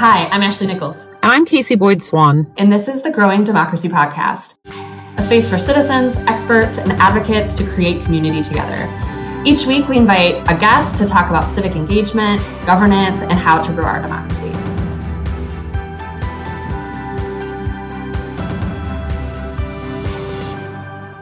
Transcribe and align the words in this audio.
Hi, 0.00 0.28
I'm 0.28 0.40
Ashley 0.40 0.66
Nichols. 0.66 1.04
And 1.04 1.30
I'm 1.30 1.44
Casey 1.44 1.74
Boyd 1.74 2.00
Swan. 2.00 2.50
And 2.56 2.72
this 2.72 2.88
is 2.88 3.02
the 3.02 3.10
Growing 3.10 3.44
Democracy 3.44 3.90
Podcast, 3.90 4.56
a 5.18 5.22
space 5.22 5.50
for 5.50 5.58
citizens, 5.58 6.16
experts, 6.20 6.78
and 6.78 6.92
advocates 6.92 7.52
to 7.56 7.64
create 7.64 8.02
community 8.06 8.40
together. 8.40 8.88
Each 9.44 9.66
week, 9.66 9.88
we 9.88 9.98
invite 9.98 10.36
a 10.50 10.58
guest 10.58 10.96
to 10.96 11.06
talk 11.06 11.28
about 11.28 11.46
civic 11.46 11.76
engagement, 11.76 12.40
governance, 12.64 13.20
and 13.20 13.34
how 13.34 13.60
to 13.60 13.72
grow 13.74 13.84
our 13.84 14.00
democracy. 14.00 14.48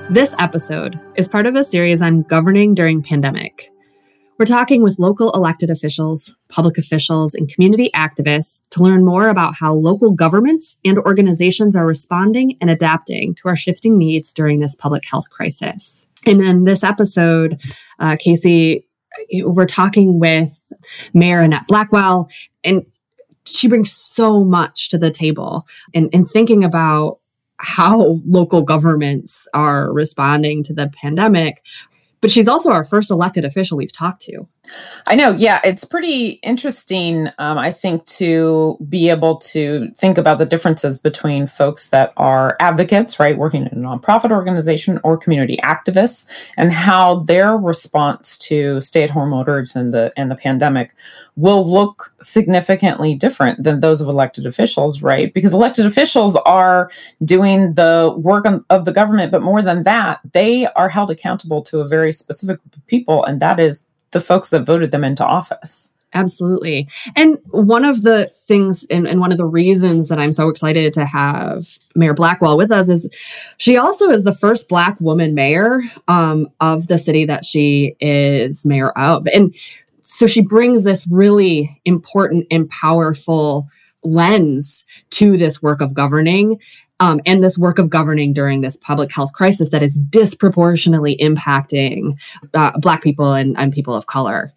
This 0.08 0.36
episode 0.38 1.00
is 1.16 1.26
part 1.26 1.46
of 1.46 1.56
a 1.56 1.64
series 1.64 2.00
on 2.00 2.22
governing 2.22 2.74
during 2.74 3.02
pandemic. 3.02 3.72
We're 4.39 4.45
talking 4.45 4.84
with 4.84 5.00
local 5.00 5.32
elected 5.32 5.68
officials, 5.68 6.33
public 6.48 6.79
officials, 6.79 7.34
and 7.34 7.52
community 7.52 7.91
activists 7.92 8.60
to 8.70 8.83
learn 8.84 9.05
more 9.05 9.29
about 9.29 9.55
how 9.59 9.74
local 9.74 10.12
governments 10.12 10.77
and 10.84 10.98
organizations 10.98 11.74
are 11.74 11.84
responding 11.84 12.56
and 12.60 12.70
adapting 12.70 13.34
to 13.34 13.48
our 13.48 13.56
shifting 13.56 13.98
needs 13.98 14.32
during 14.32 14.60
this 14.60 14.77
public 14.77 15.05
health 15.05 15.29
crisis. 15.30 16.06
And 16.24 16.41
in 16.41 16.65
this 16.65 16.84
episode, 16.84 17.60
uh, 17.98 18.16
Casey, 18.20 18.87
we're 19.43 19.66
talking 19.66 20.20
with 20.20 20.73
Mayor 21.12 21.41
Annette 21.41 21.66
Blackwell, 21.66 22.30
and 22.62 22.87
she 23.45 23.66
brings 23.66 23.91
so 23.91 24.45
much 24.45 24.91
to 24.91 24.98
the 24.98 25.10
table 25.10 25.66
and, 25.95 26.10
and 26.12 26.29
thinking 26.30 26.62
about 26.62 27.18
how 27.57 28.20
local 28.24 28.62
governments 28.62 29.48
are 29.52 29.93
responding 29.93 30.62
to 30.62 30.73
the 30.73 30.93
pandemic. 31.02 31.60
But 32.20 32.30
she's 32.30 32.48
also 32.48 32.70
our 32.70 32.84
first 32.84 33.10
elected 33.10 33.45
official 33.45 33.77
we've 33.78 33.92
talked 33.92 34.22
to. 34.22 34.48
I 35.06 35.14
know. 35.14 35.30
Yeah, 35.30 35.60
it's 35.64 35.84
pretty 35.84 36.40
interesting, 36.42 37.28
um, 37.38 37.56
I 37.56 37.72
think, 37.72 38.04
to 38.06 38.76
be 38.88 39.09
able 39.09 39.38
to 39.38 39.90
think 39.96 40.18
about 40.18 40.38
the 40.38 40.45
differences 40.45 40.98
between 40.98 41.46
folks 41.46 41.88
that 41.88 42.12
are 42.16 42.56
advocates, 42.60 43.18
right, 43.18 43.38
working 43.38 43.66
in 43.66 43.84
a 43.84 43.88
nonprofit 43.88 44.30
organization 44.30 45.01
or 45.04 45.16
community 45.16 45.56
activists, 45.65 46.26
and 46.56 46.73
how 46.73 47.20
their 47.20 47.56
response 47.56 48.37
to 48.38 48.80
stay-at-home 48.80 49.32
orders 49.32 49.74
and 49.74 49.95
the 49.95 50.12
and 50.16 50.30
the 50.30 50.37
pandemic 50.37 50.95
will 51.37 51.66
look 51.66 52.12
significantly 52.21 53.15
different 53.15 53.62
than 53.62 53.80
those 53.80 54.00
of 54.00 54.09
elected 54.09 54.45
officials, 54.45 55.02
right? 55.02 55.32
Because 55.32 55.54
elected 55.54 55.87
officials 55.87 56.37
are 56.45 56.90
doing 57.24 57.74
the 57.74 58.12
work 58.18 58.45
of 58.68 58.84
the 58.84 58.93
government, 58.93 59.30
but 59.32 59.40
more 59.40 59.62
than 59.62 59.84
that, 59.84 60.21
they 60.32 60.66
are 60.66 60.88
held 60.88 61.10
accountable 61.10 61.62
to 61.62 61.80
a 61.80 61.87
very 61.87 62.12
specific 62.12 62.60
group 62.60 62.76
of 62.76 62.87
people, 62.88 63.24
and 63.24 63.40
that 63.40 63.59
is 63.60 63.84
the 64.10 64.20
folks 64.20 64.50
that 64.50 64.64
voted 64.64 64.91
them 64.91 65.04
into 65.04 65.25
office. 65.25 65.91
Absolutely. 66.14 66.88
And 67.16 67.38
one 67.50 67.84
of 67.84 68.03
the 68.03 68.32
things 68.34 68.87
and, 68.91 69.06
and, 69.06 69.20
one 69.20 69.31
of 69.31 69.37
the 69.37 69.44
reasons 69.44 70.09
that 70.09 70.19
I'm 70.19 70.32
so 70.32 70.48
excited 70.48 70.94
to 70.94 71.04
have 71.04 71.78
Mayor 71.94 72.15
Blackwell 72.15 72.56
with 72.56 72.70
us 72.70 72.88
is 72.88 73.06
she 73.59 73.76
also 73.76 74.09
is 74.09 74.25
the 74.25 74.34
first 74.34 74.70
Black 74.70 74.98
woman 75.00 75.34
mayor 75.34 75.82
um, 76.09 76.48
of 76.60 76.87
the 76.87 76.97
city 76.97 77.26
that 77.26 77.44
she 77.44 77.94
is 78.00 78.65
mayor 78.65 78.91
of. 78.92 79.26
And 79.34 79.54
so 80.03 80.26
she 80.26 80.41
brings 80.41 80.84
this 80.84 81.06
really 81.10 81.78
important 81.84 82.47
and 82.50 82.69
powerful 82.70 83.69
lens 84.03 84.87
to 85.10 85.37
this 85.37 85.60
work 85.60 85.82
of 85.82 85.93
governing 85.93 86.59
um, 87.00 87.21
and 87.27 87.43
this 87.43 87.59
work 87.59 87.78
of 87.78 87.91
governing 87.91 88.32
during 88.32 88.60
this 88.60 88.77
public 88.77 89.12
health 89.12 89.32
crisis 89.32 89.71
that 89.71 89.82
is 89.82 89.99
disproportionately 89.99 91.16
impacting 91.19 92.19
uh, 92.55 92.77
Black 92.78 93.03
people 93.03 93.34
and, 93.34 93.56
and 93.59 93.72
people 93.72 93.94
of 93.94 94.06
color. 94.06 94.53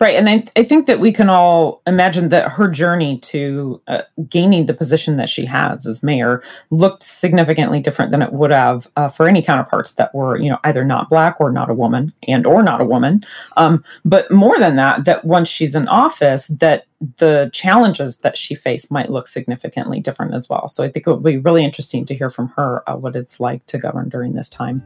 Right. 0.00 0.16
And 0.16 0.30
I, 0.30 0.42
I 0.56 0.62
think 0.62 0.86
that 0.86 0.98
we 0.98 1.12
can 1.12 1.28
all 1.28 1.82
imagine 1.86 2.30
that 2.30 2.52
her 2.52 2.68
journey 2.68 3.18
to 3.18 3.82
uh, 3.86 4.00
gaining 4.30 4.64
the 4.64 4.72
position 4.72 5.16
that 5.16 5.28
she 5.28 5.44
has 5.44 5.86
as 5.86 6.02
mayor 6.02 6.42
looked 6.70 7.02
significantly 7.02 7.80
different 7.80 8.10
than 8.10 8.22
it 8.22 8.32
would 8.32 8.50
have 8.50 8.90
uh, 8.96 9.08
for 9.10 9.28
any 9.28 9.42
counterparts 9.42 9.92
that 9.92 10.14
were, 10.14 10.38
you 10.38 10.48
know, 10.48 10.58
either 10.64 10.86
not 10.86 11.10
black 11.10 11.38
or 11.38 11.52
not 11.52 11.68
a 11.68 11.74
woman 11.74 12.14
and 12.26 12.46
or 12.46 12.62
not 12.62 12.80
a 12.80 12.84
woman. 12.86 13.22
Um, 13.58 13.84
but 14.02 14.30
more 14.30 14.58
than 14.58 14.74
that, 14.76 15.04
that 15.04 15.26
once 15.26 15.48
she's 15.48 15.74
in 15.74 15.86
office, 15.86 16.48
that 16.48 16.86
the 17.18 17.50
challenges 17.52 18.18
that 18.18 18.38
she 18.38 18.54
faced 18.54 18.90
might 18.90 19.10
look 19.10 19.28
significantly 19.28 20.00
different 20.00 20.32
as 20.32 20.48
well. 20.48 20.66
So 20.68 20.82
I 20.82 20.88
think 20.88 21.06
it 21.06 21.10
would 21.10 21.22
be 21.22 21.36
really 21.36 21.62
interesting 21.62 22.06
to 22.06 22.14
hear 22.14 22.30
from 22.30 22.48
her 22.56 22.88
uh, 22.88 22.96
what 22.96 23.16
it's 23.16 23.38
like 23.38 23.66
to 23.66 23.76
govern 23.76 24.08
during 24.08 24.32
this 24.32 24.48
time. 24.48 24.82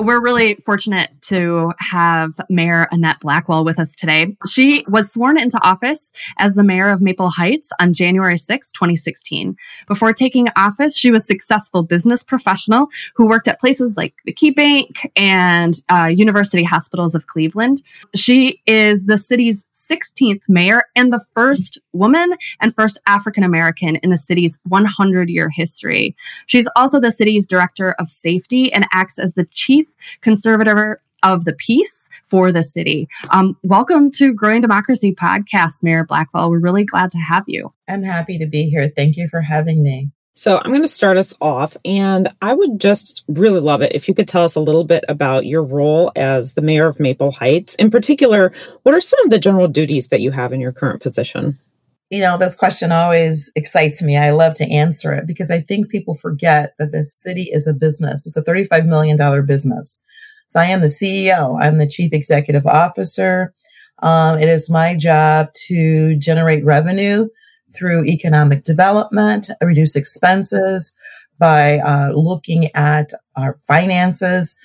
We're 0.00 0.20
really 0.20 0.54
fortunate 0.64 1.10
to 1.24 1.74
have 1.78 2.40
Mayor 2.48 2.88
Annette 2.90 3.20
Blackwell 3.20 3.66
with 3.66 3.78
us 3.78 3.94
today. 3.94 4.34
She 4.48 4.82
was 4.88 5.12
sworn 5.12 5.38
into 5.38 5.62
office 5.62 6.10
as 6.38 6.54
the 6.54 6.62
mayor 6.62 6.88
of 6.88 7.02
Maple 7.02 7.28
Heights 7.28 7.70
on 7.78 7.92
January 7.92 8.38
6, 8.38 8.72
2016. 8.72 9.54
Before 9.86 10.14
taking 10.14 10.48
office, 10.56 10.96
she 10.96 11.10
was 11.10 11.24
a 11.24 11.26
successful 11.26 11.82
business 11.82 12.22
professional 12.22 12.86
who 13.14 13.28
worked 13.28 13.46
at 13.46 13.60
places 13.60 13.98
like 13.98 14.14
the 14.24 14.32
Key 14.32 14.50
Bank 14.52 15.10
and 15.16 15.82
uh, 15.90 16.06
University 16.06 16.64
Hospitals 16.64 17.14
of 17.14 17.26
Cleveland. 17.26 17.82
She 18.14 18.62
is 18.66 19.04
the 19.04 19.18
city's 19.18 19.66
16th 19.90 20.42
mayor 20.48 20.84
and 20.94 21.12
the 21.12 21.24
first 21.34 21.78
woman 21.92 22.34
and 22.60 22.74
first 22.74 22.98
African 23.06 23.42
American 23.42 23.96
in 23.96 24.10
the 24.10 24.18
city's 24.18 24.58
100 24.68 25.28
year 25.28 25.50
history. 25.50 26.16
She's 26.46 26.68
also 26.76 27.00
the 27.00 27.12
city's 27.12 27.46
director 27.46 27.92
of 27.98 28.08
safety 28.08 28.72
and 28.72 28.86
acts 28.92 29.18
as 29.18 29.34
the 29.34 29.46
chief 29.46 29.89
conservator 30.20 31.00
of 31.22 31.44
the 31.44 31.52
peace 31.52 32.08
for 32.26 32.52
the 32.52 32.62
city. 32.62 33.08
Um, 33.30 33.56
welcome 33.62 34.10
to 34.12 34.32
Growing 34.32 34.62
Democracy 34.62 35.14
podcast, 35.14 35.82
Mayor 35.82 36.04
Blackwell. 36.04 36.50
We're 36.50 36.60
really 36.60 36.84
glad 36.84 37.10
to 37.12 37.18
have 37.18 37.44
you. 37.46 37.72
I'm 37.88 38.02
happy 38.02 38.38
to 38.38 38.46
be 38.46 38.70
here. 38.70 38.90
Thank 38.94 39.16
you 39.16 39.28
for 39.28 39.40
having 39.40 39.82
me. 39.82 40.10
So, 40.34 40.58
I'm 40.58 40.70
going 40.70 40.80
to 40.80 40.88
start 40.88 41.18
us 41.18 41.34
off, 41.42 41.76
and 41.84 42.30
I 42.40 42.54
would 42.54 42.80
just 42.80 43.24
really 43.28 43.60
love 43.60 43.82
it 43.82 43.92
if 43.94 44.08
you 44.08 44.14
could 44.14 44.28
tell 44.28 44.44
us 44.44 44.54
a 44.54 44.60
little 44.60 44.84
bit 44.84 45.04
about 45.08 45.44
your 45.44 45.62
role 45.62 46.12
as 46.16 46.54
the 46.54 46.62
mayor 46.62 46.86
of 46.86 46.98
Maple 46.98 47.32
Heights. 47.32 47.74
In 47.74 47.90
particular, 47.90 48.52
what 48.84 48.94
are 48.94 49.00
some 49.00 49.22
of 49.24 49.30
the 49.30 49.38
general 49.38 49.68
duties 49.68 50.08
that 50.08 50.20
you 50.20 50.30
have 50.30 50.52
in 50.52 50.60
your 50.60 50.72
current 50.72 51.02
position? 51.02 51.58
You 52.10 52.20
know, 52.20 52.36
this 52.36 52.56
question 52.56 52.90
always 52.90 53.52
excites 53.54 54.02
me. 54.02 54.16
I 54.16 54.30
love 54.30 54.54
to 54.54 54.68
answer 54.68 55.12
it 55.12 55.28
because 55.28 55.50
I 55.50 55.60
think 55.60 55.88
people 55.88 56.16
forget 56.16 56.74
that 56.78 56.90
this 56.90 57.14
city 57.14 57.44
is 57.44 57.68
a 57.68 57.72
business. 57.72 58.26
It's 58.26 58.36
a 58.36 58.42
$35 58.42 58.86
million 58.86 59.46
business. 59.46 60.02
So, 60.48 60.58
I 60.58 60.64
am 60.64 60.80
the 60.80 60.88
CEO, 60.88 61.62
I'm 61.62 61.78
the 61.78 61.86
chief 61.86 62.12
executive 62.12 62.66
officer. 62.66 63.54
Um, 64.02 64.40
it 64.40 64.48
is 64.48 64.68
my 64.68 64.96
job 64.96 65.52
to 65.68 66.16
generate 66.16 66.64
revenue 66.64 67.28
through 67.74 68.04
economic 68.06 68.64
development, 68.64 69.50
reduce 69.62 69.94
expenses 69.94 70.92
by 71.38 71.78
uh, 71.78 72.10
looking 72.10 72.74
at 72.74 73.12
our 73.36 73.58
finances, 73.66 74.56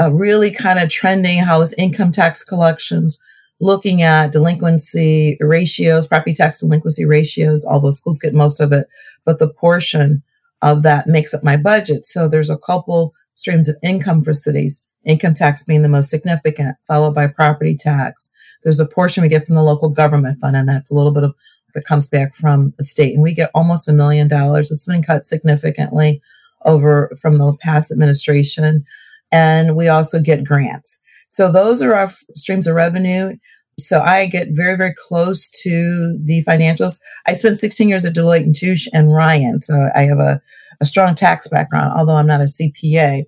uh, 0.00 0.10
really 0.12 0.50
kind 0.50 0.78
of 0.78 0.88
trending 0.88 1.38
how 1.38 1.60
is 1.60 1.74
income 1.74 2.12
tax 2.12 2.42
collections, 2.42 3.18
looking 3.60 4.02
at 4.02 4.32
delinquency 4.32 5.36
ratios, 5.40 6.06
property 6.06 6.34
tax 6.34 6.58
delinquency 6.60 7.04
ratios, 7.04 7.64
although 7.64 7.90
schools 7.90 8.18
get 8.18 8.34
most 8.34 8.60
of 8.60 8.72
it, 8.72 8.86
but 9.24 9.38
the 9.38 9.48
portion 9.48 10.22
of 10.62 10.82
that 10.82 11.06
makes 11.06 11.32
up 11.32 11.42
my 11.42 11.56
budget. 11.56 12.04
So 12.04 12.28
there's 12.28 12.50
a 12.50 12.58
couple 12.58 13.14
streams 13.34 13.68
of 13.68 13.76
income 13.82 14.22
for 14.22 14.34
cities, 14.34 14.82
income 15.04 15.34
tax 15.34 15.62
being 15.62 15.82
the 15.82 15.88
most 15.88 16.10
significant, 16.10 16.76
followed 16.86 17.14
by 17.14 17.26
property 17.26 17.76
tax. 17.76 18.30
There's 18.62 18.80
a 18.80 18.86
portion 18.86 19.22
we 19.22 19.28
get 19.28 19.46
from 19.46 19.54
the 19.54 19.62
local 19.62 19.88
government 19.88 20.38
fund, 20.40 20.56
and 20.56 20.68
that's 20.68 20.90
a 20.90 20.94
little 20.94 21.12
bit 21.12 21.22
of 21.22 21.34
that 21.76 21.84
comes 21.84 22.08
back 22.08 22.34
from 22.34 22.72
the 22.78 22.84
state. 22.84 23.14
And 23.14 23.22
we 23.22 23.34
get 23.34 23.50
almost 23.54 23.86
a 23.86 23.92
million 23.92 24.28
dollars. 24.28 24.70
It's 24.70 24.86
been 24.86 25.02
cut 25.02 25.26
significantly 25.26 26.22
over 26.64 27.12
from 27.20 27.38
the 27.38 27.54
past 27.60 27.92
administration. 27.92 28.84
And 29.30 29.76
we 29.76 29.86
also 29.88 30.18
get 30.18 30.42
grants. 30.42 30.98
So 31.28 31.50
those 31.50 31.82
are 31.82 31.94
our 31.94 32.10
streams 32.34 32.66
of 32.66 32.74
revenue. 32.74 33.36
So 33.78 34.00
I 34.00 34.26
get 34.26 34.48
very, 34.52 34.76
very 34.76 34.94
close 35.08 35.50
to 35.62 36.18
the 36.24 36.42
financials. 36.44 36.98
I 37.26 37.34
spent 37.34 37.58
16 37.58 37.88
years 37.88 38.04
at 38.04 38.14
Deloitte 38.14 38.44
and 38.44 38.54
Touche 38.54 38.88
and 38.92 39.12
Ryan. 39.12 39.60
So 39.60 39.90
I 39.94 40.02
have 40.02 40.18
a, 40.18 40.40
a 40.80 40.86
strong 40.86 41.14
tax 41.14 41.46
background, 41.48 41.92
although 41.96 42.16
I'm 42.16 42.26
not 42.26 42.40
a 42.40 42.44
CPA. 42.44 43.24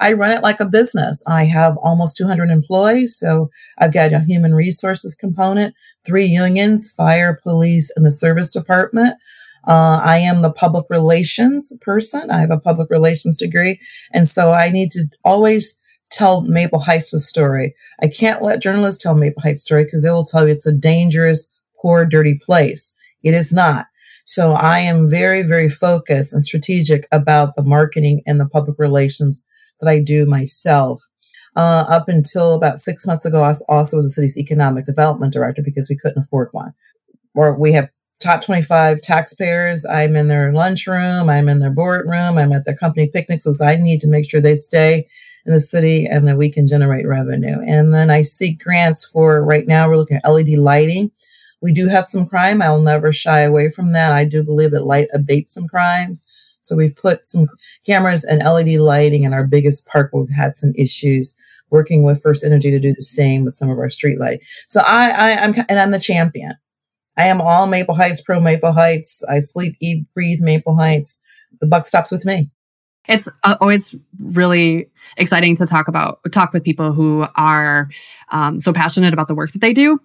I 0.00 0.14
run 0.14 0.30
it 0.30 0.42
like 0.42 0.60
a 0.60 0.64
business. 0.64 1.22
I 1.26 1.44
have 1.44 1.76
almost 1.78 2.16
200 2.16 2.48
employees. 2.48 3.18
So 3.18 3.50
I've 3.78 3.92
got 3.92 4.14
a 4.14 4.20
human 4.20 4.54
resources 4.54 5.14
component 5.14 5.74
three 6.06 6.24
unions 6.24 6.90
fire, 6.90 7.38
police, 7.42 7.90
and 7.94 8.04
the 8.04 8.10
service 8.10 8.50
department. 8.50 9.14
Uh, 9.66 10.00
I 10.02 10.18
am 10.18 10.40
the 10.40 10.50
public 10.50 10.86
relations 10.88 11.72
person. 11.82 12.30
I 12.30 12.40
have 12.40 12.50
a 12.50 12.58
public 12.58 12.88
relations 12.90 13.36
degree. 13.36 13.78
And 14.12 14.26
so 14.26 14.52
I 14.52 14.70
need 14.70 14.90
to 14.92 15.04
always 15.24 15.78
tell 16.10 16.42
Maple 16.42 16.80
Heights' 16.80 17.26
story. 17.26 17.74
I 18.02 18.08
can't 18.08 18.42
let 18.42 18.62
journalists 18.62 19.02
tell 19.02 19.14
Maple 19.14 19.42
Heights' 19.42 19.62
story 19.62 19.84
because 19.84 20.02
they 20.02 20.10
will 20.10 20.24
tell 20.24 20.46
you 20.46 20.52
it's 20.52 20.66
a 20.66 20.72
dangerous, 20.72 21.46
poor, 21.80 22.04
dirty 22.04 22.38
place. 22.44 22.92
It 23.22 23.34
is 23.34 23.52
not. 23.52 23.86
So 24.24 24.52
I 24.52 24.78
am 24.80 25.10
very, 25.10 25.42
very 25.42 25.68
focused 25.68 26.32
and 26.32 26.42
strategic 26.42 27.06
about 27.10 27.56
the 27.56 27.62
marketing 27.62 28.22
and 28.26 28.38
the 28.38 28.46
public 28.46 28.78
relations 28.78 29.42
that 29.80 29.88
I 29.88 29.98
do 29.98 30.26
myself. 30.26 31.02
Uh, 31.56 31.84
up 31.88 32.08
until 32.08 32.54
about 32.54 32.78
six 32.78 33.06
months 33.06 33.24
ago, 33.24 33.42
I 33.42 33.52
also 33.68 33.96
was 33.96 34.06
the 34.06 34.10
city's 34.10 34.38
economic 34.38 34.86
development 34.86 35.32
director 35.32 35.62
because 35.62 35.88
we 35.88 35.96
couldn't 35.96 36.22
afford 36.22 36.48
one. 36.52 36.72
Or 37.34 37.58
we 37.58 37.72
have 37.72 37.88
top 38.20 38.42
25 38.42 39.00
taxpayers. 39.00 39.84
I'm 39.84 40.14
in 40.14 40.28
their 40.28 40.52
lunchroom. 40.52 41.28
I'm 41.28 41.48
in 41.48 41.58
their 41.58 41.70
boardroom. 41.70 42.38
I'm 42.38 42.52
at 42.52 42.64
their 42.64 42.76
company 42.76 43.08
picnics. 43.08 43.44
So 43.44 43.64
I 43.64 43.76
need 43.76 44.00
to 44.02 44.08
make 44.08 44.30
sure 44.30 44.40
they 44.40 44.56
stay 44.56 45.08
in 45.46 45.52
the 45.52 45.60
city 45.60 46.06
and 46.06 46.26
that 46.28 46.38
we 46.38 46.50
can 46.50 46.66
generate 46.66 47.06
revenue. 47.06 47.60
And 47.66 47.94
then 47.94 48.10
I 48.10 48.22
seek 48.22 48.62
grants 48.62 49.04
for 49.04 49.44
right 49.44 49.66
now, 49.66 49.88
we're 49.88 49.96
looking 49.96 50.20
at 50.22 50.30
LED 50.30 50.50
lighting. 50.50 51.10
We 51.62 51.72
do 51.72 51.88
have 51.88 52.08
some 52.08 52.26
crime. 52.26 52.62
I'll 52.62 52.80
never 52.80 53.12
shy 53.12 53.40
away 53.40 53.70
from 53.70 53.92
that. 53.92 54.12
I 54.12 54.24
do 54.24 54.42
believe 54.42 54.70
that 54.70 54.86
light 54.86 55.08
abates 55.12 55.54
some 55.54 55.68
crimes. 55.68 56.22
So 56.62 56.76
we've 56.76 56.94
put 56.94 57.26
some 57.26 57.48
cameras 57.86 58.24
and 58.24 58.42
LED 58.42 58.80
lighting 58.80 59.24
in 59.24 59.34
our 59.34 59.46
biggest 59.46 59.86
park 59.86 60.12
where 60.12 60.22
we've 60.22 60.34
had 60.34 60.56
some 60.56 60.72
issues 60.76 61.36
working 61.70 62.04
with 62.04 62.22
First 62.22 62.44
Energy 62.44 62.70
to 62.70 62.80
do 62.80 62.92
the 62.92 63.02
same 63.02 63.44
with 63.44 63.54
some 63.54 63.70
of 63.70 63.78
our 63.78 63.90
street 63.90 64.18
light. 64.18 64.40
So 64.68 64.80
I, 64.80 65.08
I 65.10 65.42
I'm 65.42 65.54
and 65.68 65.78
I'm 65.78 65.92
the 65.92 66.00
champion. 66.00 66.54
I 67.16 67.26
am 67.26 67.40
all 67.40 67.66
Maple 67.66 67.94
Heights, 67.94 68.20
pro 68.20 68.40
Maple 68.40 68.72
Heights. 68.72 69.22
I 69.28 69.40
sleep, 69.40 69.76
eat, 69.80 70.06
breathe 70.14 70.40
Maple 70.40 70.76
Heights. 70.76 71.18
The 71.60 71.66
buck 71.66 71.86
stops 71.86 72.10
with 72.10 72.24
me. 72.24 72.50
It's 73.10 73.28
uh, 73.42 73.56
always 73.60 73.94
really 74.20 74.88
exciting 75.16 75.56
to 75.56 75.66
talk 75.66 75.88
about, 75.88 76.20
talk 76.32 76.52
with 76.52 76.62
people 76.62 76.92
who 76.92 77.26
are 77.36 77.88
um, 78.30 78.60
so 78.60 78.72
passionate 78.72 79.12
about 79.12 79.28
the 79.28 79.34
work 79.34 79.52
that 79.52 79.60
they 79.60 79.72
do. 79.72 80.00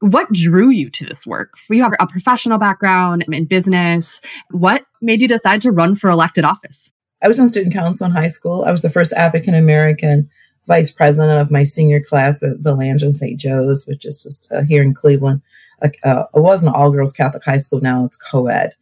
What 0.00 0.30
drew 0.32 0.70
you 0.70 0.90
to 0.90 1.06
this 1.06 1.26
work? 1.26 1.54
You 1.68 1.82
have 1.82 1.92
a 2.00 2.06
professional 2.06 2.58
background 2.58 3.24
in 3.30 3.44
business. 3.44 4.20
What 4.50 4.84
made 5.00 5.22
you 5.22 5.28
decide 5.28 5.62
to 5.62 5.70
run 5.70 5.94
for 5.94 6.10
elected 6.10 6.44
office? 6.44 6.90
I 7.22 7.28
was 7.28 7.38
on 7.38 7.48
student 7.48 7.72
council 7.72 8.06
in 8.06 8.12
high 8.12 8.28
school. 8.28 8.64
I 8.64 8.72
was 8.72 8.82
the 8.82 8.90
first 8.90 9.12
African 9.12 9.54
American 9.54 10.28
vice 10.66 10.90
president 10.90 11.40
of 11.40 11.50
my 11.50 11.64
senior 11.64 12.00
class 12.00 12.42
at 12.42 12.58
Villa 12.58 12.84
Angela 12.84 13.12
St. 13.12 13.38
Joe's, 13.38 13.86
which 13.86 14.04
is 14.04 14.22
just 14.22 14.50
uh, 14.52 14.62
here 14.62 14.82
in 14.82 14.94
Cleveland 14.94 15.42
uh, 15.82 16.24
it 16.34 16.40
was 16.40 16.62
an 16.62 16.72
all 16.72 16.90
girls 16.90 17.12
Catholic 17.12 17.44
high 17.44 17.58
school. 17.58 17.80
Now 17.80 18.04
it's 18.04 18.16
co 18.16 18.46
ed. 18.46 18.74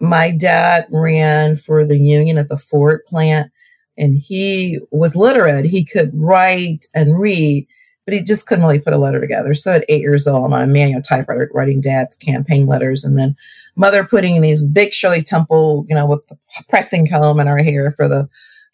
My 0.00 0.30
dad 0.30 0.86
ran 0.90 1.56
for 1.56 1.84
the 1.84 1.98
union 1.98 2.38
at 2.38 2.48
the 2.48 2.58
Ford 2.58 3.00
plant 3.06 3.50
and 3.96 4.18
he 4.18 4.80
was 4.90 5.16
literate. 5.16 5.64
He 5.64 5.84
could 5.84 6.10
write 6.14 6.86
and 6.94 7.18
read, 7.18 7.66
but 8.04 8.14
he 8.14 8.22
just 8.22 8.46
couldn't 8.46 8.64
really 8.64 8.80
put 8.80 8.92
a 8.92 8.98
letter 8.98 9.20
together. 9.20 9.54
So 9.54 9.72
at 9.72 9.84
eight 9.88 10.00
years 10.00 10.26
old, 10.26 10.44
I'm 10.44 10.52
on 10.52 10.62
a 10.62 10.66
manual 10.66 11.02
typewriter 11.02 11.50
writing 11.54 11.80
dad's 11.80 12.16
campaign 12.16 12.66
letters 12.66 13.04
and 13.04 13.18
then 13.18 13.36
mother 13.76 14.04
putting 14.04 14.40
these 14.40 14.66
big 14.66 14.92
Shirley 14.92 15.22
Temple, 15.22 15.86
you 15.88 15.94
know, 15.94 16.06
with 16.06 16.26
the 16.26 16.36
pressing 16.68 17.08
comb 17.08 17.40
in 17.40 17.46
her 17.46 17.58
hair 17.58 17.92
for 17.92 18.08
the 18.08 18.28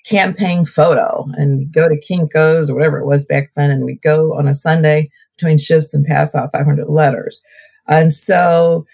campaign 0.06 0.64
photo 0.64 1.26
and 1.34 1.70
go 1.73 1.88
to 1.88 2.00
Kinko's 2.00 2.70
or 2.70 2.75
whatever 2.75 2.99
it 2.99 3.06
was 3.06 3.25
back 3.25 3.50
then. 3.56 3.70
And 3.70 3.84
we 3.84 3.96
go 3.96 4.34
on 4.34 4.49
a 4.49 4.55
Sunday 4.55 5.11
between 5.37 5.58
shifts 5.58 5.94
and 5.94 6.05
pass 6.05 6.34
out 6.34 6.52
500 6.52 6.88
letters. 6.88 7.43
And 7.87 8.14
so 8.14 8.87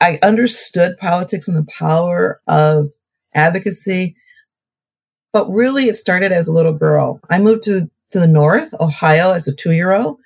I 0.00 0.18
understood 0.22 0.96
politics 0.98 1.48
and 1.48 1.56
the 1.56 1.70
power 1.70 2.40
of 2.46 2.90
advocacy. 3.34 4.16
But 5.32 5.48
really, 5.50 5.88
it 5.88 5.96
started 5.96 6.32
as 6.32 6.48
a 6.48 6.52
little 6.52 6.72
girl. 6.72 7.20
I 7.30 7.38
moved 7.38 7.62
to, 7.64 7.90
to 8.12 8.20
the 8.20 8.26
North, 8.26 8.72
Ohio, 8.80 9.32
as 9.32 9.46
a 9.46 9.54
two 9.54 9.72
year 9.72 9.92
old. 9.92 10.18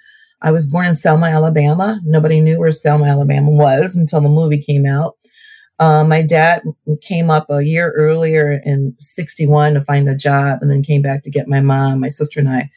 I 0.43 0.51
was 0.51 0.67
born 0.67 0.87
in 0.87 0.95
Selma, 0.95 1.27
Alabama. 1.27 2.01
Nobody 2.05 2.41
knew 2.41 2.59
where 2.59 2.73
Selma, 2.73 3.07
Alabama 3.07 3.51
was 3.51 3.97
until 3.97 4.21
the 4.21 4.29
movie 4.29 4.61
came 4.61 4.87
out. 4.87 5.17
Uh, 5.79 6.05
my 6.05 6.23
dad 6.23 6.63
came 7.01 7.31
up 7.31 7.47
a 7.51 7.63
year 7.63 7.93
earlier 7.93 8.61
in 8.65 8.95
61 8.99 9.75
to 9.75 9.85
find 9.85 10.09
a 10.09 10.15
job 10.15 10.59
and 10.61 10.71
then 10.71 10.83
came 10.83 11.03
back 11.03 11.23
to 11.25 11.31
get 11.31 11.49
my 11.49 11.61
mom, 11.61 12.01
my 12.01 12.09
sister, 12.09 12.41
and 12.41 12.49
I 12.49 12.71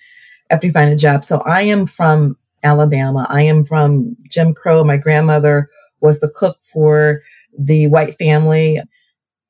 after 0.50 0.68
he 0.68 0.74
find 0.74 0.92
a 0.92 0.96
job. 0.96 1.24
So 1.24 1.40
I 1.40 1.62
am 1.62 1.86
from 1.86 2.38
Alabama. 2.64 3.28
I 3.30 3.44
am 3.44 3.66
from 3.66 4.16
Jim 4.30 4.54
Crow. 4.54 4.84
My 4.84 4.98
grandmother 4.98 5.70
was 6.06 6.19
the 6.19 6.30
cook 6.30 6.57
for 6.62 7.22
the 7.57 7.88
white 7.88 8.18
family. 8.18 8.81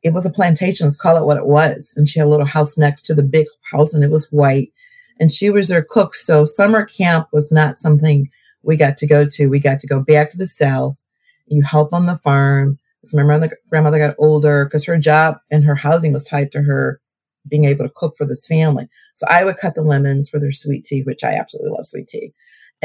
It 0.03 0.13
was 0.13 0.25
a 0.25 0.31
plantation. 0.31 0.85
Let's 0.85 0.97
call 0.97 1.17
it 1.17 1.25
what 1.25 1.37
it 1.37 1.47
was. 1.47 1.93
And 1.95 2.07
she 2.07 2.19
had 2.19 2.27
a 2.27 2.29
little 2.29 2.45
house 2.45 2.77
next 2.77 3.03
to 3.03 3.13
the 3.13 3.23
big 3.23 3.47
house, 3.71 3.93
and 3.93 4.03
it 4.03 4.11
was 4.11 4.31
white. 4.31 4.71
And 5.19 5.31
she 5.31 5.49
was 5.49 5.67
their 5.67 5.83
cook. 5.83 6.13
So 6.13 6.45
summer 6.45 6.85
camp 6.85 7.27
was 7.31 7.51
not 7.51 7.77
something 7.77 8.29
we 8.63 8.75
got 8.75 8.97
to 8.97 9.07
go 9.07 9.25
to. 9.27 9.47
We 9.47 9.59
got 9.59 9.79
to 9.79 9.87
go 9.87 9.99
back 9.99 10.29
to 10.31 10.37
the 10.37 10.45
South. 10.45 11.01
You 11.47 11.61
help 11.63 11.93
on 11.93 12.05
the 12.05 12.17
farm. 12.17 12.79
So 13.05 13.17
my 13.17 13.49
grandmother 13.69 13.99
got 13.99 14.15
older 14.17 14.65
because 14.65 14.83
her 14.85 14.97
job 14.97 15.37
and 15.51 15.63
her 15.63 15.75
housing 15.75 16.11
was 16.11 16.23
tied 16.23 16.51
to 16.51 16.63
her 16.63 16.99
being 17.47 17.65
able 17.65 17.85
to 17.85 17.93
cook 17.95 18.15
for 18.17 18.25
this 18.25 18.47
family. 18.47 18.87
So 19.15 19.27
I 19.29 19.45
would 19.45 19.57
cut 19.57 19.75
the 19.75 19.83
lemons 19.83 20.27
for 20.27 20.39
their 20.39 20.51
sweet 20.51 20.85
tea, 20.85 21.03
which 21.03 21.23
I 21.23 21.33
absolutely 21.33 21.71
love 21.71 21.85
sweet 21.85 22.07
tea 22.07 22.33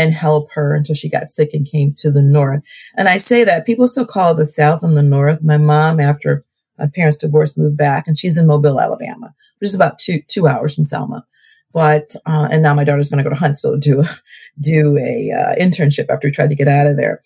and 0.00 0.14
help 0.14 0.50
her 0.52 0.74
until 0.74 0.94
she 0.94 1.10
got 1.10 1.28
sick 1.28 1.50
and 1.52 1.70
came 1.70 1.92
to 1.92 2.10
the 2.10 2.22
north. 2.22 2.62
And 2.96 3.06
I 3.06 3.18
say 3.18 3.44
that 3.44 3.66
people 3.66 3.86
still 3.86 4.06
call 4.06 4.34
the 4.34 4.46
south 4.46 4.82
and 4.82 4.96
the 4.96 5.02
north. 5.02 5.42
My 5.42 5.58
mom, 5.58 6.00
after 6.00 6.42
my 6.78 6.86
parents 6.86 7.18
divorced, 7.18 7.58
moved 7.58 7.76
back, 7.76 8.08
and 8.08 8.18
she's 8.18 8.38
in 8.38 8.46
Mobile, 8.46 8.80
Alabama, 8.80 9.34
which 9.58 9.68
is 9.68 9.74
about 9.74 9.98
two 9.98 10.22
two 10.26 10.48
hours 10.48 10.74
from 10.74 10.84
Selma. 10.84 11.26
But 11.74 12.16
uh, 12.24 12.48
and 12.50 12.62
now 12.62 12.72
my 12.72 12.82
daughter's 12.82 13.10
going 13.10 13.22
to 13.22 13.28
go 13.28 13.34
to 13.34 13.38
Huntsville 13.38 13.78
to 13.78 13.78
do 13.78 14.04
do 14.60 14.96
a 14.96 15.32
uh, 15.32 15.54
internship 15.62 16.08
after 16.08 16.28
we 16.28 16.32
tried 16.32 16.48
to 16.48 16.56
get 16.56 16.66
out 16.66 16.86
of 16.86 16.96
there. 16.96 17.20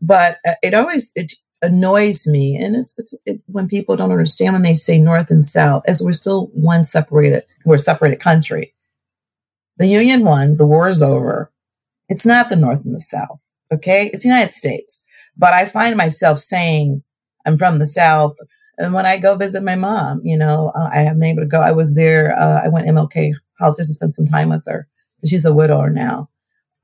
But 0.00 0.38
uh, 0.46 0.54
it 0.62 0.72
always 0.72 1.12
it 1.16 1.32
annoys 1.62 2.28
me, 2.28 2.54
and 2.54 2.76
it's 2.76 2.94
it's 2.96 3.12
it, 3.26 3.42
when 3.46 3.66
people 3.66 3.96
don't 3.96 4.12
understand 4.12 4.52
when 4.52 4.62
they 4.62 4.74
say 4.74 4.98
north 4.98 5.32
and 5.32 5.44
south, 5.44 5.82
as 5.88 6.00
we're 6.00 6.12
still 6.12 6.46
one 6.54 6.84
separated, 6.84 7.42
we're 7.64 7.74
a 7.74 7.80
separated 7.80 8.20
country. 8.20 8.72
The 9.78 9.88
Union 9.88 10.24
won, 10.24 10.58
the 10.58 10.66
war 10.66 10.88
is 10.88 11.02
over 11.02 11.50
it's 12.10 12.26
not 12.26 12.50
the 12.50 12.56
North 12.56 12.84
and 12.84 12.94
the 12.94 13.00
South. 13.00 13.40
Okay. 13.72 14.10
It's 14.12 14.24
the 14.24 14.28
United 14.28 14.52
States. 14.52 15.00
But 15.38 15.54
I 15.54 15.64
find 15.64 15.96
myself 15.96 16.40
saying, 16.40 17.02
I'm 17.46 17.56
from 17.56 17.78
the 17.78 17.86
South. 17.86 18.36
And 18.76 18.92
when 18.92 19.06
I 19.06 19.16
go 19.16 19.36
visit 19.36 19.62
my 19.62 19.76
mom, 19.76 20.20
you 20.24 20.36
know, 20.36 20.72
uh, 20.74 20.90
I 20.92 20.98
haven't 20.98 21.20
been 21.20 21.30
able 21.30 21.42
to 21.42 21.48
go. 21.48 21.62
I 21.62 21.70
was 21.70 21.94
there. 21.94 22.38
Uh, 22.38 22.60
I 22.62 22.68
went 22.68 22.88
MLK 22.88 23.32
House 23.58 23.76
just 23.76 23.88
to 23.88 23.94
spend 23.94 24.14
some 24.14 24.26
time 24.26 24.50
with 24.50 24.64
her. 24.66 24.88
She's 25.24 25.44
a 25.44 25.54
widower 25.54 25.88
now. 25.88 26.28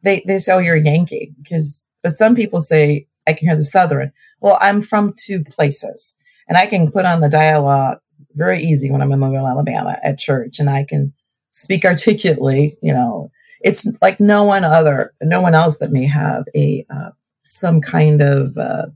They, 0.03 0.23
they 0.27 0.39
say, 0.39 0.53
oh, 0.53 0.59
you're 0.59 0.77
a 0.77 0.83
Yankee. 0.83 1.35
Because, 1.43 1.85
but 2.03 2.13
some 2.13 2.35
people 2.35 2.61
say, 2.61 3.07
I 3.27 3.33
can 3.33 3.49
hear 3.49 3.57
the 3.57 3.65
Southern. 3.65 4.13
Well, 4.41 4.59
I'm 4.61 4.81
from 4.81 5.15
two 5.19 5.43
places 5.43 6.15
and 6.49 6.57
I 6.57 6.67
can 6.67 6.93
put 6.93 7.05
on 7.05 7.21
the 7.21 7.29
dialogue 7.29 7.99
very 8.35 8.63
easy 8.63 8.91
when 8.91 9.01
I'm 9.01 9.11
in 9.13 9.19
Mobile, 9.19 9.49
Alabama 9.49 9.99
at 10.05 10.19
church 10.19 10.61
and 10.61 10.71
I 10.71 10.85
can 10.85 11.13
speak 11.51 11.85
articulately, 11.85 12.77
you 12.83 12.93
know, 12.93 13.31
it's 13.61 13.87
like 14.03 14.21
no 14.21 14.45
one 14.45 14.65
other, 14.65 15.13
no 15.23 15.41
one 15.41 15.55
else 15.55 15.79
that 15.79 15.93
may 15.93 16.07
have 16.07 16.45
a 16.55 16.85
uh, 16.91 17.11
some 17.45 17.81
kind 17.81 18.21
of 18.21 18.57
uh, 18.57 18.87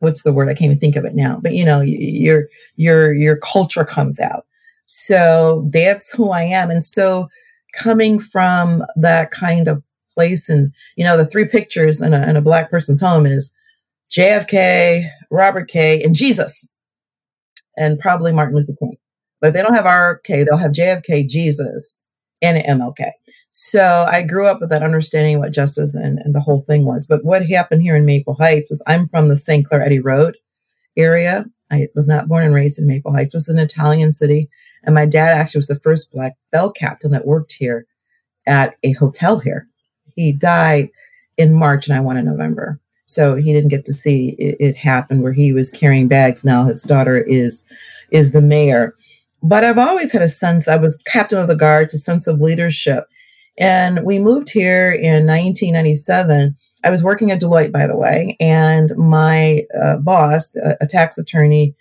what's 0.00 0.22
the 0.22 0.32
word? 0.32 0.48
I 0.48 0.54
can't 0.54 0.70
even 0.70 0.78
think 0.78 0.96
of 0.96 1.04
it 1.04 1.14
now. 1.14 1.38
But 1.42 1.54
you 1.54 1.64
know, 1.64 1.80
your 1.80 2.48
your 2.76 3.12
your 3.12 3.36
culture 3.36 3.84
comes 3.84 4.20
out. 4.20 4.46
So 4.86 5.68
that's 5.72 6.12
who 6.12 6.30
I 6.30 6.42
am, 6.42 6.70
and 6.70 6.84
so 6.84 7.28
coming 7.74 8.18
from 8.18 8.84
that 8.96 9.30
kind 9.30 9.68
of 9.68 9.82
place, 10.14 10.48
and 10.48 10.72
you 10.96 11.04
know, 11.04 11.16
the 11.16 11.26
three 11.26 11.46
pictures 11.46 12.00
in 12.00 12.14
a, 12.14 12.22
in 12.28 12.36
a 12.36 12.40
black 12.40 12.70
person's 12.70 13.00
home 13.00 13.26
is 13.26 13.52
JFK, 14.10 15.08
Robert 15.30 15.68
K, 15.68 16.02
and 16.02 16.14
Jesus, 16.14 16.66
and 17.76 17.98
probably 17.98 18.32
Martin 18.32 18.56
Luther 18.56 18.74
King. 18.78 18.96
But 19.40 19.48
if 19.48 19.54
they 19.54 19.62
don't 19.62 19.74
have 19.74 19.84
RK, 19.84 20.26
they'll 20.28 20.56
have 20.56 20.72
JFK, 20.72 21.28
Jesus, 21.28 21.96
and 22.40 22.62
MLK. 22.64 23.10
So 23.58 24.06
I 24.06 24.20
grew 24.20 24.46
up 24.46 24.60
with 24.60 24.68
that 24.68 24.82
understanding 24.82 25.38
what 25.38 25.50
justice 25.50 25.94
and, 25.94 26.18
and 26.18 26.34
the 26.34 26.40
whole 26.40 26.60
thing 26.60 26.84
was. 26.84 27.06
But 27.06 27.24
what 27.24 27.48
happened 27.48 27.80
here 27.80 27.96
in 27.96 28.04
Maple 28.04 28.34
Heights 28.34 28.70
is 28.70 28.82
I'm 28.86 29.08
from 29.08 29.28
the 29.28 29.36
St. 29.38 29.66
Clair 29.66 29.80
Eddy 29.80 29.98
Road 29.98 30.36
area. 30.94 31.46
I 31.70 31.88
was 31.94 32.06
not 32.06 32.28
born 32.28 32.44
and 32.44 32.52
raised 32.52 32.78
in 32.78 32.86
Maple 32.86 33.14
Heights. 33.14 33.32
It 33.32 33.38
was 33.38 33.48
an 33.48 33.58
Italian 33.58 34.12
city. 34.12 34.50
And 34.82 34.94
my 34.94 35.06
dad 35.06 35.30
actually 35.30 35.60
was 35.60 35.68
the 35.68 35.80
first 35.80 36.12
black 36.12 36.34
bell 36.52 36.70
captain 36.70 37.12
that 37.12 37.26
worked 37.26 37.54
here 37.54 37.86
at 38.46 38.76
a 38.82 38.92
hotel 38.92 39.38
here. 39.38 39.66
He 40.16 40.34
died 40.34 40.90
in 41.38 41.54
March 41.54 41.88
and 41.88 41.96
I 41.96 42.00
won 42.00 42.18
in 42.18 42.26
November. 42.26 42.78
So 43.06 43.36
he 43.36 43.54
didn't 43.54 43.70
get 43.70 43.86
to 43.86 43.94
see 43.94 44.36
it, 44.38 44.56
it 44.60 44.76
happen 44.76 45.22
where 45.22 45.32
he 45.32 45.54
was 45.54 45.70
carrying 45.70 46.08
bags. 46.08 46.44
Now 46.44 46.66
his 46.66 46.82
daughter 46.82 47.16
is 47.16 47.64
is 48.10 48.32
the 48.32 48.42
mayor. 48.42 48.94
But 49.42 49.64
I've 49.64 49.78
always 49.78 50.12
had 50.12 50.20
a 50.20 50.28
sense, 50.28 50.68
I 50.68 50.76
was 50.76 50.98
captain 51.06 51.38
of 51.38 51.48
the 51.48 51.56
guards, 51.56 51.94
a 51.94 51.98
sense 51.98 52.26
of 52.26 52.42
leadership 52.42 53.06
and 53.58 54.04
we 54.04 54.18
moved 54.18 54.50
here 54.50 54.92
in 54.92 55.26
1997. 55.26 56.56
I 56.84 56.90
was 56.90 57.02
working 57.02 57.30
at 57.30 57.40
Deloitte, 57.40 57.72
by 57.72 57.86
the 57.86 57.96
way, 57.96 58.36
and 58.38 58.96
my 58.96 59.64
uh, 59.80 59.96
boss, 59.96 60.54
a, 60.56 60.76
a 60.82 60.86
tax 60.86 61.18
attorney, 61.18 61.74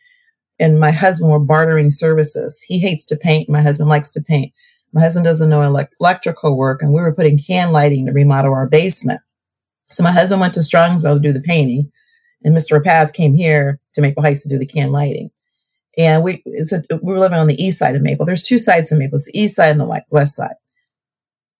and 0.59 0.79
my 0.79 0.91
husband 0.91 1.31
were 1.31 1.39
bartering 1.39 1.91
services. 1.91 2.59
He 2.61 2.79
hates 2.79 3.05
to 3.07 3.17
paint. 3.17 3.49
My 3.49 3.61
husband 3.61 3.89
likes 3.89 4.09
to 4.11 4.21
paint. 4.21 4.53
My 4.93 5.01
husband 5.01 5.25
doesn't 5.25 5.49
know 5.49 5.61
elect- 5.61 5.95
electrical 5.99 6.55
work, 6.55 6.81
and 6.81 6.93
we 6.93 7.01
were 7.01 7.13
putting 7.13 7.37
can 7.37 7.71
lighting 7.71 8.05
to 8.05 8.13
remodel 8.13 8.53
our 8.53 8.67
basement. 8.67 9.19
So 9.91 10.03
my 10.03 10.11
husband 10.11 10.41
went 10.41 10.53
to 10.55 10.61
Strongsville 10.61 11.15
to 11.15 11.19
do 11.19 11.33
the 11.33 11.41
painting, 11.41 11.91
And 12.43 12.55
Mr. 12.55 12.81
Rapaz 12.81 13.13
came 13.13 13.35
here 13.35 13.79
to 13.93 14.01
Maple 14.01 14.23
Heights 14.23 14.43
to 14.43 14.49
do 14.49 14.57
the 14.57 14.65
can 14.65 14.91
lighting. 14.91 15.29
And 15.97 16.23
we 16.23 16.41
it's 16.45 16.71
a, 16.71 16.83
we 16.89 17.13
were 17.13 17.19
living 17.19 17.37
on 17.37 17.47
the 17.47 17.61
east 17.61 17.77
side 17.77 17.95
of 17.95 18.01
Maple. 18.01 18.25
There's 18.25 18.43
two 18.43 18.59
sides 18.59 18.91
of 18.91 18.97
Maple, 18.97 19.17
it's 19.17 19.25
the 19.25 19.39
east 19.39 19.55
side 19.55 19.69
and 19.71 19.79
the 19.79 20.03
west 20.09 20.35
side. 20.35 20.55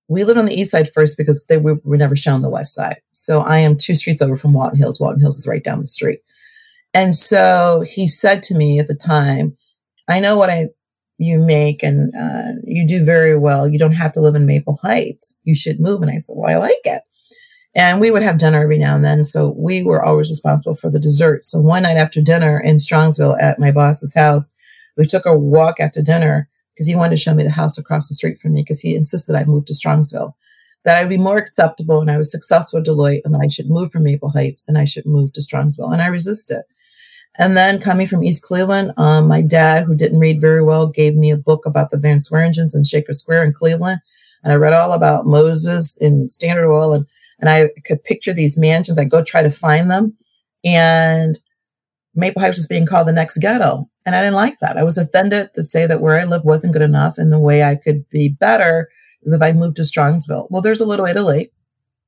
We 0.08 0.24
lived 0.24 0.38
on 0.38 0.46
the 0.46 0.54
east 0.54 0.72
side 0.72 0.92
first 0.94 1.18
because 1.18 1.44
they 1.46 1.58
were, 1.58 1.80
never 1.84 2.16
shown 2.16 2.42
the 2.42 2.50
west 2.50 2.76
side. 2.76 2.98
So 3.14 3.42
I 3.42 3.58
am 3.58 3.78
two 3.78 3.96
streets 3.96 4.22
over 4.22 4.38
from 4.38 4.54
Walton 4.54 4.78
Hills. 4.78 5.00
Walton 5.00 5.20
Hills 5.20 5.38
is 5.38 5.48
right 5.48 5.64
down 5.64 5.82
the 5.82 5.88
street. 5.88 6.20
And 6.94 7.16
so 7.16 7.84
he 7.88 8.08
said 8.08 8.44
to 8.44 8.56
me 8.56 8.80
at 8.80 8.88
the 8.88 8.96
time, 8.96 9.58
I 10.08 10.20
know 10.20 10.38
what 10.38 10.50
I 10.50 10.70
you 11.18 11.40
make 11.40 11.82
and 11.82 12.14
uh, 12.16 12.60
you 12.64 12.86
do 12.88 13.04
very 13.06 13.38
well. 13.38 13.68
You 13.68 13.80
don't 13.80 13.94
have 13.94 14.12
to 14.14 14.22
live 14.22 14.36
in 14.36 14.46
Maple 14.46 14.80
Heights. 14.82 15.34
You 15.44 15.56
should 15.56 15.80
move. 15.80 16.02
And 16.02 16.12
I 16.12 16.18
said, 16.18 16.36
Well, 16.38 16.52
I 16.52 16.60
like 16.60 16.82
it. 16.84 17.02
And 17.74 18.00
we 18.00 18.12
would 18.12 18.24
have 18.24 18.38
dinner 18.38 18.64
every 18.64 18.78
now 18.78 18.96
and 18.96 19.04
then. 19.04 19.26
So 19.26 19.54
we 19.58 19.84
were 19.84 20.04
always 20.04 20.30
responsible 20.30 20.76
for 20.76 20.90
the 20.90 21.00
dessert. 21.00 21.46
So 21.46 21.60
one 21.60 21.84
night 21.84 21.98
after 21.98 22.22
dinner 22.22 22.60
in 22.60 22.78
Strongsville 22.78 23.42
at 23.42 23.60
my 23.60 23.72
boss's 23.72 24.14
house, 24.14 24.50
we 24.98 25.06
took 25.06 25.26
a 25.26 25.38
walk 25.38 25.80
after 25.80 26.02
dinner 26.02 26.50
because 26.76 26.88
he 26.88 26.96
wanted 26.96 27.12
to 27.12 27.18
show 27.18 27.34
me 27.34 27.44
the 27.44 27.50
house 27.50 27.78
across 27.78 28.10
the 28.10 28.16
street 28.16 28.40
from 28.40 28.54
me 28.54 28.62
because 28.62 28.82
he 28.82 28.96
insisted 28.96 29.36
I 29.36 29.46
move 29.46 29.66
to 29.66 29.74
Strongsville. 29.74 30.34
That 30.84 31.02
I'd 31.02 31.10
be 31.10 31.18
more 31.18 31.38
acceptable 31.38 32.02
and 32.02 32.12
I 32.12 32.18
was 32.18 32.30
successful 32.30 32.80
at 32.80 32.86
Deloitte 32.86 33.22
and 33.26 33.34
that 33.34 33.42
I 33.42 33.48
should 33.48 33.70
move 33.70 33.92
from 33.92 34.04
Maple 34.04 34.30
Heights 34.30 34.64
and 34.68 34.78
I 34.78 34.86
should 34.86 35.06
move 35.06 35.34
to 35.34 35.42
Strongsville. 35.42 35.92
And 35.92 36.02
I 36.02 36.08
resisted. 36.08 36.62
And 37.38 37.58
then 37.58 37.82
coming 37.82 38.08
from 38.08 38.24
East 38.24 38.44
Cleveland, 38.44 38.92
um, 38.98 39.28
my 39.28 39.42
dad, 39.42 39.84
who 39.84 39.96
didn't 39.96 40.20
read 40.20 40.40
very 40.40 40.64
well, 40.64 40.88
gave 40.88 41.16
me 41.16 41.32
a 41.32 41.38
book 41.38 41.66
about 41.66 41.90
the 41.90 41.98
Van 41.98 42.20
Sweringens 42.20 42.76
in 42.76 42.84
Shaker 42.84 43.14
Square 43.14 43.46
in 43.46 43.54
Cleveland. 43.54 44.00
And 44.44 44.54
I 44.54 44.58
read 44.58 44.74
all 44.74 44.94
about 44.94 45.26
Moses 45.26 45.98
in 45.98 46.30
Standard 46.30 46.72
Oil 46.72 46.94
and 46.94 47.06
and 47.40 47.50
I 47.50 47.70
could 47.86 48.04
picture 48.04 48.34
these 48.34 48.58
mansions. 48.58 48.98
I 48.98 49.06
go 49.06 49.24
try 49.24 49.44
to 49.44 49.52
find 49.52 49.92
them, 49.92 50.16
and 50.64 51.38
Maple 52.14 52.42
Heights 52.42 52.58
was 52.58 52.68
being 52.68 52.86
called 52.86 53.08
the 53.08 53.14
next 53.14 53.38
ghetto, 53.38 53.90
and 54.06 54.16
I 54.16 54.22
didn't 54.22 54.36
like 54.36 54.60
that. 54.60 54.78
I 54.78 54.84
was 54.84 54.98
offended 54.98 55.54
to 55.54 55.64
say 55.64 55.88
that 55.88 56.02
where 56.02 56.20
I 56.20 56.26
live 56.26 56.44
wasn't 56.44 56.74
good 56.74 56.82
enough, 56.82 57.18
and 57.18 57.32
the 57.32 57.40
way 57.40 57.64
I 57.64 57.76
could 57.76 58.08
be 58.10 58.30
better 58.30 58.90
is 59.24 59.34
if 59.34 59.42
I 59.42 59.52
moved 59.52 59.78
to 59.78 59.82
Strongsville. 59.84 60.48
Well, 60.50 60.62
there's 60.62 60.82
a 60.82 60.86
little 60.86 61.06
Italy, 61.06 61.52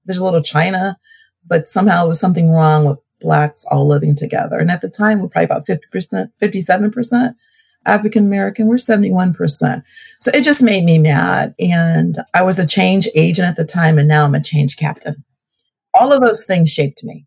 there's 0.05 0.19
a 0.19 0.25
little 0.25 0.41
China, 0.41 0.97
but 1.45 1.67
somehow 1.67 2.01
there 2.01 2.09
was 2.09 2.19
something 2.19 2.51
wrong 2.51 2.85
with 2.85 2.99
blacks 3.19 3.65
all 3.71 3.87
living 3.87 4.15
together. 4.15 4.59
And 4.59 4.69
at 4.69 4.81
the 4.81 4.89
time, 4.89 5.21
we're 5.21 5.29
probably 5.29 5.45
about 5.45 5.65
50%, 5.65 6.29
57% 6.41 7.35
African 7.85 8.25
American. 8.25 8.67
We're 8.67 8.75
71%. 8.75 9.83
So 10.19 10.31
it 10.33 10.41
just 10.41 10.61
made 10.61 10.83
me 10.83 10.99
mad. 10.99 11.55
And 11.59 12.17
I 12.33 12.43
was 12.43 12.59
a 12.59 12.67
change 12.67 13.07
agent 13.15 13.47
at 13.47 13.55
the 13.55 13.65
time, 13.65 13.97
and 13.97 14.07
now 14.07 14.25
I'm 14.25 14.35
a 14.35 14.43
change 14.43 14.77
captain. 14.77 15.23
All 15.93 16.11
of 16.11 16.21
those 16.21 16.45
things 16.45 16.69
shaped 16.69 17.03
me 17.03 17.25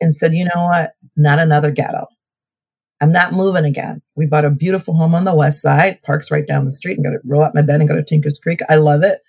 and 0.00 0.14
said, 0.14 0.34
you 0.34 0.44
know 0.44 0.64
what? 0.64 0.92
Not 1.16 1.38
another 1.40 1.70
ghetto. 1.72 2.06
I'm 3.00 3.12
not 3.12 3.32
moving 3.32 3.64
again. 3.64 4.02
We 4.16 4.26
bought 4.26 4.44
a 4.44 4.50
beautiful 4.50 4.94
home 4.94 5.14
on 5.14 5.24
the 5.24 5.34
west 5.34 5.62
side, 5.62 6.02
parks 6.02 6.30
right 6.30 6.46
down 6.46 6.64
the 6.64 6.74
street, 6.74 6.96
and 6.96 7.04
go 7.04 7.12
to 7.12 7.18
roll 7.24 7.44
out 7.44 7.54
my 7.54 7.62
bed 7.62 7.80
and 7.80 7.88
go 7.88 7.94
to 7.94 8.02
Tinker's 8.02 8.38
Creek. 8.38 8.60
I 8.68 8.76
love 8.76 9.02
it. 9.02 9.20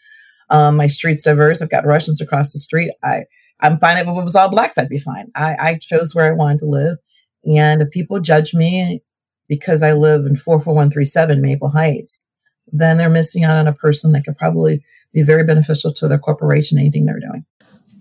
Um, 0.50 0.76
my 0.76 0.88
street's 0.88 1.24
diverse. 1.24 1.62
I've 1.62 1.70
got 1.70 1.86
Russians 1.86 2.20
across 2.20 2.52
the 2.52 2.60
street. 2.60 2.92
I 3.04 3.26
I'm 3.62 3.78
fine 3.80 3.98
if 3.98 4.08
it 4.08 4.12
was 4.12 4.36
all 4.36 4.50
blacks. 4.50 4.78
I'd 4.78 4.90
be 4.90 5.00
fine. 5.00 5.30
I, 5.36 5.56
I 5.60 5.76
chose 5.76 6.16
where 6.16 6.26
I 6.26 6.36
wanted 6.36 6.60
to 6.60 6.66
live, 6.66 6.98
and 7.46 7.82
if 7.82 7.92
people 7.92 8.20
judge 8.20 8.54
me 8.54 9.04
because 9.48 9.84
I 9.84 9.94
live 9.94 10.26
in 10.26 10.36
44137 10.36 11.42
Maple 11.42 11.70
Heights, 11.70 12.24
then 12.72 12.98
they're 12.98 13.10
missing 13.10 13.44
out 13.44 13.58
on 13.58 13.68
a 13.68 13.74
person 13.74 14.12
that 14.14 14.24
could 14.24 14.38
probably 14.38 14.84
be 15.14 15.24
very 15.24 15.44
beneficial 15.44 15.94
to 15.94 16.08
their 16.08 16.20
corporation, 16.20 16.78
anything 16.78 17.06
they're 17.06 17.20
doing. 17.20 17.46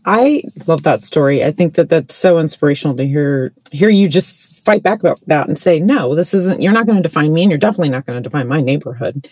I 0.05 0.43
love 0.67 0.85
that 0.85 1.03
story. 1.03 1.45
I 1.45 1.53
think 1.53 1.75
that 1.75 1.89
that's 1.89 2.15
so 2.15 2.39
inspirational 2.39 2.97
to 2.97 3.07
hear 3.07 3.53
hear 3.73 3.91
you 3.91 4.09
just 4.09 4.48
fight 4.69 4.83
back 4.83 5.01
about 5.01 5.19
that 5.27 5.49
and 5.49 5.59
say, 5.59 5.81
no, 5.81 6.15
this 6.15 6.35
isn't. 6.35 6.61
You're 6.61 6.73
not 6.73 6.87
going 6.87 6.97
to 6.97 7.09
define 7.09 7.33
me, 7.33 7.43
and 7.43 7.51
you're 7.51 7.59
definitely 7.59 7.89
not 7.89 8.05
going 8.05 8.23
to 8.23 8.23
define 8.23 8.49
my 8.49 8.61
neighborhood. 8.61 9.29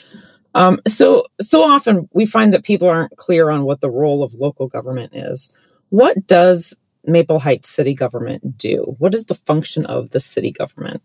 Um, 0.55 0.81
so 0.88 1.26
so 1.40 1.62
often 1.62 2.09
we 2.14 2.25
find 2.25 2.55
that 2.55 2.64
people 2.64 2.88
aren't 2.88 3.16
clear 3.19 3.50
on 3.50 3.64
what 3.64 3.83
the 3.83 3.90
role 3.90 4.23
of 4.23 4.33
local 4.35 4.66
government 4.66 5.14
is. 5.14 5.50
What 5.90 6.26
does 6.26 6.75
Maple 7.05 7.38
Heights 7.38 7.69
city 7.69 7.95
government 7.95 8.57
do? 8.57 8.97
What 8.99 9.14
is 9.14 9.26
the 9.26 9.35
function 9.35 9.85
of 9.85 10.11
the 10.11 10.21
city 10.21 10.50
government? 10.50 11.02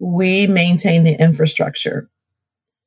We 0.00 0.48
maintain 0.48 1.04
the 1.04 1.14
infrastructure 1.22 2.10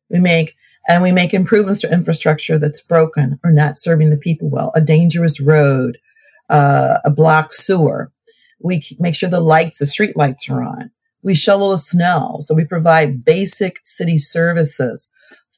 we 0.10 0.20
make 0.20 0.56
and 0.88 1.02
we 1.02 1.12
make 1.12 1.34
improvements 1.34 1.82
to 1.82 1.92
infrastructure 1.92 2.60
that's 2.60 2.82
broken 2.82 3.40
or 3.44 3.52
not 3.52 3.78
serving 3.78 4.10
the 4.10 4.18
people 4.18 4.50
well, 4.50 4.72
a 4.76 4.82
dangerous 4.82 5.40
road, 5.40 5.98
uh, 6.50 6.98
a 7.04 7.10
blocked 7.10 7.54
sewer. 7.54 8.12
We 8.60 8.86
make 9.00 9.16
sure 9.16 9.30
the 9.30 9.40
lights, 9.40 9.80
the 9.80 9.86
street 9.86 10.16
lights 10.18 10.50
are 10.50 10.64
on. 10.64 10.92
We 11.24 11.36
shovel 11.36 11.72
the 11.72 11.78
snow. 11.78 12.40
So 12.42 12.54
we 12.54 12.66
provide 12.66 13.26
basic 13.26 13.80
city 13.84 14.18
services 14.18 15.12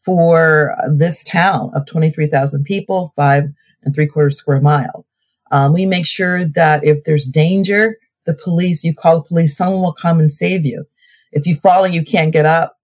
for 0.06 0.76
this 0.90 1.24
town 1.26 1.72
of 1.74 1.86
23,000 1.86 2.64
people, 2.64 3.12
five 3.16 3.46
and 3.84 3.94
three 3.94 4.08
quarters 4.08 4.38
square 4.38 4.62
mile. 4.62 5.06
Um, 5.52 5.74
we 5.74 5.86
make 5.86 6.06
sure 6.06 6.46
that 6.46 6.84
if 6.84 7.04
there's 7.04 7.26
danger, 7.26 7.98
the 8.26 8.34
police, 8.34 8.84
you 8.84 8.94
call 8.94 9.18
the 9.18 9.24
police, 9.24 9.56
someone 9.56 9.82
will 9.82 9.94
come 9.94 10.20
and 10.20 10.32
save 10.32 10.66
you. 10.66 10.86
If 11.32 11.46
you 11.46 11.56
fall 11.56 11.84
and 11.84 11.94
you 11.94 12.04
can't 12.04 12.34
get 12.34 12.46
up, 12.46 12.78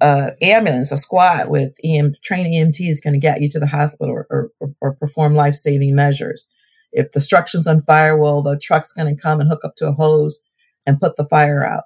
uh, 0.00 0.30
ambulance, 0.42 0.92
a 0.92 0.96
squad 0.96 1.48
with 1.48 1.74
EM, 1.82 2.14
trained 2.22 2.52
EMT 2.52 2.90
is 2.90 3.00
going 3.00 3.14
to 3.14 3.20
get 3.20 3.40
you 3.40 3.48
to 3.50 3.60
the 3.60 3.66
hospital 3.66 4.12
or, 4.12 4.26
or, 4.60 4.72
or 4.80 4.92
perform 4.94 5.34
life 5.34 5.54
saving 5.54 5.94
measures. 5.94 6.46
If 6.94 7.12
the 7.12 7.20
structure's 7.20 7.66
on 7.66 7.82
fire, 7.82 8.16
well, 8.16 8.42
the 8.42 8.58
truck's 8.58 8.92
going 8.92 9.14
to 9.14 9.20
come 9.20 9.40
and 9.40 9.48
hook 9.48 9.64
up 9.64 9.76
to 9.76 9.88
a 9.88 9.92
hose 9.92 10.38
and 10.86 11.00
put 11.00 11.16
the 11.16 11.26
fire 11.26 11.64
out. 11.64 11.84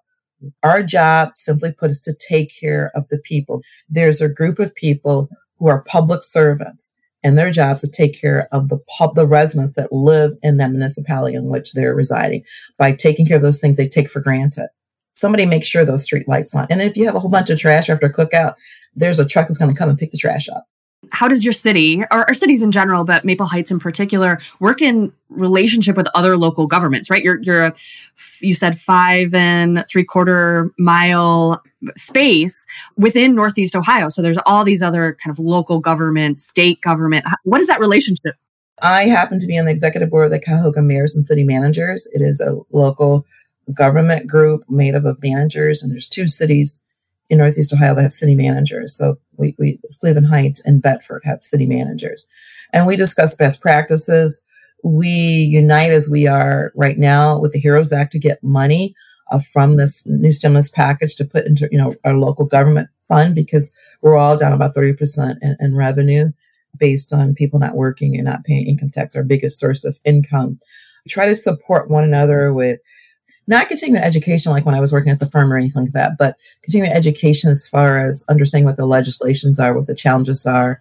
Our 0.62 0.83
job, 0.83 1.33
simply 1.35 1.73
put, 1.73 1.91
is 1.91 2.00
to 2.03 2.15
take 2.15 2.53
care 2.59 2.93
of 2.95 3.09
the 3.09 3.19
people. 3.19 3.62
There's 3.88 4.21
a 4.21 4.29
group 4.29 4.59
of 4.61 4.75
people 4.75 5.29
who 5.59 5.67
are 5.67 5.83
public 5.83 6.23
servants, 6.23 6.91
and 7.25 7.37
their 7.37 7.50
job 7.50 7.75
is 7.75 7.81
to 7.81 7.91
take 7.91 8.21
care 8.21 8.49
of 8.53 8.69
the 8.69 8.79
pub, 8.97 9.17
the 9.17 9.27
residents 9.27 9.73
that 9.73 9.93
live 9.93 10.37
in 10.43 10.59
that 10.59 10.71
municipality 10.71 11.35
in 11.35 11.47
which 11.47 11.73
they're 11.73 11.95
residing. 11.95 12.45
By 12.77 12.93
taking 12.93 13.27
care 13.27 13.37
of 13.37 13.43
those 13.43 13.61
things 13.61 13.77
they 13.77 13.88
take 13.88 14.09
for 14.09 14.21
granted 14.21 14.69
somebody 15.19 15.47
makes 15.47 15.67
sure 15.67 15.85
those 15.85 16.05
street 16.05 16.29
lights 16.29 16.55
on. 16.55 16.67
And 16.71 16.81
if 16.81 16.97
you 16.97 17.05
have 17.07 17.17
a 17.17 17.21
whole 17.21 17.31
bunch 17.31 17.50
of 17.50 17.59
trash 17.59 17.91
after 17.91 18.07
a 18.07 18.12
cookout, 18.12 18.55
there's 18.95 19.19
a 19.19 19.27
truck 19.27 19.49
that's 19.49 19.59
going 19.59 19.73
to 19.73 19.79
come 19.79 19.88
and 19.88 19.99
pick 19.99 20.12
the 20.12 20.19
trash 20.19 20.49
up. 20.49 20.67
How 21.11 21.28
does 21.28 21.45
your 21.45 21.52
city, 21.52 22.02
or, 22.11 22.28
or, 22.28 22.35
cities 22.35 22.61
in 22.61 22.73
general, 22.73 23.05
but 23.05 23.25
Maple 23.25 23.47
Heights 23.47 23.71
in 23.71 23.78
particular, 23.78 24.40
work 24.59 24.83
in 24.83 25.12
relationship 25.28 25.97
with 25.97 26.09
other 26.14 26.37
local 26.37 26.67
governments? 26.67 27.09
Right, 27.09 27.23
you're 27.23 27.40
you're 27.43 27.73
you 28.40 28.55
said 28.55 28.81
five 28.81 29.33
and 29.33 29.85
three 29.88 30.05
quarter 30.05 30.73
mile 30.78 31.62
space 31.97 32.67
within 32.97 33.35
Northeast 33.35 33.76
Ohio. 33.76 34.09
So 34.09 34.23
there's 34.23 34.38
all 34.45 34.64
these 34.64 34.83
other 34.83 35.17
kind 35.23 35.33
of 35.33 35.38
local 35.38 35.78
governments, 35.78 36.43
state 36.43 36.81
government. 36.81 37.25
What 37.45 37.61
is 37.61 37.69
that 37.69 37.81
relationship? 37.81 38.35
I 38.83 39.05
happen 39.05 39.38
to 39.38 39.47
be 39.47 39.59
on 39.59 39.64
the 39.64 39.71
executive 39.71 40.11
board 40.11 40.26
of 40.26 40.31
the 40.31 40.40
Cuyahoga 40.40 40.83
Mayors 40.83 41.14
and 41.14 41.25
City 41.25 41.45
Managers. 41.45 42.07
It 42.12 42.23
is 42.23 42.40
a 42.40 42.57
local 42.71 43.26
government 43.73 44.26
group 44.26 44.64
made 44.69 44.95
up 44.95 45.05
of 45.05 45.23
managers, 45.23 45.83
and 45.83 45.93
there's 45.93 46.09
two 46.09 46.28
cities 46.28 46.81
in 47.31 47.39
Northeast 47.39 47.73
Ohio 47.73 47.95
that 47.95 48.03
have 48.03 48.15
city 48.15 48.35
managers. 48.35 48.97
So 48.97 49.17
we, 49.37 49.55
we 49.59 49.79
Cleveland 50.01 50.29
Heights 50.29 50.61
and 50.65 50.83
Bedford 50.83 51.23
have 51.25 51.45
city 51.45 51.67
managers, 51.67 52.27
and 52.73 52.87
we 52.87 52.97
discuss 52.97 53.35
best 53.35 53.61
practices. 53.61 54.43
We 54.85 55.09
unite 55.09 55.91
as 55.91 56.09
we 56.09 56.27
are 56.27 56.73
right 56.75 56.99
now 56.99 57.39
with 57.39 57.53
the 57.53 57.59
Heroes 57.59 57.93
Act 57.93 58.13
to 58.13 58.19
get 58.19 58.43
money 58.43 58.95
uh, 59.31 59.41
from 59.53 59.77
this 59.77 60.07
new 60.07 60.33
stimulus 60.33 60.69
package 60.69 61.17
to 61.17 61.25
put 61.25 61.47
into 61.47 61.69
you 61.71 61.79
know 61.79 61.95
our 62.05 62.15
local 62.15 62.45
government 62.45 62.89
fund 63.09 63.35
because 63.35 63.73
we're 64.03 64.17
all 64.17 64.37
down 64.37 64.53
about 64.53 64.75
30% 64.75 65.37
in, 65.41 65.57
in 65.59 65.75
revenue 65.75 66.31
based 66.79 67.13
on 67.13 67.35
people 67.35 67.59
not 67.59 67.75
working 67.75 68.15
and 68.15 68.25
not 68.25 68.45
paying 68.45 68.67
income 68.67 68.91
tax, 68.91 69.17
our 69.17 69.25
biggest 69.25 69.59
source 69.59 69.85
of 69.85 69.99
income. 70.05 70.61
We 71.05 71.11
try 71.11 71.27
to 71.27 71.35
support 71.35 71.91
one 71.91 72.05
another 72.05 72.53
with 72.53 72.81
not 73.49 73.69
continuing 73.69 74.02
education 74.02 74.52
like 74.52 74.67
when 74.67 74.75
I 74.75 74.81
was 74.81 74.93
working 74.93 75.11
at 75.11 75.19
the 75.19 75.31
firm 75.31 75.50
or 75.50 75.57
anything 75.57 75.85
like 75.85 75.93
that, 75.95 76.19
but 76.19 76.37
continuing 76.62 76.95
education 76.95 77.50
as 77.50 77.67
far 77.67 78.07
as 78.07 78.25
understanding 78.28 78.67
what 78.67 78.76
the 78.76 78.87
legislations 78.87 79.59
are, 79.59 79.73
what 79.73 79.87
the 79.87 79.95
challenges 79.95 80.45
are. 80.45 80.81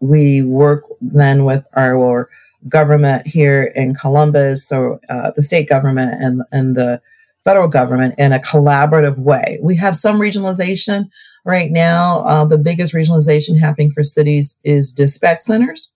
We 0.00 0.42
work 0.42 0.84
then 1.00 1.46
with 1.46 1.66
our 1.74 2.28
government 2.68 3.26
here 3.26 3.72
in 3.74 3.94
Columbus, 3.94 4.68
so 4.68 5.00
uh, 5.08 5.30
the 5.34 5.42
state 5.42 5.68
government 5.68 6.22
and, 6.22 6.42
and 6.52 6.76
the 6.76 7.00
federal 7.44 7.66
government 7.66 8.14
in 8.18 8.32
a 8.32 8.38
collaborative 8.38 9.16
way. 9.18 9.58
We 9.62 9.74
have 9.76 9.96
some 9.96 10.20
regionalization 10.20 11.08
right 11.46 11.70
now. 11.70 12.20
Uh, 12.20 12.44
the 12.44 12.58
biggest 12.58 12.92
regionalization 12.92 13.58
happening 13.58 13.90
for 13.90 14.04
cities 14.04 14.56
is 14.64 14.92
dispatch 14.92 15.40
centers. 15.40 15.90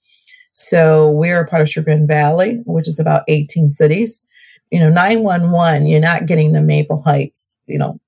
So 0.52 1.11
we're 1.11 1.46
part 1.46 1.61
of 1.61 1.68
Chagrin 1.68 2.06
Valley, 2.06 2.62
which 2.64 2.88
is 2.88 2.99
about 2.99 3.25
18 3.28 3.68
cities 3.68 4.26
you 4.70 4.80
know, 4.80 4.90
911, 4.90 5.87
you're 5.87 6.00
not 6.00 6.26
getting 6.26 6.52
the 6.52 6.61
Maple 6.61 7.02
Heights, 7.02 7.54
you 7.66 7.78
know, 7.78 8.00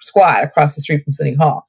squad 0.00 0.44
across 0.44 0.74
the 0.74 0.82
street 0.82 1.04
from 1.04 1.12
City 1.12 1.34
Hall. 1.34 1.66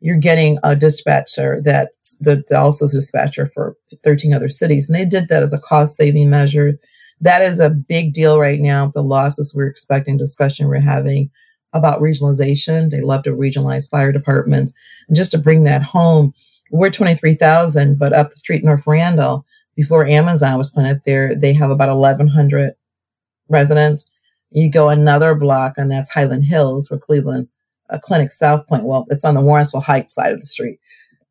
You're 0.00 0.16
getting 0.16 0.58
a 0.62 0.74
dispatcher 0.74 1.60
that, 1.64 1.90
the 2.20 2.36
Dallas 2.48 2.80
is 2.82 2.92
dispatcher 2.92 3.50
for 3.52 3.76
13 4.02 4.32
other 4.32 4.48
cities. 4.48 4.88
And 4.88 4.98
they 4.98 5.04
did 5.04 5.28
that 5.28 5.42
as 5.42 5.52
a 5.52 5.58
cost 5.58 5.96
saving 5.96 6.30
measure. 6.30 6.78
that 7.20 7.42
is 7.42 7.60
a 7.60 7.68
big 7.68 8.14
deal 8.14 8.40
right 8.40 8.60
now. 8.60 8.88
The 8.88 9.02
losses 9.02 9.54
we're 9.54 9.66
expecting, 9.66 10.16
discussion 10.16 10.68
we're 10.68 10.80
having 10.80 11.30
about 11.72 12.00
regionalization. 12.00 12.90
They 12.90 13.02
love 13.02 13.22
to 13.24 13.30
regionalize 13.30 13.88
fire 13.88 14.10
departments. 14.10 14.72
And 15.06 15.16
just 15.16 15.30
to 15.32 15.38
bring 15.38 15.64
that 15.64 15.82
home, 15.82 16.32
we're 16.70 16.90
23,000, 16.90 17.98
but 17.98 18.12
up 18.12 18.30
the 18.30 18.36
street, 18.36 18.64
North 18.64 18.86
Randall, 18.86 19.44
before 19.76 20.06
Amazon 20.06 20.58
was 20.58 20.70
put 20.70 20.84
up 20.84 20.98
there, 21.04 21.34
they 21.34 21.52
have 21.52 21.70
about 21.70 21.94
1,100 21.96 22.72
residents. 23.50 24.06
You 24.50 24.70
go 24.70 24.88
another 24.88 25.34
block, 25.34 25.74
and 25.76 25.90
that's 25.90 26.10
Highland 26.10 26.44
Hills, 26.44 26.90
where 26.90 26.98
Cleveland 26.98 27.48
a 27.90 28.00
Clinic 28.00 28.32
South 28.32 28.66
Pointe. 28.66 28.84
Well, 28.84 29.06
it's 29.10 29.24
on 29.24 29.34
the 29.34 29.40
Warrensville 29.40 29.82
Heights 29.82 30.14
side 30.14 30.32
of 30.32 30.40
the 30.40 30.46
street, 30.46 30.78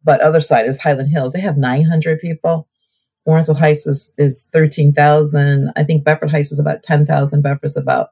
but 0.04 0.22
other 0.22 0.42
side 0.42 0.68
is 0.68 0.80
Highland 0.80 1.10
Hills. 1.10 1.34
They 1.34 1.42
have 1.42 1.58
900 1.58 2.20
people. 2.20 2.68
Warrensville 3.28 3.58
Heights 3.58 3.88
is, 3.88 4.14
is 4.18 4.50
13,000. 4.54 5.72
I 5.76 5.84
think 5.84 6.04
Bedford 6.04 6.32
Heights 6.32 6.52
is 6.52 6.60
about 6.60 6.84
10,000. 6.84 7.42
Bedford's 7.42 7.78
about 7.78 8.10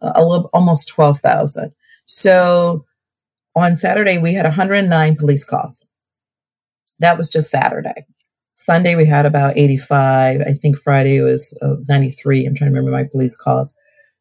uh, 0.00 0.12
a 0.14 0.24
little, 0.24 0.50
almost 0.52 0.88
12,000. 0.88 1.72
So 2.04 2.84
on 3.54 3.76
Saturday, 3.76 4.18
we 4.18 4.34
had 4.34 4.44
109 4.44 5.16
police 5.16 5.44
calls. 5.44 5.84
That 6.98 7.18
was 7.18 7.28
just 7.28 7.50
Saturday. 7.50 8.06
Sunday, 8.62 8.94
we 8.94 9.04
had 9.04 9.26
about 9.26 9.58
85. 9.58 10.40
I 10.42 10.54
think 10.54 10.78
Friday 10.78 11.20
was 11.20 11.56
uh, 11.62 11.74
93. 11.88 12.46
I'm 12.46 12.54
trying 12.54 12.70
to 12.70 12.76
remember 12.76 12.96
my 12.96 13.08
police 13.10 13.34
calls. 13.34 13.74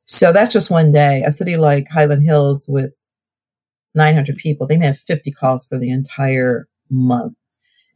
So 0.06 0.34
that's 0.34 0.52
just 0.52 0.72
one 0.72 0.92
day. 0.92 1.22
A 1.24 1.32
city 1.32 1.58
like 1.58 1.88
Highland 1.88 2.24
Hills 2.24 2.66
with 2.68 2.92
900 3.94 4.38
people, 4.38 4.66
they 4.66 4.78
may 4.78 4.88
have 4.88 4.98
50 4.98 5.32
calls 5.32 5.68
for 5.68 5.78
the 5.78 5.92
entire 5.92 6.68
month. 6.90 7.34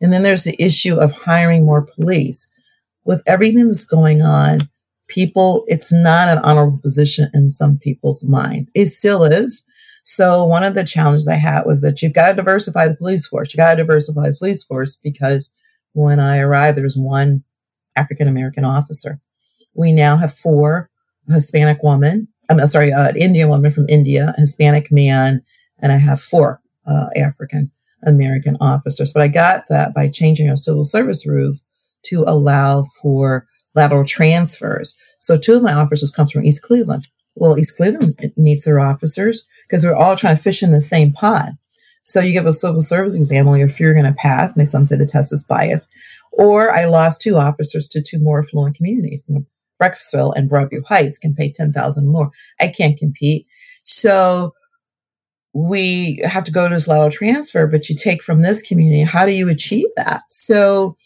And 0.02 0.14
then 0.14 0.22
there's 0.22 0.44
the 0.44 0.56
issue 0.64 0.96
of 0.96 1.12
hiring 1.14 1.66
more 1.66 1.82
police. 1.82 2.48
With 3.06 3.24
everything 3.26 3.68
that's 3.68 3.84
going 3.84 4.22
on, 4.22 4.70
people, 5.08 5.66
it's 5.68 5.92
not 5.92 6.28
an 6.28 6.40
honorable 6.40 6.78
position 6.78 7.28
in 7.34 7.50
some 7.50 7.80
people's 7.80 8.24
mind. 8.24 8.70
It 8.76 8.92
still 8.92 9.24
is. 9.24 9.64
So 10.04 10.44
one 10.44 10.64
of 10.64 10.76
the 10.76 10.84
challenges 10.84 11.28
I 11.28 11.36
had 11.36 11.66
was 11.66 11.82
that 11.82 12.04
you've 12.04 12.14
got 12.14 12.30
to 12.30 12.36
diversify 12.36 12.88
the 12.88 12.96
police 12.96 13.26
force. 13.26 13.52
You 13.52 13.58
got 13.58 13.72
to 13.72 13.78
diversify 13.78 14.30
the 14.30 14.36
police 14.38 14.64
force 14.64 14.96
because 14.96 15.50
when 15.96 16.20
I 16.20 16.40
arrived, 16.40 16.78
there 16.78 16.84
was 16.84 16.98
one 16.98 17.44
African 17.96 18.28
American 18.28 18.66
officer. 18.66 19.20
We 19.74 19.94
now 19.94 20.18
have 20.18 20.34
four 20.34 20.90
Hispanic 21.30 21.82
women. 21.82 22.28
I'm 22.50 22.66
sorry, 22.68 22.92
uh, 22.92 23.10
an 23.10 23.16
Indian 23.16 23.50
woman 23.50 23.72
from 23.72 23.90
India, 23.90 24.34
a 24.38 24.42
Hispanic 24.42 24.92
man, 24.92 25.42
and 25.80 25.92
I 25.92 25.98
have 25.98 26.22
four 26.22 26.62
uh, 26.86 27.08
African 27.16 27.72
American 28.04 28.58
officers. 28.60 29.14
But 29.14 29.24
I 29.24 29.30
got 29.30 29.68
that 29.70 29.94
by 29.94 30.10
changing 30.10 30.50
our 30.50 30.58
civil 30.58 30.86
service 30.86 31.26
rules 31.26 31.66
to 32.04 32.24
allow 32.28 32.84
for 33.02 33.48
lateral 33.74 34.06
transfers. 34.06 34.96
So 35.22 35.38
two 35.38 35.56
of 35.56 35.64
my 35.64 35.74
officers 35.74 36.12
come 36.12 36.28
from 36.28 36.46
East 36.46 36.62
Cleveland. 36.62 37.08
Well, 37.36 37.58
East 37.58 37.76
Cleveland 37.78 38.34
needs 38.36 38.64
their 38.66 38.80
officers 38.80 39.46
because 39.68 39.84
we're 39.84 39.96
all 39.96 40.16
trying 40.16 40.36
to 40.36 40.44
fish 40.44 40.62
in 40.62 40.72
the 40.72 40.82
same 40.82 41.14
pot. 41.14 41.50
So 42.06 42.20
you 42.20 42.34
give 42.34 42.46
a 42.46 42.54
civil 42.54 42.82
service 42.82 43.16
exam 43.16 43.48
where 43.48 43.66
if 43.66 43.80
you're 43.80 43.94
going 43.94 44.06
to 44.06 44.14
pass, 44.14 44.54
and 44.54 44.62
they 44.62 44.66
some 44.66 44.86
say 44.86 44.96
the 44.96 45.06
test 45.06 45.34
is 45.34 45.44
biased. 45.44 45.92
Or 46.32 46.72
I 46.72 46.86
lost 46.86 47.20
two 47.20 47.38
officers 47.38 47.88
to 47.90 48.02
two 48.02 48.20
more 48.20 48.42
affluent 48.42 48.76
communities. 48.76 49.26
You 49.28 49.36
know, 49.36 49.46
Brecksville 49.82 50.34
and 50.36 50.50
Broadview 50.50 50.86
Heights 50.86 51.18
can 51.18 51.34
pay 51.34 51.52
ten 51.52 51.74
thousand 51.74 52.08
more. 52.08 52.30
I 52.60 52.68
can't 52.68 52.98
compete. 52.98 53.48
So 53.84 54.54
we 55.54 56.22
have 56.24 56.44
to 56.44 56.52
go 56.52 56.68
to 56.68 56.76
this 56.76 56.88
lateral 56.88 57.10
transfer, 57.10 57.66
but 57.66 57.90
you 57.90 57.96
take 57.96 58.22
from 58.22 58.42
this 58.42 58.62
community. 58.62 59.04
How 59.04 59.26
do 59.26 59.32
you 59.32 59.50
achieve 59.50 59.88
that? 59.96 60.24
So, 60.30 60.98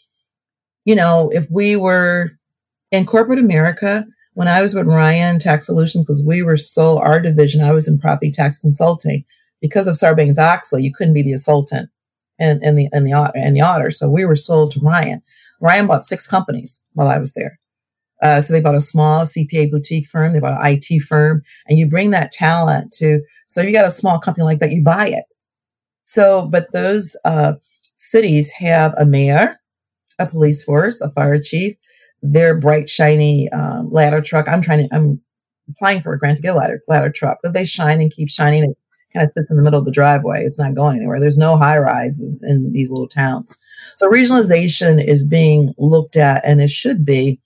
you 0.86 0.96
know, 0.96 1.30
if 1.34 1.50
we 1.50 1.76
were 1.76 2.32
in 2.92 3.06
corporate 3.06 3.40
America, 3.40 4.06
when 4.34 4.48
I 4.48 4.62
was 4.62 4.74
with 4.74 4.88
Ryan 4.88 5.40
Tax 5.40 5.68
Solutions, 5.68 6.04
because 6.04 6.24
we 6.24 6.42
were 6.42 6.58
so 6.58 6.98
our 7.00 7.20
division, 7.20 7.62
I 7.62 7.72
was 7.72 7.88
in 7.88 8.00
property 8.00 8.32
tax 8.32 8.58
consulting. 8.58 9.24
Because 9.62 9.88
of 9.88 9.96
Sarbanes 9.98 10.38
Oxley, 10.38 10.84
you 10.84 10.94
couldn't 10.94 11.14
be 11.14 11.22
the 11.22 11.88
and, 12.42 12.64
and 12.64 12.80
the 12.80 12.88
and 12.94 13.06
the 13.06 13.32
and 13.36 13.56
the 13.56 13.62
auditor. 13.62 13.92
So 13.92 14.10
we 14.10 14.26
were 14.26 14.36
sold 14.36 14.72
to 14.72 14.80
Ryan. 14.80 15.22
Ryan 15.62 15.88
bought 15.88 16.06
six 16.06 16.26
companies 16.26 16.82
while 16.94 17.10
I 17.10 17.18
was 17.18 17.34
there. 17.34 17.60
Uh, 18.22 18.42
so 18.42 18.54
they 18.54 18.62
bought 18.62 18.76
a 18.76 18.82
small 18.82 19.22
CPA 19.22 19.72
boutique 19.72 20.08
firm, 20.08 20.34
they 20.34 20.40
bought 20.40 20.66
an 20.66 20.80
IT 20.82 21.02
firm, 21.04 21.42
and 21.68 21.78
you 21.80 21.88
bring 21.88 22.12
that 22.12 22.32
talent 22.32 22.92
to 22.94 23.22
so 23.50 23.62
you 23.62 23.74
got 23.74 23.86
a 23.86 23.92
small 23.92 24.20
company 24.20 24.46
like 24.46 24.60
that, 24.60 24.72
you 24.72 24.84
buy 24.84 25.08
it. 25.08 25.26
So, 26.06 26.46
but 26.46 26.72
those 26.72 27.16
uh, 27.26 27.54
cities 27.98 28.50
have 28.52 28.94
a 28.98 29.06
mayor, 29.06 29.58
a 30.20 30.28
police 30.28 30.64
force, 30.64 31.02
a 31.02 31.10
fire 31.10 31.42
chief, 31.42 31.76
their 32.22 32.56
bright, 32.56 32.88
shiny 32.88 33.50
um, 33.52 33.92
ladder 33.92 34.22
truck. 34.22 34.48
I'm 34.48 34.62
trying 34.62 34.88
to, 34.88 34.96
I'm 34.96 35.20
applying 35.68 36.02
for 36.02 36.14
a 36.14 36.20
grant 36.20 36.38
to 36.38 36.44
get 36.44 36.56
a 36.56 36.58
ladder, 36.58 36.82
ladder 36.88 37.12
truck 37.12 37.40
that 37.42 37.54
they 37.54 37.66
shine 37.66 38.00
and 38.00 38.12
keep 38.12 38.30
shining. 38.30 38.76
Kind 39.14 39.24
of 39.24 39.32
sits 39.32 39.50
in 39.50 39.58
the 39.58 39.64
middle 39.64 39.80
of 39.80 39.86
the 39.86 39.92
driveway. 39.92 40.44
It's 40.46 40.60
not 40.60 40.76
going 40.76 40.98
anywhere. 40.98 41.20
There's 41.20 41.38
no 41.38 41.58
high 41.58 41.78
rises 41.78 42.44
in 42.44 42.72
these 42.74 42.92
little 42.92 43.08
towns. 43.08 43.58
So 43.96 44.10
regionalization 44.10 45.04
is 45.04 45.24
being 45.24 45.74
looked 45.78 46.16
at 46.16 46.46
and 46.46 46.62
it 46.62 46.70
should 46.70 47.06
be. 47.06 47.40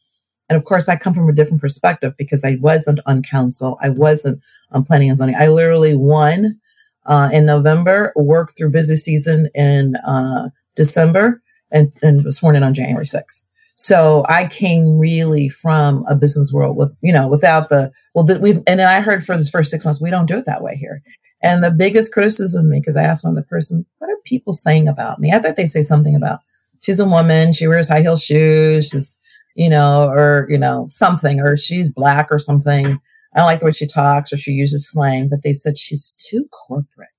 And 0.49 0.57
of 0.57 0.65
course, 0.65 0.89
I 0.89 0.97
come 0.97 1.13
from 1.13 1.29
a 1.29 1.33
different 1.33 1.61
perspective 1.61 2.13
because 2.17 2.43
I 2.43 2.57
wasn't 2.59 2.99
on 3.05 3.23
council. 3.23 3.77
I 3.81 3.89
wasn't 3.89 4.41
on 4.71 4.83
planning 4.83 5.09
and 5.09 5.17
zoning. 5.17 5.35
I 5.35 5.47
literally 5.47 5.93
won 5.93 6.59
uh, 7.05 7.29
in 7.31 7.45
November, 7.45 8.11
worked 8.15 8.57
through 8.57 8.71
busy 8.71 8.95
season 8.95 9.49
in 9.55 9.95
uh, 9.97 10.49
December, 10.75 11.41
and, 11.71 11.91
and 12.01 12.23
was 12.23 12.37
sworn 12.37 12.55
in 12.55 12.63
on 12.63 12.73
January 12.73 13.05
6th. 13.05 13.45
So 13.75 14.23
I 14.29 14.45
came 14.45 14.97
really 14.99 15.49
from 15.49 16.05
a 16.07 16.15
business 16.15 16.53
world 16.53 16.77
with, 16.77 16.95
you 17.01 17.11
know, 17.11 17.27
without 17.27 17.69
the, 17.69 17.91
well, 18.13 18.25
we've, 18.39 18.61
and 18.67 18.81
I 18.81 19.01
heard 19.01 19.25
for 19.25 19.35
the 19.35 19.45
first 19.45 19.71
six 19.71 19.83
months, 19.83 19.99
we 19.99 20.11
don't 20.11 20.27
do 20.27 20.37
it 20.37 20.45
that 20.45 20.61
way 20.61 20.75
here. 20.75 21.01
And 21.43 21.63
the 21.63 21.71
biggest 21.71 22.13
criticism 22.13 22.65
of 22.65 22.71
me, 22.71 22.79
because 22.79 22.95
I 22.95 23.03
asked 23.03 23.23
one 23.23 23.37
of 23.37 23.43
the 23.43 23.47
persons, 23.47 23.85
what 23.99 24.09
are 24.09 24.17
people 24.23 24.53
saying 24.53 24.87
about 24.87 25.19
me? 25.19 25.31
I 25.31 25.39
thought 25.39 25.57
they 25.57 25.65
say 25.65 25.83
something 25.83 26.15
about 26.15 26.39
she's 26.79 26.99
a 26.99 27.05
woman, 27.05 27.53
she 27.53 27.67
wears 27.67 27.89
high 27.89 28.01
heel 28.01 28.15
shoes, 28.15 28.87
she's, 28.87 29.17
you 29.55 29.69
know, 29.69 30.07
or, 30.07 30.47
you 30.49 30.57
know, 30.57 30.87
something, 30.89 31.41
or 31.41 31.57
she's 31.57 31.91
black 31.91 32.29
or 32.31 32.39
something. 32.39 32.99
I 33.35 33.39
don't 33.39 33.45
like 33.45 33.59
the 33.59 33.65
way 33.65 33.71
she 33.71 33.85
talks 33.85 34.31
or 34.31 34.37
she 34.37 34.51
uses 34.51 34.89
slang, 34.89 35.27
but 35.29 35.43
they 35.43 35.53
said 35.53 35.77
she's 35.77 36.15
too 36.15 36.47
corporate. 36.67 37.09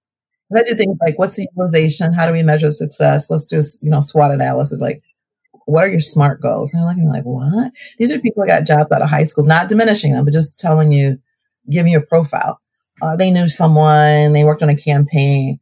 I 0.55 0.63
do 0.63 0.75
things 0.75 0.97
like, 1.01 1.19
what's 1.19 1.35
the 1.35 1.49
utilization? 1.51 2.13
How 2.13 2.27
do 2.27 2.33
we 2.33 2.43
measure 2.43 2.71
success? 2.71 3.29
Let's 3.29 3.47
do, 3.47 3.61
you 3.83 3.91
know, 3.91 4.01
SWOT 4.01 4.31
analysis. 4.31 4.81
Like, 4.81 5.03
what 5.67 5.85
are 5.85 5.89
your 5.89 6.01
SMART 6.01 6.41
goals? 6.41 6.73
And 6.73 6.81
they're 6.81 6.89
looking 6.89 7.09
like, 7.09 7.25
what? 7.25 7.73
These 7.99 8.13
are 8.13 8.21
people 8.21 8.43
who 8.43 8.49
got 8.49 8.65
jobs 8.65 8.93
out 8.93 9.03
of 9.03 9.11
high 9.11 9.25
school, 9.25 9.45
not 9.45 9.69
diminishing 9.69 10.13
them, 10.13 10.25
but 10.25 10.33
just 10.33 10.59
telling 10.59 10.93
you, 10.93 11.19
give 11.71 11.85
me 11.85 11.95
a 11.95 12.01
profile. 12.01 12.61
Uh, 13.03 13.17
they 13.17 13.31
knew 13.31 13.49
someone, 13.49 14.33
they 14.33 14.45
worked 14.45 14.63
on 14.63 14.69
a 14.69 14.77
campaign. 14.77 15.59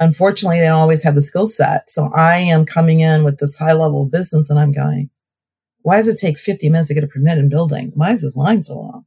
Unfortunately, 0.00 0.60
they 0.60 0.66
don't 0.66 0.78
always 0.78 1.02
have 1.02 1.14
the 1.14 1.22
skill 1.22 1.46
set. 1.46 1.90
So 1.90 2.10
I 2.14 2.36
am 2.36 2.64
coming 2.64 3.00
in 3.00 3.24
with 3.24 3.38
this 3.38 3.56
high 3.56 3.72
level 3.72 4.06
business 4.06 4.48
and 4.48 4.58
I'm 4.58 4.72
going, 4.72 5.10
why 5.82 5.96
does 5.96 6.08
it 6.08 6.18
take 6.18 6.38
50 6.38 6.68
minutes 6.68 6.88
to 6.88 6.94
get 6.94 7.04
a 7.04 7.08
permit 7.08 7.38
in 7.38 7.48
building? 7.48 7.92
Why 7.94 8.12
is 8.12 8.22
this 8.22 8.36
line 8.36 8.62
so 8.62 8.76
long? 8.76 9.04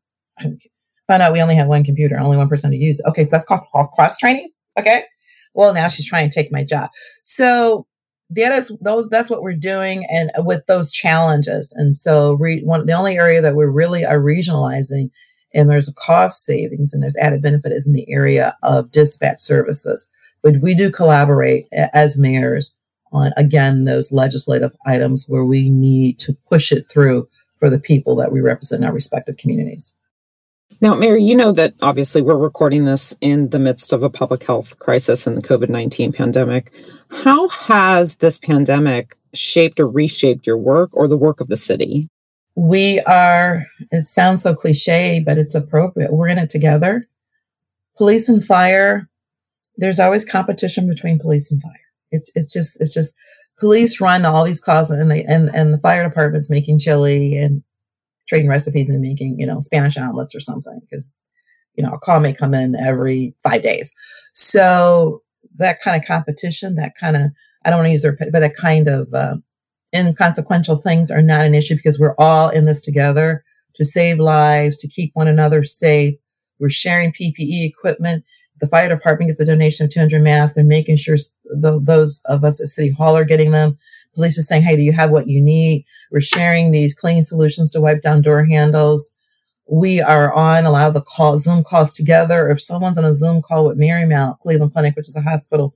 Found 1.07 1.21
out 1.21 1.33
we 1.33 1.41
only 1.41 1.55
have 1.55 1.67
one 1.67 1.83
computer, 1.83 2.19
only 2.19 2.37
one 2.37 2.49
person 2.49 2.71
to 2.71 2.77
use 2.77 2.99
it. 2.99 3.05
Okay, 3.07 3.23
so 3.23 3.29
that's 3.31 3.45
called, 3.45 3.61
called 3.71 3.91
cross 3.91 4.17
training. 4.17 4.49
Okay. 4.77 5.03
Well, 5.53 5.73
now 5.73 5.87
she's 5.87 6.07
trying 6.07 6.29
to 6.29 6.33
take 6.33 6.51
my 6.51 6.63
job. 6.63 6.89
So 7.23 7.85
that 8.31 8.51
is 8.53 8.71
those. 8.81 9.09
That's 9.09 9.29
what 9.29 9.43
we're 9.43 9.55
doing, 9.55 10.05
and 10.09 10.31
with 10.45 10.65
those 10.67 10.91
challenges. 10.91 11.73
And 11.75 11.93
so, 11.93 12.33
re, 12.33 12.61
one 12.61 12.85
the 12.85 12.93
only 12.93 13.17
area 13.17 13.41
that 13.41 13.55
we're 13.55 13.69
really 13.69 14.05
are 14.05 14.19
regionalizing, 14.19 15.09
and 15.53 15.69
there's 15.69 15.89
a 15.89 15.93
cost 15.93 16.45
savings 16.45 16.93
and 16.93 17.01
there's 17.01 17.17
added 17.17 17.41
benefit 17.41 17.71
is 17.71 17.87
in 17.87 17.93
the 17.93 18.09
area 18.09 18.55
of 18.63 18.91
dispatch 18.91 19.39
services. 19.39 20.07
But 20.41 20.61
we 20.61 20.73
do 20.73 20.89
collaborate 20.89 21.67
as 21.71 22.17
mayors 22.17 22.73
on 23.11 23.31
again 23.37 23.85
those 23.85 24.11
legislative 24.11 24.75
items 24.85 25.25
where 25.27 25.45
we 25.45 25.69
need 25.69 26.17
to 26.19 26.35
push 26.49 26.71
it 26.71 26.89
through 26.89 27.27
for 27.59 27.69
the 27.69 27.79
people 27.79 28.15
that 28.15 28.31
we 28.31 28.41
represent 28.41 28.81
in 28.81 28.87
our 28.87 28.93
respective 28.93 29.37
communities. 29.37 29.95
Now, 30.79 30.95
Mary, 30.95 31.23
you 31.23 31.35
know 31.35 31.51
that 31.51 31.75
obviously 31.83 32.21
we're 32.21 32.37
recording 32.37 32.85
this 32.85 33.15
in 33.21 33.49
the 33.49 33.59
midst 33.59 33.93
of 33.93 34.01
a 34.01 34.09
public 34.09 34.43
health 34.43 34.79
crisis 34.79 35.27
and 35.27 35.37
the 35.37 35.41
COVID 35.41 35.69
19 35.69 36.11
pandemic. 36.13 36.71
How 37.11 37.49
has 37.49 38.15
this 38.15 38.39
pandemic 38.39 39.15
shaped 39.33 39.79
or 39.79 39.87
reshaped 39.87 40.47
your 40.47 40.57
work 40.57 40.89
or 40.93 41.07
the 41.07 41.17
work 41.17 41.39
of 41.39 41.49
the 41.49 41.57
city? 41.57 42.09
We 42.55 42.99
are, 43.01 43.65
it 43.91 44.05
sounds 44.05 44.41
so 44.41 44.53
cliche, 44.53 45.21
but 45.25 45.37
it's 45.37 45.55
appropriate. 45.55 46.13
We're 46.13 46.27
in 46.27 46.37
it 46.37 46.49
together. 46.49 47.07
Police 47.97 48.27
and 48.29 48.43
fire, 48.43 49.09
there's 49.77 49.99
always 49.99 50.25
competition 50.25 50.87
between 50.87 51.19
police 51.19 51.49
and 51.49 51.61
fire. 51.61 51.71
It's, 52.11 52.31
it's 52.35 52.51
just, 52.51 52.79
it's 52.81 52.93
just, 52.93 53.15
police 53.57 54.01
run 54.01 54.25
all 54.25 54.43
these 54.43 54.59
calls 54.59 54.89
and 54.89 55.11
they, 55.11 55.23
and, 55.23 55.49
and 55.53 55.71
the 55.71 55.77
fire 55.77 56.03
department's 56.03 56.49
making 56.49 56.79
chili 56.79 57.37
and 57.37 57.63
trading 58.27 58.49
recipes 58.49 58.89
and 58.89 58.99
making, 59.01 59.39
you 59.39 59.45
know, 59.45 59.59
Spanish 59.59 59.97
omelets 59.97 60.33
or 60.33 60.39
something 60.39 60.79
because, 60.81 61.11
you 61.75 61.83
know, 61.83 61.93
a 61.93 61.99
call 61.99 62.19
may 62.19 62.33
come 62.33 62.55
in 62.55 62.75
every 62.75 63.35
five 63.43 63.61
days. 63.61 63.93
So 64.33 65.21
that 65.57 65.81
kind 65.81 66.01
of 66.01 66.07
competition, 66.07 66.75
that 66.75 66.93
kind 66.99 67.15
of, 67.15 67.31
I 67.63 67.69
don't 67.69 67.77
want 67.77 67.87
to 67.87 67.91
use 67.91 68.01
their, 68.01 68.17
but 68.31 68.39
that 68.39 68.57
kind 68.57 68.87
of 68.87 69.13
uh, 69.13 69.35
inconsequential 69.93 70.77
things 70.77 71.11
are 71.11 71.21
not 71.21 71.41
an 71.41 71.55
issue 71.55 71.75
because 71.75 71.99
we're 71.99 72.15
all 72.17 72.49
in 72.49 72.65
this 72.65 72.81
together 72.81 73.43
to 73.75 73.85
save 73.85 74.19
lives, 74.19 74.77
to 74.77 74.87
keep 74.87 75.11
one 75.13 75.27
another 75.27 75.63
safe. 75.63 76.15
We're 76.59 76.69
sharing 76.69 77.13
PPE 77.13 77.65
equipment. 77.67 78.23
The 78.59 78.67
fire 78.67 78.89
department 78.89 79.29
gets 79.29 79.39
a 79.39 79.45
donation 79.45 79.85
of 79.85 79.91
200 79.91 80.21
masks. 80.21 80.55
They're 80.55 80.63
making 80.63 80.97
sure 80.97 81.17
the, 81.45 81.79
those 81.81 82.21
of 82.25 82.43
us 82.43 82.61
at 82.61 82.67
City 82.67 82.91
Hall 82.91 83.17
are 83.17 83.25
getting 83.25 83.51
them. 83.51 83.77
Police 84.13 84.37
are 84.37 84.43
saying, 84.43 84.63
hey, 84.63 84.75
do 84.75 84.81
you 84.81 84.91
have 84.91 85.09
what 85.09 85.27
you 85.27 85.41
need? 85.41 85.85
We're 86.11 86.21
sharing 86.21 86.71
these 86.71 86.93
cleaning 86.93 87.23
solutions 87.23 87.71
to 87.71 87.81
wipe 87.81 88.01
down 88.01 88.21
door 88.21 88.43
handles. 88.45 89.09
We 89.67 90.01
are 90.01 90.33
on 90.33 90.65
a 90.65 90.71
lot 90.71 90.87
of 90.87 90.93
the 90.93 91.01
call, 91.01 91.37
Zoom 91.37 91.63
calls 91.63 91.93
together. 91.93 92.49
If 92.49 92.61
someone's 92.61 92.97
on 92.97 93.05
a 93.05 93.15
Zoom 93.15 93.41
call 93.41 93.67
with 93.67 93.79
Marymount 93.79 94.39
Cleveland 94.39 94.73
Clinic, 94.73 94.95
which 94.95 95.07
is 95.07 95.15
a 95.15 95.21
hospital 95.21 95.73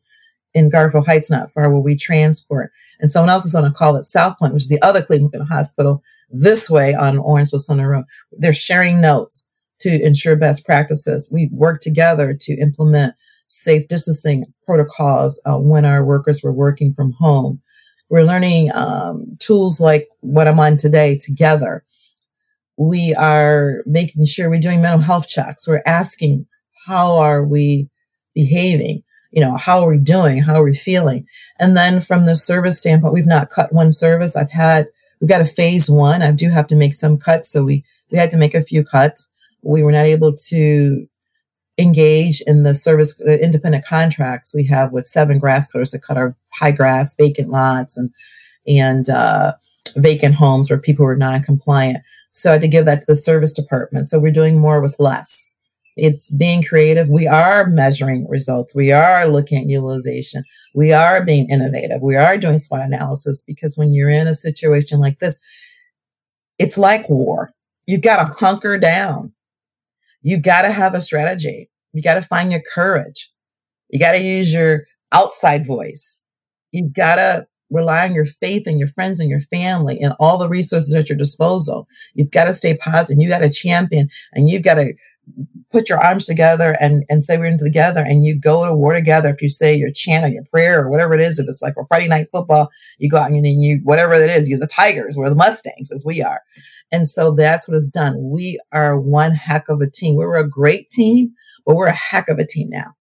in 0.54 0.70
Garfield 0.70 1.06
Heights, 1.06 1.30
not 1.30 1.52
far 1.54 1.70
where 1.70 1.80
we 1.80 1.96
transport, 1.96 2.72
and 3.00 3.12
someone 3.12 3.30
else 3.30 3.46
is 3.46 3.56
on 3.56 3.66
a 3.66 3.72
call 3.72 3.98
at 3.98 4.06
South 4.06 4.38
Pointe, 4.40 4.54
which 4.54 4.64
is 4.64 4.70
the 4.70 4.82
other 4.82 5.02
Cleveland 5.02 5.34
Hospital, 5.50 6.02
this 6.30 6.70
way 6.70 6.94
on 6.94 7.18
Warrensville 7.18 7.62
Center 7.62 7.90
Road. 7.90 8.06
They're 8.32 8.54
sharing 8.54 9.02
notes 9.02 9.46
to 9.80 10.02
ensure 10.02 10.36
best 10.36 10.66
practices. 10.66 11.30
We 11.32 11.50
work 11.52 11.82
together 11.82 12.34
to 12.34 12.54
implement 12.54 13.14
safe 13.48 13.88
distancing 13.88 14.46
protocols 14.66 15.40
uh, 15.46 15.58
when 15.58 15.86
our 15.86 16.04
workers 16.04 16.42
were 16.42 16.54
working 16.54 16.94
from 16.94 17.12
home. 17.12 17.62
We're 18.10 18.24
learning 18.24 18.72
um, 18.74 19.38
tools 19.40 19.80
like 19.80 20.08
what 20.22 20.48
I'm 20.48 20.60
on 20.60 20.78
today 20.78 21.18
together. 21.18 21.84
We 22.78 23.14
are 23.16 23.84
making 23.86 24.26
sure 24.26 24.50
we're 24.50 24.60
doing 24.60 24.82
mental 24.82 25.02
health 25.02 25.28
checks. 25.28 25.68
We're 25.68 25.84
asking, 25.86 26.46
how 26.86 27.18
are 27.18 27.44
we 27.44 27.90
behaving? 28.34 29.04
You 29.36 29.42
know, 29.42 29.58
how 29.58 29.82
are 29.82 29.90
we 29.90 29.98
doing? 29.98 30.42
How 30.42 30.56
are 30.56 30.64
we 30.64 30.74
feeling? 30.74 31.28
And 31.60 31.76
then 31.76 32.00
from 32.00 32.26
the 32.26 32.38
service 32.38 32.80
standpoint, 32.80 33.14
we've 33.14 33.28
not 33.28 33.50
cut 33.50 33.74
one 33.74 33.92
service. 33.92 34.38
I've 34.38 34.50
had, 34.50 34.88
we've 35.20 35.30
got 35.30 35.42
a 35.42 35.46
phase 35.46 35.90
one. 35.90 36.22
I 36.22 36.32
do 36.32 36.50
have 36.50 36.68
to 36.68 36.76
make 36.76 36.94
some 36.94 37.18
cuts. 37.18 37.52
So 37.52 37.64
we, 37.64 37.84
we 38.12 38.18
had 38.18 38.30
to 38.32 38.38
make 38.38 38.56
a 38.56 38.62
few 38.62 38.86
cuts. 38.86 39.28
We 39.62 39.84
were 39.84 39.92
not 39.92 40.06
able 40.06 40.34
to 40.34 41.06
engage 41.78 42.40
in 42.48 42.64
the 42.64 42.74
service, 42.74 43.14
the 43.18 43.44
independent 43.44 43.86
contracts 43.86 44.54
we 44.56 44.66
have 44.68 44.94
with 44.94 45.06
seven 45.06 45.38
grass 45.38 45.68
cutters 45.68 45.90
to 45.90 46.00
cut 46.00 46.16
our 46.16 46.34
high 46.54 46.72
grass, 46.72 47.14
vacant 47.16 47.50
lots 47.50 47.98
and, 47.98 48.12
and, 48.66 49.10
uh, 49.10 49.54
vacant 49.98 50.36
homes 50.36 50.70
where 50.70 50.80
people 50.80 51.06
were 51.06 51.18
non-compliant. 51.18 51.98
So 52.32 52.52
I 52.52 52.54
had 52.54 52.62
to 52.62 52.68
give 52.70 52.86
that 52.86 53.02
to 53.02 53.08
the 53.08 53.16
service 53.16 53.54
department. 53.54 54.08
So 54.08 54.18
we're 54.18 54.32
doing 54.32 54.60
more 54.60 54.82
with 54.82 55.00
less. 55.00 55.52
It's 55.96 56.30
being 56.32 56.62
creative. 56.62 57.08
We 57.08 57.26
are 57.28 57.68
measuring 57.68 58.28
results. 58.28 58.76
We 58.76 58.92
are 58.92 59.28
looking 59.28 59.60
at 59.60 59.68
utilization. 59.68 60.44
We 60.74 60.92
are 60.92 61.24
being 61.24 61.50
innovative. 61.50 62.02
We 62.02 62.16
are 62.16 62.38
doing 62.38 62.60
SWOT 62.60 62.82
analysis 62.82 63.42
because 63.42 63.78
when 63.78 63.94
you're 63.94 64.10
in 64.10 64.28
a 64.28 64.36
situation 64.36 65.00
like 65.00 65.20
this, 65.20 65.40
it's 66.60 66.78
like 66.78 67.10
war. 67.10 67.54
You've 67.88 68.02
got 68.02 68.18
to 68.18 68.34
hunker 68.34 68.78
down. 68.78 69.32
You've 70.22 70.42
got 70.42 70.64
to 70.64 70.72
have 70.72 70.96
a 70.96 71.02
strategy. 71.02 71.70
You 71.94 72.02
got 72.02 72.16
to 72.16 72.22
find 72.22 72.52
your 72.52 72.64
courage. 72.74 73.32
You 73.90 74.00
got 74.00 74.14
to 74.14 74.22
use 74.22 74.52
your 74.52 74.86
outside 75.12 75.66
voice. 75.66 76.20
You've 76.72 76.94
got 76.94 77.16
to 77.16 77.48
rely 77.72 78.04
on 78.06 78.14
your 78.14 78.26
faith 78.26 78.68
and 78.68 78.80
your 78.80 78.88
friends 78.90 79.20
and 79.20 79.30
your 79.30 79.42
family 79.42 80.00
and 80.00 80.14
all 80.20 80.38
the 80.38 80.50
resources 80.50 80.94
at 80.94 81.10
your 81.10 81.18
disposal. 81.18 81.88
You've 82.14 82.32
got 82.32 82.46
to 82.46 82.54
stay 82.54 82.76
positive. 82.78 83.22
You 83.22 83.30
got 83.30 83.40
to 83.40 83.50
champion 83.50 84.10
and 84.34 84.50
you've 84.50 84.64
got 84.64 84.76
to 84.76 84.94
put 85.72 85.90
your 85.90 86.00
arms 86.00 86.26
together 86.26 86.78
and, 86.80 87.04
and 87.10 87.24
say 87.24 87.38
we're 87.38 87.46
in 87.46 87.58
together 87.58 88.02
and 88.02 88.24
you 88.24 88.38
go 88.38 88.66
to 88.66 88.74
war 88.74 88.94
together. 88.94 89.30
If 89.30 89.42
you 89.42 89.50
say 89.50 89.76
your 89.76 89.92
chant 89.92 90.26
or 90.26 90.30
your 90.30 90.46
prayer 90.46 90.82
or 90.82 90.90
whatever 90.90 91.14
it 91.14 91.22
is 91.22 91.40
if 91.40 91.48
it's 91.50 91.62
like 91.62 91.74
a 91.78 91.86
friday 91.88 92.08
night 92.08 92.28
football 92.32 92.70
you 92.98 93.10
go 93.10 93.18
out 93.18 93.30
and 93.30 93.64
you 93.64 93.82
whatever 93.84 94.14
it 94.14 94.30
is 94.30 94.48
you're 94.48 94.60
the 94.60 94.68
tigers 94.68 95.18
we're 95.18 95.30
the 95.30 95.36
mustangs 95.36 95.92
as 95.92 96.04
we 96.06 96.22
are. 96.22 96.42
And 96.92 97.10
so 97.10 97.32
that's 97.32 97.68
what 97.68 97.76
is 97.76 97.90
done. 97.90 98.30
We 98.30 98.60
are 98.72 98.98
one 99.00 99.34
heck 99.34 99.68
of 99.68 99.82
a 99.82 99.90
team. 99.90 100.16
We 100.16 100.26
were 100.26 100.38
a 100.38 100.50
great 100.50 100.90
team 100.90 101.34
but 101.66 101.76
we're 101.76 101.88
a 101.88 101.94
heck 101.94 102.30
of 102.30 102.40
a 102.40 102.46
team 102.46 102.70
now. 102.70 102.94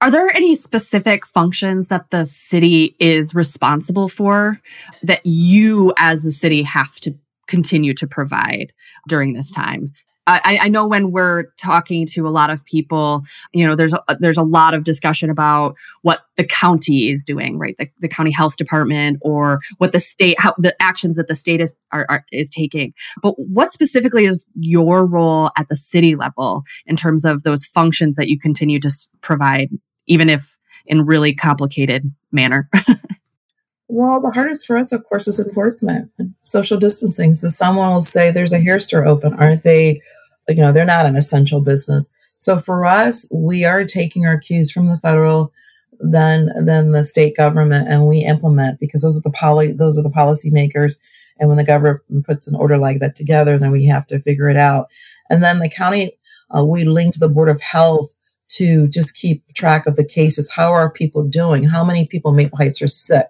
Are 0.00 0.10
there 0.10 0.34
any 0.34 0.54
specific 0.54 1.26
functions 1.26 1.88
that 1.88 2.10
the 2.10 2.24
city 2.24 2.96
is 3.00 3.34
responsible 3.34 4.08
for 4.08 4.60
that 5.02 5.24
you 5.26 5.92
as 5.98 6.24
a 6.24 6.32
city 6.32 6.62
have 6.62 6.96
to 7.00 7.14
continue 7.48 7.94
to 7.94 8.06
provide 8.06 8.72
during 9.08 9.32
this 9.32 9.50
time 9.50 9.92
I, 10.28 10.58
I, 10.62 10.68
know 10.68 10.86
when 10.86 11.10
we're 11.10 11.44
talking 11.56 12.06
to 12.08 12.28
a 12.28 12.30
lot 12.30 12.50
of 12.50 12.62
people, 12.66 13.24
you 13.54 13.66
know, 13.66 13.74
there's 13.74 13.94
a, 13.94 14.16
there's 14.20 14.36
a 14.36 14.42
lot 14.42 14.74
of 14.74 14.84
discussion 14.84 15.30
about 15.30 15.74
what 16.02 16.20
the 16.36 16.44
county 16.44 17.10
is 17.10 17.24
doing, 17.24 17.58
right? 17.58 17.74
The, 17.78 17.88
the 18.00 18.08
county 18.08 18.30
health 18.30 18.58
department 18.58 19.18
or 19.22 19.60
what 19.78 19.92
the 19.92 20.00
state, 20.00 20.38
how 20.38 20.54
the 20.58 20.76
actions 20.82 21.16
that 21.16 21.28
the 21.28 21.34
state 21.34 21.62
is 21.62 21.74
are, 21.92 22.04
are, 22.10 22.26
is 22.30 22.50
taking. 22.50 22.92
But 23.22 23.38
what 23.38 23.72
specifically 23.72 24.26
is 24.26 24.44
your 24.54 25.06
role 25.06 25.50
at 25.56 25.68
the 25.70 25.76
city 25.76 26.14
level 26.14 26.62
in 26.84 26.96
terms 26.96 27.24
of 27.24 27.42
those 27.44 27.64
functions 27.64 28.16
that 28.16 28.28
you 28.28 28.38
continue 28.38 28.80
to 28.80 28.90
provide, 29.22 29.70
even 30.06 30.28
if 30.28 30.56
in 30.86 31.06
really 31.06 31.34
complicated 31.34 32.12
manner? 32.32 32.68
Well, 33.90 34.20
the 34.20 34.30
hardest 34.30 34.66
for 34.66 34.76
us, 34.76 34.92
of 34.92 35.02
course, 35.04 35.26
is 35.26 35.40
enforcement, 35.40 36.10
social 36.44 36.76
distancing. 36.76 37.32
So 37.32 37.48
someone 37.48 37.88
will 37.88 38.02
say, 38.02 38.30
"There's 38.30 38.52
a 38.52 38.60
hair 38.60 38.78
store 38.80 39.06
open. 39.06 39.32
Aren't 39.32 39.62
they 39.62 40.02
you 40.48 40.56
know, 40.56 40.72
they're 40.72 40.84
not 40.84 41.06
an 41.06 41.16
essential 41.16 41.60
business. 41.60 42.10
So 42.38 42.58
for 42.58 42.84
us, 42.84 43.26
we 43.32 43.64
are 43.64 43.84
taking 43.84 44.26
our 44.26 44.38
cues 44.38 44.70
from 44.70 44.86
the 44.86 44.98
federal, 44.98 45.52
then 46.00 46.50
then 46.64 46.92
the 46.92 47.04
state 47.04 47.36
government, 47.36 47.88
and 47.88 48.06
we 48.06 48.18
implement 48.20 48.78
because 48.78 49.02
those 49.02 49.16
are 49.16 49.22
the 49.22 49.30
poly 49.30 49.72
those 49.72 49.98
are 49.98 50.02
the 50.02 50.10
policymakers. 50.10 50.94
And 51.40 51.48
when 51.48 51.58
the 51.58 51.64
government 51.64 52.02
puts 52.24 52.46
an 52.46 52.54
order 52.54 52.78
like 52.78 53.00
that 53.00 53.16
together, 53.16 53.58
then 53.58 53.70
we 53.70 53.86
have 53.86 54.06
to 54.08 54.20
figure 54.20 54.48
it 54.48 54.56
out. 54.56 54.88
And 55.30 55.42
then 55.42 55.58
the 55.58 55.68
county, 55.68 56.12
uh, 56.56 56.64
we 56.64 56.84
link 56.84 57.14
to 57.14 57.20
the 57.20 57.28
board 57.28 57.48
of 57.48 57.60
health 57.60 58.12
to 58.48 58.88
just 58.88 59.14
keep 59.14 59.42
track 59.54 59.86
of 59.86 59.96
the 59.96 60.04
cases. 60.04 60.50
How 60.50 60.72
are 60.72 60.90
people 60.90 61.22
doing? 61.22 61.64
How 61.64 61.84
many 61.84 62.06
people 62.06 62.32
Maple 62.32 62.58
Heights 62.58 62.80
are 62.82 62.88
sick? 62.88 63.26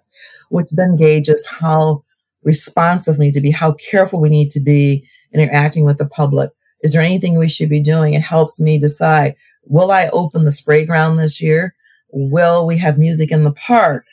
Which 0.49 0.71
then 0.71 0.95
gauges 0.95 1.45
how 1.45 2.03
responsive 2.43 3.17
we 3.17 3.25
need 3.25 3.33
to 3.33 3.41
be, 3.41 3.51
how 3.51 3.73
careful 3.73 4.21
we 4.21 4.29
need 4.29 4.49
to 4.51 4.59
be 4.59 5.05
interacting 5.33 5.85
with 5.85 5.97
the 5.97 6.05
public. 6.05 6.49
Is 6.81 6.93
there 6.93 7.01
anything 7.01 7.37
we 7.37 7.49
should 7.49 7.69
be 7.69 7.81
doing? 7.81 8.13
It 8.13 8.21
helps 8.21 8.59
me 8.59 8.77
decide 8.77 9.35
will 9.65 9.91
I 9.91 10.07
open 10.09 10.45
the 10.45 10.51
spray 10.51 10.85
ground 10.85 11.19
this 11.19 11.41
year? 11.41 11.75
Will 12.11 12.65
we 12.65 12.77
have 12.77 12.97
music 12.97 13.31
in 13.31 13.43
the 13.43 13.53
park? 13.53 14.05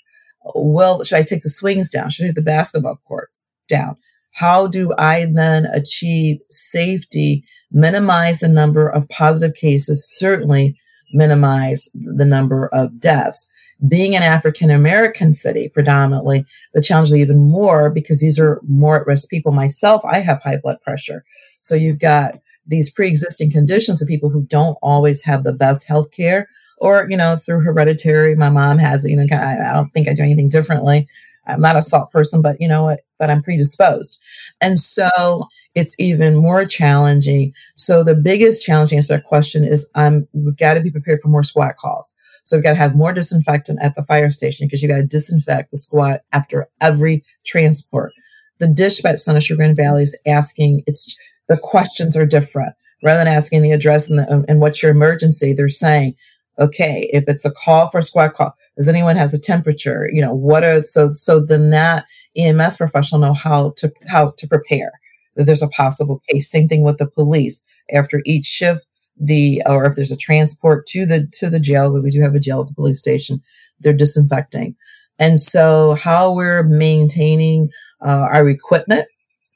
Will 0.55 1.03
should 1.05 1.19
I 1.19 1.23
take 1.23 1.43
the 1.43 1.51
swings 1.51 1.91
down? 1.91 2.11
Should 2.11 2.25
I 2.25 2.29
take 2.29 2.37
the 2.37 2.43
basketball 2.43 3.01
courts 3.07 3.43
down? 3.69 3.97
How 4.33 4.67
do 4.67 4.93
I 4.99 5.27
then 5.33 5.65
achieve 5.67 6.39
safety, 6.51 7.43
minimize 7.73 8.41
the 8.41 8.49
number 8.49 8.89
of 8.89 9.09
positive 9.09 9.55
cases, 9.55 10.07
certainly 10.07 10.79
minimize 11.13 11.89
the 11.95 12.27
number 12.27 12.67
of 12.69 13.01
deaths? 13.01 13.47
Being 13.89 14.15
an 14.15 14.23
African 14.23 14.71
American 14.71 15.33
city, 15.33 15.71
predominantly, 15.71 16.45
the 16.75 16.83
challenge 16.83 17.09
is 17.09 17.15
even 17.15 17.39
more 17.39 17.91
because 17.91 18.21
these 18.21 18.39
are 18.39 18.61
more 18.69 19.01
at 19.01 19.07
risk 19.07 19.29
people. 19.29 19.53
Myself, 19.53 20.03
I 20.05 20.21
have 20.21 20.43
high 20.43 20.59
blood 20.63 20.81
pressure. 20.83 21.25
So 21.63 21.75
you've 21.75 21.99
got 21.99 22.35
these 22.67 22.91
pre-existing 22.91 23.51
conditions 23.51 24.03
of 24.03 24.09
people 24.09 24.29
who 24.29 24.43
don't 24.43 24.79
always 24.83 25.23
have 25.23 25.45
the 25.45 25.53
best 25.53 25.87
health 25.87 26.11
care 26.11 26.49
or 26.79 27.07
you 27.09 27.17
know 27.17 27.37
through 27.37 27.61
hereditary 27.61 28.35
my 28.35 28.51
mom 28.51 28.79
has 28.79 29.05
it 29.05 29.11
you 29.11 29.17
know 29.17 29.27
I, 29.31 29.71
I 29.71 29.73
don't 29.73 29.91
think 29.91 30.09
i 30.09 30.15
do 30.15 30.23
anything 30.23 30.49
differently. 30.49 31.09
I'm 31.49 31.61
not 31.61 31.77
a 31.77 31.83
salt 31.83 32.11
person 32.11 32.43
but 32.43 32.61
you 32.61 32.69
know 32.69 32.85
what? 32.85 33.01
But 33.19 33.31
i'm 33.31 33.43
predisposed. 33.43 34.19
And 34.61 34.79
so 34.79 35.49
it's 35.77 35.95
even 35.99 36.37
more 36.37 36.65
challenging. 36.65 37.53
So 37.77 38.03
the 38.03 38.15
biggest 38.15 38.65
challenge 38.65 38.89
to 38.91 38.97
answer 38.97 39.15
that 39.15 39.25
question 39.25 39.63
is 39.63 39.87
um, 39.95 40.27
we've 40.33 40.57
got 40.57 40.75
to 40.75 40.81
be 40.81 40.91
prepared 40.91 41.21
for 41.21 41.29
more 41.29 41.43
squat 41.43 41.77
calls. 41.77 42.15
So 42.45 42.57
we've 42.57 42.65
got 42.65 42.71
to 42.71 42.79
have 42.79 42.97
more 42.97 43.13
disinfectant 43.13 43.79
at 43.83 43.95
the 43.95 44.03
fire 44.05 44.31
station 44.31 44.67
because 44.67 44.83
you 44.83 44.89
got 44.89 44.97
to 44.97 45.03
disinfect 45.07 45.71
the 45.71 45.77
squat 45.77 46.23
after 46.33 46.67
every 46.81 47.23
transport. 47.45 48.15
The 48.59 48.69
dispatch 48.69 49.19
center 49.19 49.43
Chagrin 49.43 49.77
Valley 49.77 50.05
is 50.05 50.17
asking 50.27 50.83
it's 50.87 51.15
the 51.49 51.57
questions 51.57 52.17
are 52.17 52.27
different. 52.27 52.75
Rather 53.03 53.19
than 53.19 53.33
asking 53.33 53.63
the 53.63 53.73
address 53.73 54.09
and, 54.09 54.19
the, 54.19 54.45
and 54.49 54.61
what's 54.61 54.83
your 54.83 54.91
emergency, 54.91 55.53
they're 55.53 55.69
saying, 55.69 56.15
okay, 56.59 57.09
if 57.13 57.25
it's 57.29 57.45
a 57.45 57.51
call 57.51 57.91
for 57.91 57.99
a 57.99 58.03
squad 58.03 58.35
call, 58.35 58.55
does 58.77 58.89
anyone 58.89 59.17
has 59.17 59.35
a 59.35 59.39
temperature? 59.39 60.09
You 60.13 60.23
know, 60.23 60.35
what 60.35 60.65
are 60.65 60.83
so 60.85 61.13
so 61.13 61.41
then 61.41 61.71
that 61.71 62.05
EMS 62.37 62.77
professional 62.77 63.21
know 63.21 63.35
how 63.35 63.73
to 63.77 63.93
how 64.07 64.31
to 64.31 64.49
prepare 64.49 64.93
that 65.37 65.45
there's 65.45 65.63
a 65.63 65.69
possible 65.69 66.23
case. 66.29 66.51
Same 66.51 66.69
thing 66.69 66.83
with 66.83 66.99
the 66.99 67.07
police. 67.07 67.63
After 67.93 68.21
each 68.25 68.47
shift, 68.47 68.85
the 69.19 69.63
or 69.67 69.85
if 69.85 69.95
there's 69.95 70.11
a 70.11 70.17
transport 70.17 70.87
to 70.89 71.07
the 71.07 71.27
to 71.33 71.49
the 71.49 71.61
jail, 71.61 71.93
we 71.93 72.11
do 72.11 72.21
have 72.21 72.35
a 72.35 72.41
jail 72.41 72.61
at 72.61 72.69
the 72.69 72.75
police 72.75 72.99
station, 72.99 73.43
they're 73.81 73.93
disinfecting. 73.93 74.75
And 75.19 75.41
so 75.41 75.95
how 75.95 76.33
we're 76.33 76.63
maintaining 76.63 77.71
uh, 78.05 78.29
our 78.31 78.49
equipment 78.49 79.07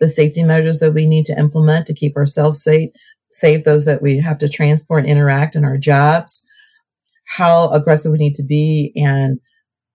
the 0.00 0.08
safety 0.08 0.42
measures 0.42 0.78
that 0.80 0.92
we 0.92 1.06
need 1.06 1.26
to 1.26 1.38
implement 1.38 1.86
to 1.86 1.94
keep 1.94 2.16
ourselves 2.16 2.62
safe, 2.62 2.90
save 3.30 3.64
those 3.64 3.84
that 3.84 4.02
we 4.02 4.18
have 4.18 4.38
to 4.38 4.48
transport 4.48 5.04
and 5.04 5.10
interact 5.10 5.54
in 5.54 5.64
our 5.64 5.76
jobs, 5.76 6.44
how 7.26 7.68
aggressive 7.70 8.10
we 8.10 8.18
need 8.18 8.34
to 8.34 8.42
be 8.42 8.92
and 8.96 9.38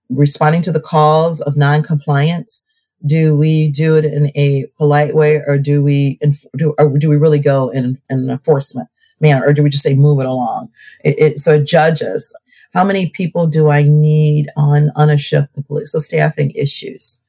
responding 0.09 0.61
to 0.61 0.71
the 0.71 0.79
calls 0.79 1.41
of 1.41 1.57
non-compliance. 1.57 2.61
do 3.05 3.35
we 3.35 3.69
do 3.71 3.95
it 3.95 4.05
in 4.05 4.31
a 4.35 4.65
polite 4.77 5.15
way 5.15 5.41
or 5.47 5.57
do 5.57 5.83
we 5.83 6.19
do, 6.57 6.73
or 6.77 6.97
do 6.97 7.09
we 7.09 7.17
really 7.17 7.39
go 7.39 7.69
in, 7.69 7.99
in 8.09 8.19
an 8.19 8.29
enforcement 8.29 8.87
manner 9.19 9.45
or 9.45 9.53
do 9.53 9.61
we 9.61 9.69
just 9.69 9.83
say 9.83 9.93
move 9.93 10.19
it 10.19 10.25
along 10.25 10.69
it, 11.03 11.19
it, 11.19 11.39
so 11.39 11.55
it 11.55 11.65
judges. 11.65 12.35
How 12.73 12.83
many 12.83 13.09
people 13.09 13.47
do 13.47 13.69
i 13.69 13.83
need 13.83 14.49
on 14.57 14.91
on 14.95 15.09
a 15.09 15.17
shift 15.17 15.55
the 15.55 15.63
police? 15.63 15.91
So 15.91 15.99
staffing 15.99 16.51
issues 16.51 17.19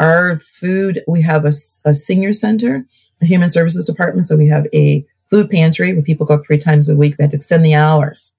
our 0.00 0.40
food 0.40 1.02
we 1.06 1.22
have 1.22 1.44
a, 1.44 1.52
a 1.84 1.94
senior 1.94 2.32
center 2.32 2.84
a 3.22 3.26
human 3.26 3.48
services 3.48 3.84
department 3.84 4.26
so 4.26 4.36
we 4.36 4.48
have 4.48 4.66
a 4.74 5.06
food 5.30 5.48
pantry 5.48 5.92
where 5.92 6.02
people 6.02 6.26
go 6.26 6.38
three 6.38 6.58
times 6.58 6.88
a 6.88 6.96
week 6.96 7.14
we 7.18 7.22
have 7.22 7.30
to 7.30 7.36
extend 7.36 7.64
the 7.64 7.74
hours 7.74 8.32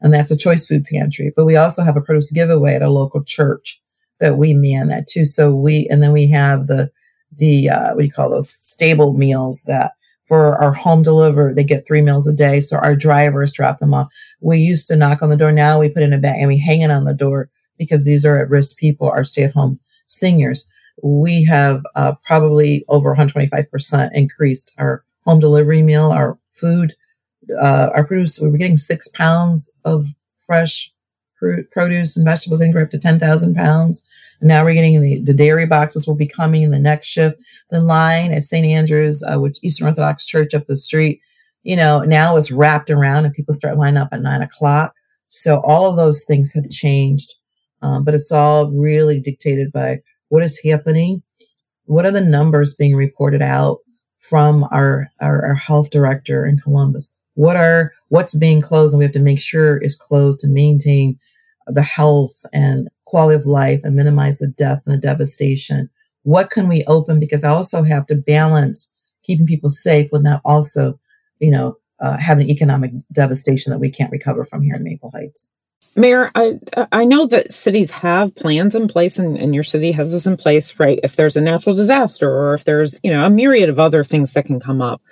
and 0.00 0.12
that's 0.12 0.30
a 0.32 0.36
choice 0.36 0.66
food 0.66 0.84
pantry 0.84 1.32
but 1.36 1.44
we 1.44 1.54
also 1.56 1.84
have 1.84 1.96
a 1.96 2.00
produce 2.00 2.30
giveaway 2.32 2.74
at 2.74 2.82
a 2.82 2.90
local 2.90 3.22
church 3.22 3.80
that 4.22 4.38
we 4.38 4.54
man 4.54 4.88
that 4.88 5.06
too. 5.08 5.24
So 5.26 5.54
we 5.54 5.86
and 5.90 6.02
then 6.02 6.12
we 6.12 6.28
have 6.28 6.68
the 6.68 6.90
the 7.36 7.68
uh, 7.68 7.88
what 7.94 7.98
do 7.98 8.04
you 8.04 8.12
call 8.12 8.30
those 8.30 8.48
stable 8.50 9.12
meals 9.14 9.62
that 9.62 9.92
for 10.26 10.56
our 10.62 10.72
home 10.72 11.02
deliver 11.02 11.52
they 11.52 11.64
get 11.64 11.86
three 11.86 12.00
meals 12.00 12.26
a 12.26 12.32
day. 12.32 12.60
So 12.60 12.76
our 12.76 12.94
drivers 12.94 13.52
drop 13.52 13.80
them 13.80 13.92
off. 13.92 14.08
We 14.40 14.58
used 14.58 14.86
to 14.88 14.96
knock 14.96 15.22
on 15.22 15.28
the 15.28 15.36
door. 15.36 15.50
Now 15.50 15.80
we 15.80 15.88
put 15.88 16.04
in 16.04 16.12
a 16.12 16.18
bag 16.18 16.36
and 16.38 16.48
we 16.48 16.58
hang 16.58 16.82
it 16.82 16.90
on 16.90 17.04
the 17.04 17.12
door 17.12 17.50
because 17.78 18.04
these 18.04 18.24
are 18.24 18.38
at 18.38 18.48
risk 18.48 18.76
people, 18.76 19.08
our 19.08 19.24
stay 19.24 19.42
at 19.42 19.52
home 19.52 19.80
seniors. 20.06 20.64
We 21.02 21.44
have 21.44 21.82
uh, 21.94 22.12
probably 22.24 22.84
over 22.88 23.14
125% 23.14 24.10
increased 24.14 24.72
our 24.78 25.04
home 25.24 25.40
delivery 25.40 25.82
meal, 25.82 26.10
our 26.10 26.38
food, 26.50 26.94
uh, 27.60 27.90
our 27.94 28.04
produce. 28.04 28.38
We 28.38 28.48
were 28.48 28.58
getting 28.58 28.76
six 28.76 29.08
pounds 29.08 29.68
of 29.84 30.06
fresh 30.46 30.92
produce 31.72 32.16
and 32.16 32.24
vegetables. 32.24 32.60
We're 32.60 32.82
up 32.82 32.90
to 32.90 32.98
10,000 32.98 33.54
pounds. 33.54 34.04
Now 34.40 34.64
we're 34.64 34.74
getting 34.74 35.00
the, 35.00 35.20
the 35.20 35.34
dairy 35.34 35.66
boxes 35.66 36.06
will 36.06 36.16
be 36.16 36.26
coming 36.26 36.62
in 36.62 36.70
the 36.70 36.78
next 36.78 37.06
shift. 37.06 37.40
The 37.70 37.80
line 37.80 38.32
at 38.32 38.42
St. 38.42 38.66
Andrews, 38.66 39.22
uh, 39.22 39.38
which 39.38 39.58
Eastern 39.62 39.86
Orthodox 39.88 40.26
Church 40.26 40.54
up 40.54 40.66
the 40.66 40.76
street, 40.76 41.20
you 41.62 41.76
know, 41.76 42.00
now 42.00 42.36
is 42.36 42.50
wrapped 42.50 42.90
around 42.90 43.24
and 43.24 43.34
people 43.34 43.54
start 43.54 43.78
lining 43.78 43.98
up 43.98 44.08
at 44.12 44.22
nine 44.22 44.42
o'clock. 44.42 44.94
So 45.28 45.60
all 45.60 45.88
of 45.88 45.96
those 45.96 46.24
things 46.24 46.52
have 46.52 46.68
changed. 46.70 47.34
Um, 47.82 48.04
but 48.04 48.14
it's 48.14 48.30
all 48.30 48.70
really 48.70 49.20
dictated 49.20 49.72
by 49.72 50.00
what 50.32 50.42
is 50.42 50.58
happening. 50.64 51.22
What 51.84 52.06
are 52.06 52.10
the 52.10 52.22
numbers 52.22 52.72
being 52.72 52.96
reported 52.96 53.42
out 53.42 53.80
from 54.18 54.64
our, 54.72 55.10
our, 55.20 55.44
our 55.44 55.54
health 55.54 55.90
director 55.90 56.46
in 56.46 56.58
Columbus? 56.58 57.12
What 57.34 57.54
are, 57.54 57.92
what's 58.08 58.34
being 58.34 58.62
closed 58.62 58.94
and 58.94 58.98
we 58.98 59.04
have 59.04 59.12
to 59.12 59.20
make 59.20 59.40
sure 59.40 59.76
is 59.76 59.94
closed 59.94 60.40
to 60.40 60.48
maintain 60.48 61.18
the 61.66 61.82
health 61.82 62.34
and 62.50 62.88
quality 63.04 63.38
of 63.38 63.44
life 63.44 63.82
and 63.84 63.94
minimize 63.94 64.38
the 64.38 64.46
death 64.46 64.82
and 64.86 64.94
the 64.94 64.98
devastation. 64.98 65.90
What 66.22 66.50
can 66.50 66.66
we 66.66 66.82
open? 66.86 67.20
Because 67.20 67.44
I 67.44 67.50
also 67.50 67.82
have 67.82 68.06
to 68.06 68.14
balance 68.14 68.88
keeping 69.24 69.44
people 69.44 69.68
safe 69.68 70.08
without 70.12 70.40
also, 70.46 70.98
you 71.40 71.50
know, 71.50 71.76
uh, 72.00 72.16
having 72.16 72.48
economic 72.48 72.92
devastation 73.12 73.70
that 73.70 73.80
we 73.80 73.90
can't 73.90 74.10
recover 74.10 74.46
from 74.46 74.62
here 74.62 74.76
in 74.76 74.82
Maple 74.82 75.10
Heights. 75.10 75.46
Mayor, 75.94 76.30
I 76.34 76.58
I 76.90 77.04
know 77.04 77.26
that 77.26 77.52
cities 77.52 77.90
have 77.90 78.34
plans 78.34 78.74
in 78.74 78.88
place, 78.88 79.18
and, 79.18 79.36
and 79.36 79.54
your 79.54 79.64
city 79.64 79.92
has 79.92 80.10
this 80.10 80.26
in 80.26 80.38
place, 80.38 80.78
right? 80.78 80.98
If 81.02 81.16
there's 81.16 81.36
a 81.36 81.40
natural 81.40 81.74
disaster, 81.74 82.30
or 82.30 82.54
if 82.54 82.64
there's 82.64 82.98
you 83.02 83.10
know 83.10 83.24
a 83.24 83.30
myriad 83.30 83.68
of 83.68 83.78
other 83.78 84.02
things 84.02 84.32
that 84.32 84.46
can 84.46 84.58
come 84.58 84.80
up, 84.80 85.02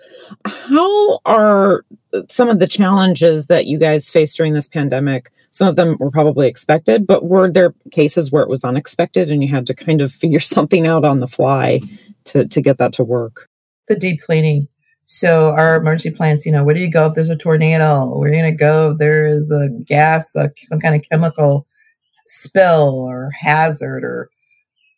how 0.46 1.20
are 1.26 1.84
some 2.28 2.48
of 2.48 2.60
the 2.60 2.66
challenges 2.66 3.46
that 3.46 3.66
you 3.66 3.78
guys 3.78 4.08
faced 4.08 4.38
during 4.38 4.54
this 4.54 4.68
pandemic? 4.68 5.30
Some 5.50 5.68
of 5.68 5.76
them 5.76 5.96
were 5.98 6.10
probably 6.10 6.48
expected, 6.48 7.06
but 7.06 7.24
were 7.24 7.50
there 7.50 7.74
cases 7.90 8.32
where 8.32 8.42
it 8.42 8.48
was 8.48 8.64
unexpected 8.64 9.30
and 9.30 9.42
you 9.42 9.50
had 9.50 9.66
to 9.66 9.74
kind 9.74 10.00
of 10.00 10.12
figure 10.12 10.40
something 10.40 10.86
out 10.86 11.04
on 11.04 11.20
the 11.20 11.28
fly 11.28 11.80
to 12.24 12.48
to 12.48 12.60
get 12.62 12.78
that 12.78 12.94
to 12.94 13.04
work? 13.04 13.48
The 13.88 13.96
deep 13.96 14.22
cleaning 14.22 14.68
so 15.12 15.50
our 15.50 15.74
emergency 15.74 16.16
plans, 16.16 16.46
you 16.46 16.52
know, 16.52 16.62
where 16.62 16.72
do 16.72 16.80
you 16.80 16.88
go 16.88 17.06
if 17.06 17.14
there's 17.14 17.30
a 17.30 17.36
tornado? 17.36 18.04
You 18.24 18.30
going 18.30 18.44
to 18.44 18.52
go 18.52 18.92
if 18.92 18.98
there 18.98 19.26
is 19.26 19.50
a 19.50 19.68
gas, 19.84 20.36
a, 20.36 20.52
some 20.68 20.78
kind 20.78 20.94
of 20.94 21.02
chemical 21.10 21.66
spill 22.28 22.94
or 22.94 23.32
hazard 23.40 24.04
or 24.04 24.30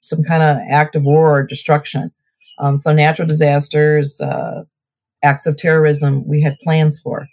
some 0.03 0.23
kind 0.23 0.43
of 0.43 0.59
act 0.69 0.95
of 0.97 1.07
war 1.07 1.39
or 1.39 1.43
destruction? 1.43 2.13
Um, 2.59 2.77
so 2.77 2.93
natural 2.93 3.27
disasters, 3.27 4.21
uh, 4.21 4.65
acts 5.23 5.47
of 5.47 5.57
terrorism, 5.57 6.29
we 6.29 6.43
had 6.43 6.59
plans 6.59 7.01
for. 7.01 7.27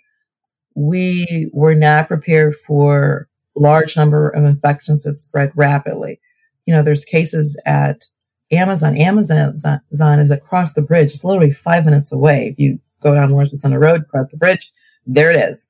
We 0.74 1.50
were 1.52 1.76
not 1.76 2.08
prepared 2.08 2.56
for 2.66 3.28
large 3.58 3.98
number 3.98 4.30
of 4.30 4.46
infections 4.46 5.04
that 5.04 5.18
spread 5.18 5.52
rapidly. 5.54 6.22
You 6.66 6.74
know, 6.74 6.82
there's 6.82 7.04
cases 7.04 7.60
at 7.66 8.06
Amazon. 8.52 8.98
Amazon 8.98 10.20
is 10.20 10.32
across 10.32 10.74
the 10.74 10.82
bridge. 10.82 11.12
It's 11.12 11.24
literally 11.24 11.52
five 11.52 11.86
minutes 11.86 12.12
away. 12.12 12.50
If 12.50 12.60
you 12.60 12.80
go 13.02 13.14
down 13.14 13.30
Northwest 13.30 13.62
Center 13.62 13.80
Road, 13.80 14.08
cross 14.10 14.28
the 14.30 14.38
bridge, 14.38 14.72
there 15.06 15.32
it 15.32 15.38
is. 15.38 15.68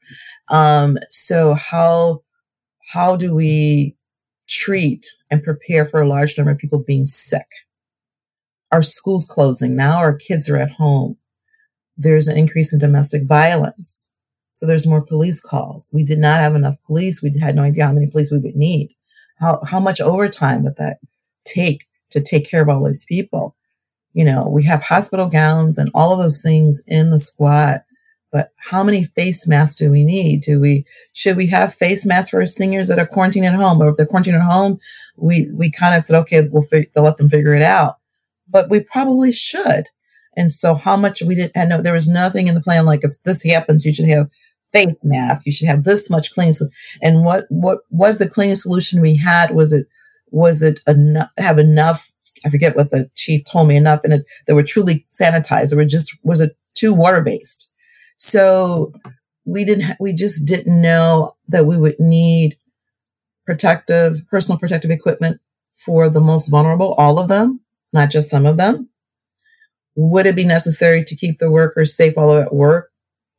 Um, 0.50 0.98
so 1.10 1.54
how 1.54 2.24
how 2.88 3.16
do 3.16 3.36
we 3.36 3.96
treat 4.48 5.12
and 5.30 5.44
prepare 5.44 5.86
for 5.86 6.02
a 6.02 6.08
large 6.08 6.38
number 6.38 6.52
of 6.52 6.58
people 6.58 6.80
being 6.80 7.06
sick? 7.06 7.48
Our 8.72 8.82
schools 8.82 9.26
closing 9.26 9.76
now. 9.76 9.98
Our 9.98 10.14
kids 10.14 10.50
are 10.50 10.58
at 10.58 10.72
home. 10.72 11.18
There's 11.98 12.28
an 12.28 12.38
increase 12.38 12.72
in 12.72 12.80
domestic 12.80 13.24
violence. 13.26 14.08
So 14.54 14.66
there's 14.66 14.88
more 14.88 15.02
police 15.02 15.40
calls. 15.40 15.90
We 15.94 16.04
did 16.04 16.20
not 16.20 16.40
have 16.40 16.56
enough 16.56 16.76
police. 16.86 17.22
We 17.22 17.38
had 17.40 17.56
no 17.56 17.64
idea 17.64 17.86
how 17.86 17.94
many 17.94 18.08
police 18.08 18.32
we 18.32 18.40
would 18.40 18.56
need. 18.56 18.94
How 19.38 19.62
how 19.66 19.80
much 19.80 20.02
overtime 20.02 20.64
would 20.64 20.76
that 20.78 20.98
take? 21.46 21.86
To 22.12 22.22
take 22.22 22.50
care 22.50 22.62
of 22.62 22.70
all 22.70 22.84
these 22.86 23.06
people. 23.06 23.56
You 24.14 24.26
know, 24.26 24.48
we 24.50 24.64
have 24.64 24.84
hospital 24.84 25.28
gowns 25.28 25.78
and 25.78 25.92
all 25.94 26.12
of 26.12 26.20
those 26.20 26.42
things 26.42 26.82
in 26.88 27.12
the 27.12 27.20
squad. 27.20 27.82
But 28.32 28.52
how 28.58 28.84
many 28.84 29.06
face 29.06 29.48
masks 29.48 29.76
do 29.76 29.90
we 29.90 30.04
need? 30.04 30.42
Do 30.42 30.60
we 30.60 30.86
should 31.14 31.36
we 31.36 31.48
have 31.48 31.74
face 31.74 32.06
masks 32.06 32.30
for 32.30 32.46
seniors 32.46 32.88
that 32.88 33.00
are 33.00 33.08
quarantined 33.08 33.46
at 33.46 33.56
home? 33.56 33.82
Or 33.82 33.90
if 33.90 33.98
they're 33.98 34.06
quarantined 34.06 34.36
at 34.36 34.44
home, 34.44 34.80
we 35.18 35.50
we 35.54 35.72
kind 35.72 35.96
of 35.96 36.04
said, 36.04 36.18
okay, 36.22 36.48
we'll 36.48 36.64
fig- 36.64 36.92
let 36.96 37.18
them 37.18 37.30
figure 37.30 37.56
it 37.56 37.64
out. 37.64 37.96
But 38.48 38.70
we 38.70 38.82
probably 38.82 39.32
should. 39.32 39.88
And 40.38 40.54
so, 40.54 40.76
how 40.76 40.96
much 40.96 41.22
we 41.22 41.36
didn't? 41.36 41.70
Know 41.70 41.82
there 41.82 41.94
was 41.94 42.08
nothing 42.08 42.48
in 42.48 42.56
the 42.56 42.62
plan 42.62 42.86
like 42.86 43.04
if 43.04 43.22
this 43.24 43.44
happens, 43.44 43.84
you 43.84 43.94
should 43.94 44.10
have 44.10 44.30
face 44.72 45.04
masks. 45.04 45.46
You 45.46 45.52
should 45.52 45.68
have 45.68 45.84
this 45.84 46.10
much 46.10 46.32
clean. 46.34 46.54
And 47.02 47.26
what 47.26 47.46
what 47.50 47.80
was 47.90 48.20
the 48.20 48.30
cleaning 48.30 48.56
solution 48.56 49.02
we 49.02 49.16
had? 49.16 49.56
Was 49.56 49.74
it 49.74 49.88
was 50.32 50.62
it 50.62 50.80
enough 50.88 51.30
have 51.38 51.60
enough 51.60 52.12
i 52.46 52.50
forget 52.50 52.76
what 52.76 52.92
the 52.92 53.10
chief 53.16 53.44
told 53.46 53.68
me 53.68 53.76
enough 53.76 54.02
and 54.04 54.14
it 54.14 54.26
they 54.48 54.54
were 54.54 54.64
truly 54.64 55.06
sanitized 55.10 55.72
or 55.74 55.78
were 55.78 55.86
just 55.86 56.16
was 56.24 56.40
it 56.40 56.56
too 56.76 56.94
water 56.94 57.22
based 57.22 57.70
so 58.18 58.94
we 59.46 59.64
didn't 59.64 59.96
we 60.00 60.14
just 60.14 60.46
didn't 60.46 60.82
know 60.82 61.36
that 61.48 61.66
we 61.66 61.78
would 61.78 62.00
need 62.00 62.58
protective 63.46 64.22
personal 64.30 64.60
protective 64.60 64.92
equipment 64.92 65.40
for 65.76 66.10
the 66.10 66.22
most 66.22 66.48
vulnerable 66.48 66.94
all 66.94 67.20
of 67.20 67.28
them 67.28 67.60
not 67.94 68.10
just 68.10 68.30
some 68.30 68.46
of 68.46 68.58
them. 68.58 68.90
Would 69.96 70.26
it 70.26 70.36
be 70.36 70.46
necessary 70.46 71.04
to 71.04 71.16
keep 71.16 71.40
the 71.40 71.52
workers 71.52 71.96
safe 71.96 72.16
while 72.16 72.34
at 72.34 72.54
work 72.54 72.92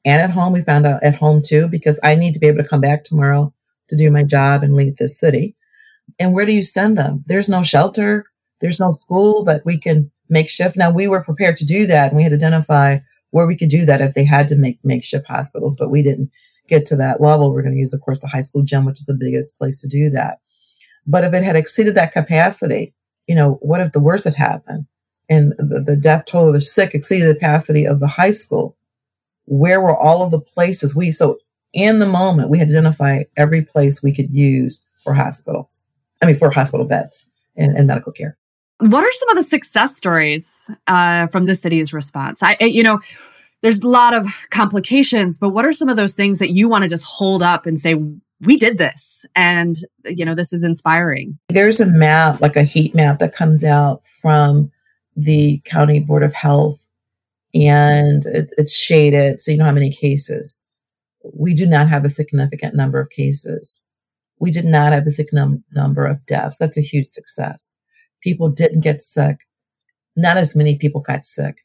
and 0.04 0.20
at 0.20 0.30
home? 0.30 0.52
We 0.52 0.62
found 0.62 0.86
out 0.86 1.02
at 1.02 1.14
home 1.14 1.42
too 1.44 1.68
because 1.68 1.98
i 2.02 2.14
need 2.14 2.34
to 2.34 2.40
be 2.40 2.46
able 2.46 2.62
to 2.62 2.68
come 2.68 2.80
back 2.80 3.04
tomorrow 3.04 3.52
to 3.88 3.96
do 3.96 4.10
my 4.10 4.22
job 4.22 4.62
and 4.62 4.74
leave 4.74 4.96
this 4.96 5.18
city 5.18 5.56
and 6.18 6.34
where 6.34 6.46
do 6.46 6.52
you 6.52 6.62
send 6.62 6.96
them? 6.96 7.24
There's 7.26 7.48
no 7.48 7.62
shelter. 7.62 8.26
There's 8.60 8.80
no 8.80 8.92
school 8.92 9.44
that 9.44 9.64
we 9.64 9.78
can 9.78 10.10
make 10.28 10.48
shift. 10.48 10.76
Now 10.76 10.90
we 10.90 11.08
were 11.08 11.24
prepared 11.24 11.56
to 11.58 11.64
do 11.64 11.86
that 11.86 12.08
and 12.08 12.16
we 12.16 12.22
had 12.22 12.30
to 12.30 12.36
identify 12.36 12.98
where 13.30 13.46
we 13.46 13.56
could 13.56 13.68
do 13.68 13.86
that 13.86 14.00
if 14.00 14.14
they 14.14 14.24
had 14.24 14.48
to 14.48 14.56
make 14.56 14.78
makeshift 14.84 15.26
hospitals, 15.26 15.76
but 15.76 15.90
we 15.90 16.02
didn't 16.02 16.30
get 16.68 16.86
to 16.86 16.96
that 16.96 17.20
level. 17.20 17.52
We're 17.52 17.62
going 17.62 17.74
to 17.74 17.80
use, 17.80 17.92
of 17.92 18.00
course, 18.00 18.20
the 18.20 18.26
high 18.26 18.40
school 18.40 18.62
gym, 18.62 18.84
which 18.84 19.00
is 19.00 19.06
the 19.06 19.14
biggest 19.14 19.56
place 19.58 19.80
to 19.80 19.88
do 19.88 20.10
that. 20.10 20.40
But 21.06 21.24
if 21.24 21.32
it 21.32 21.42
had 21.42 21.56
exceeded 21.56 21.94
that 21.94 22.12
capacity, 22.12 22.94
you 23.26 23.34
know, 23.34 23.58
what 23.62 23.80
if 23.80 23.92
the 23.92 24.00
worst 24.00 24.24
had 24.24 24.34
happened 24.34 24.86
and 25.28 25.52
the, 25.58 25.80
the 25.80 25.96
death 25.96 26.24
toll 26.26 26.48
of 26.48 26.54
the 26.54 26.60
sick 26.60 26.94
exceeded 26.94 27.28
the 27.28 27.34
capacity 27.34 27.86
of 27.86 28.00
the 28.00 28.06
high 28.06 28.30
school? 28.32 28.76
Where 29.46 29.80
were 29.80 29.96
all 29.96 30.22
of 30.22 30.30
the 30.30 30.40
places 30.40 30.94
we, 30.94 31.10
so 31.12 31.38
in 31.72 31.98
the 31.98 32.06
moment, 32.06 32.50
we 32.50 32.58
had 32.58 32.70
every 33.36 33.62
place 33.62 34.02
we 34.02 34.14
could 34.14 34.30
use 34.30 34.84
for 35.02 35.14
hospitals. 35.14 35.84
I 36.22 36.26
mean, 36.26 36.36
for 36.36 36.50
hospital 36.50 36.86
beds 36.86 37.24
and, 37.56 37.76
and 37.76 37.86
medical 37.86 38.12
care. 38.12 38.36
What 38.78 39.04
are 39.04 39.12
some 39.12 39.28
of 39.30 39.36
the 39.36 39.42
success 39.42 39.96
stories 39.96 40.70
uh, 40.86 41.26
from 41.26 41.44
the 41.46 41.54
city's 41.54 41.92
response? 41.92 42.42
I, 42.42 42.56
you 42.60 42.82
know, 42.82 43.00
there's 43.62 43.80
a 43.80 43.88
lot 43.88 44.14
of 44.14 44.26
complications, 44.50 45.38
but 45.38 45.50
what 45.50 45.66
are 45.66 45.72
some 45.72 45.88
of 45.88 45.96
those 45.96 46.14
things 46.14 46.38
that 46.38 46.50
you 46.50 46.68
want 46.68 46.82
to 46.82 46.88
just 46.88 47.04
hold 47.04 47.42
up 47.42 47.66
and 47.66 47.78
say, 47.78 47.94
we 48.40 48.56
did 48.56 48.78
this 48.78 49.24
and 49.36 49.80
you 50.04 50.24
know 50.24 50.34
this 50.34 50.52
is 50.52 50.64
inspiring 50.64 51.38
there's 51.48 51.80
a 51.80 51.86
map 51.86 52.40
like 52.40 52.56
a 52.56 52.62
heat 52.62 52.94
map 52.94 53.18
that 53.18 53.34
comes 53.34 53.64
out 53.64 54.02
from 54.20 54.70
the 55.16 55.60
county 55.64 56.00
board 56.00 56.22
of 56.22 56.32
health 56.32 56.80
and 57.54 58.26
it, 58.26 58.52
it's 58.56 58.72
shaded 58.72 59.40
so 59.40 59.50
you 59.50 59.56
know 59.56 59.64
how 59.64 59.72
many 59.72 59.92
cases 59.92 60.56
we 61.34 61.54
do 61.54 61.66
not 61.66 61.88
have 61.88 62.04
a 62.04 62.08
significant 62.08 62.74
number 62.74 62.98
of 62.98 63.10
cases 63.10 63.82
we 64.40 64.50
did 64.50 64.64
not 64.64 64.92
have 64.92 65.06
a 65.06 65.10
significant 65.10 65.64
number 65.72 66.06
of 66.06 66.24
deaths. 66.26 66.56
That's 66.58 66.76
a 66.78 66.82
huge 66.82 67.06
success. 67.08 67.70
People 68.22 68.48
didn't 68.48 68.80
get 68.80 69.02
sick. 69.02 69.38
not 70.16 70.36
as 70.36 70.56
many 70.56 70.76
people 70.76 71.00
got 71.00 71.24
sick. 71.24 71.58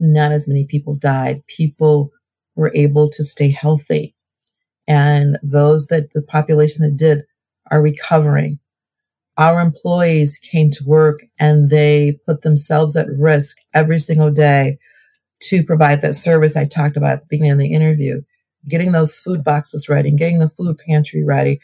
Not 0.00 0.32
as 0.32 0.48
many 0.48 0.64
people 0.64 0.94
died. 0.94 1.46
People 1.46 2.10
were 2.56 2.72
able 2.74 3.08
to 3.10 3.24
stay 3.24 3.50
healthy. 3.50 4.14
And 4.86 5.38
those 5.42 5.86
that 5.88 6.12
the 6.12 6.22
population 6.22 6.82
that 6.82 6.96
did 6.96 7.24
are 7.70 7.82
recovering. 7.82 8.58
Our 9.36 9.60
employees 9.60 10.38
came 10.38 10.70
to 10.72 10.84
work 10.84 11.20
and 11.38 11.70
they 11.70 12.18
put 12.26 12.42
themselves 12.42 12.96
at 12.96 13.06
risk 13.10 13.58
every 13.74 14.00
single 14.00 14.30
day 14.30 14.78
to 15.42 15.62
provide 15.62 16.00
that 16.02 16.16
service 16.16 16.56
I 16.56 16.64
talked 16.64 16.96
about 16.96 17.12
at 17.12 17.20
the 17.20 17.26
beginning 17.30 17.52
of 17.52 17.58
the 17.58 17.72
interview, 17.72 18.22
getting 18.68 18.92
those 18.92 19.18
food 19.18 19.44
boxes 19.44 19.88
ready, 19.88 20.10
getting 20.10 20.40
the 20.40 20.48
food 20.48 20.78
pantry 20.78 21.22
ready, 21.22 21.60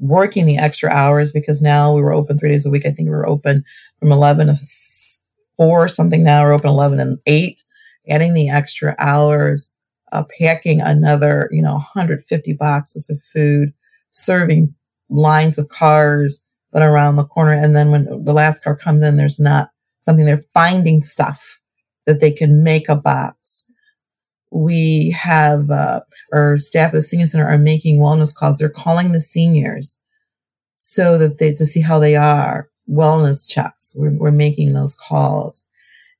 working 0.00 0.46
the 0.46 0.58
extra 0.58 0.90
hours 0.90 1.32
because 1.32 1.62
now 1.62 1.92
we 1.92 2.02
were 2.02 2.12
open 2.12 2.38
three 2.38 2.48
days 2.48 2.66
a 2.66 2.70
week. 2.70 2.86
I 2.86 2.90
think 2.90 3.06
we 3.06 3.14
were 3.14 3.28
open 3.28 3.64
from 4.00 4.12
11 4.12 4.48
to 4.48 4.56
4 5.56 5.84
or 5.84 5.88
something 5.88 6.22
now. 6.22 6.42
We're 6.42 6.52
open 6.52 6.70
11 6.70 7.00
and 7.00 7.18
8, 7.26 7.62
adding 8.08 8.34
the 8.34 8.48
extra 8.48 8.94
hours, 8.98 9.72
uh, 10.12 10.24
packing 10.38 10.80
another, 10.80 11.48
you 11.52 11.62
know, 11.62 11.74
150 11.74 12.52
boxes 12.54 13.10
of 13.10 13.22
food, 13.22 13.72
serving 14.10 14.74
lines 15.08 15.58
of 15.58 15.68
cars 15.68 16.42
that 16.72 16.82
are 16.82 16.92
around 16.92 17.16
the 17.16 17.24
corner. 17.24 17.52
And 17.52 17.76
then 17.76 17.90
when 17.90 18.24
the 18.24 18.32
last 18.32 18.62
car 18.62 18.76
comes 18.76 19.02
in, 19.02 19.16
there's 19.16 19.38
not 19.38 19.70
something 20.00 20.24
they're 20.24 20.44
finding 20.52 21.02
stuff 21.02 21.58
that 22.06 22.20
they 22.20 22.30
can 22.30 22.62
make 22.62 22.88
a 22.88 22.96
box. 22.96 23.66
We 24.56 25.10
have 25.10 25.70
uh, 25.70 26.00
our 26.32 26.56
staff 26.56 26.88
at 26.88 26.92
the 26.92 27.02
senior 27.02 27.26
center 27.26 27.46
are 27.46 27.58
making 27.58 27.98
wellness 27.98 28.34
calls. 28.34 28.56
They're 28.56 28.70
calling 28.70 29.12
the 29.12 29.20
seniors 29.20 29.98
so 30.78 31.18
that 31.18 31.38
they 31.38 31.52
to 31.52 31.66
see 31.66 31.82
how 31.82 31.98
they 31.98 32.16
are. 32.16 32.70
Wellness 32.88 33.46
checks. 33.46 33.94
We're, 33.98 34.16
we're 34.16 34.30
making 34.30 34.72
those 34.72 34.94
calls, 34.94 35.64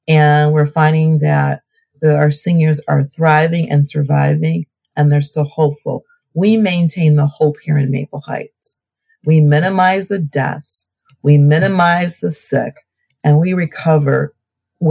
and 0.07 0.53
we're 0.53 0.67
finding 0.67 1.21
that, 1.21 1.63
that 2.03 2.17
our 2.17 2.31
seniors 2.31 2.81
are 2.89 3.05
thriving 3.05 3.71
and 3.71 3.87
surviving, 3.87 4.67
and 4.97 5.11
they're 5.11 5.23
still 5.23 5.45
hopeful. 5.45 6.05
We 6.35 6.59
maintain 6.59 7.17
the 7.17 7.27
hope 7.27 7.57
here 7.63 7.79
in 7.79 7.91
Maple 7.91 8.21
Heights. 8.21 8.81
We 9.25 9.41
minimize 9.41 10.09
the 10.09 10.19
deaths, 10.19 10.93
we 11.23 11.39
minimize 11.39 12.19
the 12.19 12.31
sick, 12.31 12.75
and 13.25 13.39
we 13.39 13.55
recover 13.55 14.35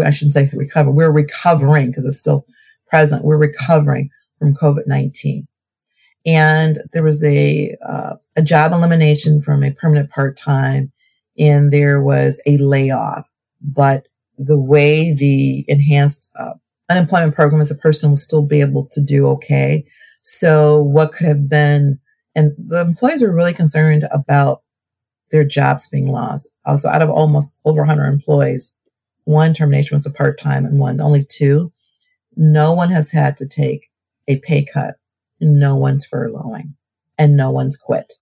I 0.03 0.09
shouldn't 0.09 0.33
say 0.33 0.49
recover, 0.53 0.89
we're 0.89 1.11
recovering 1.11 1.91
because 1.91 2.05
it's 2.05 2.17
still 2.17 2.45
present. 2.95 3.25
We're 3.25 3.37
recovering 3.37 4.09
from 4.39 4.55
COVID 4.55 4.87
19. 4.87 5.45
And 6.25 6.79
there 6.93 7.03
was 7.03 7.21
a, 7.25 7.75
uh, 7.85 8.13
a 8.37 8.41
job 8.41 8.71
elimination 8.71 9.41
from 9.41 9.65
a 9.65 9.71
permanent 9.71 10.09
part 10.09 10.37
time, 10.37 10.93
and 11.37 11.73
there 11.73 12.01
was 12.01 12.41
a 12.45 12.55
layoff. 12.57 13.27
But 13.61 14.07
the 14.37 14.57
way 14.57 15.13
the 15.13 15.65
enhanced 15.67 16.31
uh, 16.39 16.53
unemployment 16.89 17.35
program 17.35 17.61
is, 17.61 17.69
a 17.69 17.75
person 17.75 18.11
will 18.11 18.17
still 18.17 18.43
be 18.43 18.61
able 18.61 18.87
to 18.87 19.01
do 19.01 19.27
okay. 19.27 19.85
So, 20.23 20.81
what 20.81 21.11
could 21.11 21.27
have 21.27 21.49
been, 21.49 21.99
and 22.33 22.53
the 22.57 22.79
employees 22.79 23.21
were 23.21 23.35
really 23.35 23.53
concerned 23.53 24.07
about 24.09 24.61
their 25.31 25.43
jobs 25.43 25.89
being 25.89 26.07
lost. 26.07 26.47
Also, 26.65 26.87
out 26.87 27.01
of 27.01 27.09
almost 27.09 27.55
over 27.65 27.81
100 27.81 28.05
employees, 28.05 28.73
one 29.25 29.53
termination 29.53 29.95
was 29.95 30.05
a 30.05 30.11
part 30.11 30.39
time 30.39 30.65
and 30.65 30.79
one 30.79 31.01
only 31.01 31.25
two. 31.25 31.73
No 32.35 32.73
one 32.73 32.89
has 32.89 33.11
had 33.11 33.37
to 33.37 33.47
take 33.47 33.89
a 34.27 34.37
pay 34.39 34.65
cut. 34.65 34.95
No 35.39 35.75
one's 35.75 36.05
furloughing 36.05 36.73
and 37.17 37.37
no 37.37 37.51
one's 37.51 37.77
quit. 37.77 38.13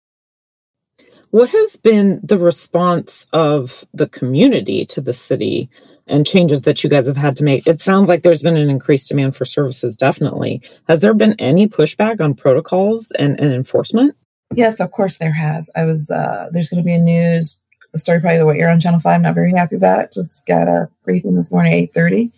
What 1.32 1.50
has 1.50 1.76
been 1.78 2.20
the 2.22 2.38
response 2.38 3.26
of 3.34 3.86
the 3.92 4.08
community 4.08 4.86
to 4.86 5.02
the 5.02 5.14
city 5.14 5.68
and 6.06 6.28
changes 6.28 6.62
that 6.62 6.84
you 6.84 6.90
guys 6.92 7.08
have 7.08 7.18
had 7.18 7.36
to 7.38 7.44
make? 7.44 7.66
It 7.66 7.82
sounds 7.82 8.08
like 8.08 8.22
there's 8.22 8.44
been 8.44 8.58
an 8.58 8.70
increased 8.70 9.10
demand 9.10 9.36
for 9.36 9.46
services, 9.46 9.96
definitely. 9.96 10.62
Has 10.88 11.00
there 11.00 11.16
been 11.16 11.34
any 11.40 11.68
pushback 11.68 12.22
on 12.22 12.36
protocols 12.36 13.10
and, 13.18 13.40
and 13.40 13.52
enforcement? 13.52 14.16
Yes, 14.54 14.80
of 14.80 14.92
course 14.92 15.18
there 15.18 15.34
has. 15.34 15.72
I 15.76 15.86
was 15.86 16.12
uh, 16.12 16.50
there's 16.52 16.70
going 16.70 16.84
to 16.84 16.86
be 16.86 16.94
a 16.94 17.00
news 17.00 17.60
story 17.98 18.20
probably 18.20 18.38
the 18.38 18.46
way 18.46 18.58
you're 18.58 18.70
on 18.70 18.80
Channel 18.80 19.00
5. 19.00 19.12
I'm 19.12 19.22
not 19.22 19.36
very 19.36 19.52
happy 19.52 19.76
about 19.76 20.02
it. 20.02 20.12
Just 20.12 20.46
got 20.46 20.68
a 20.68 20.90
briefing 21.04 21.36
this 21.36 21.52
morning, 21.52 21.74
8.30. 21.94 22.32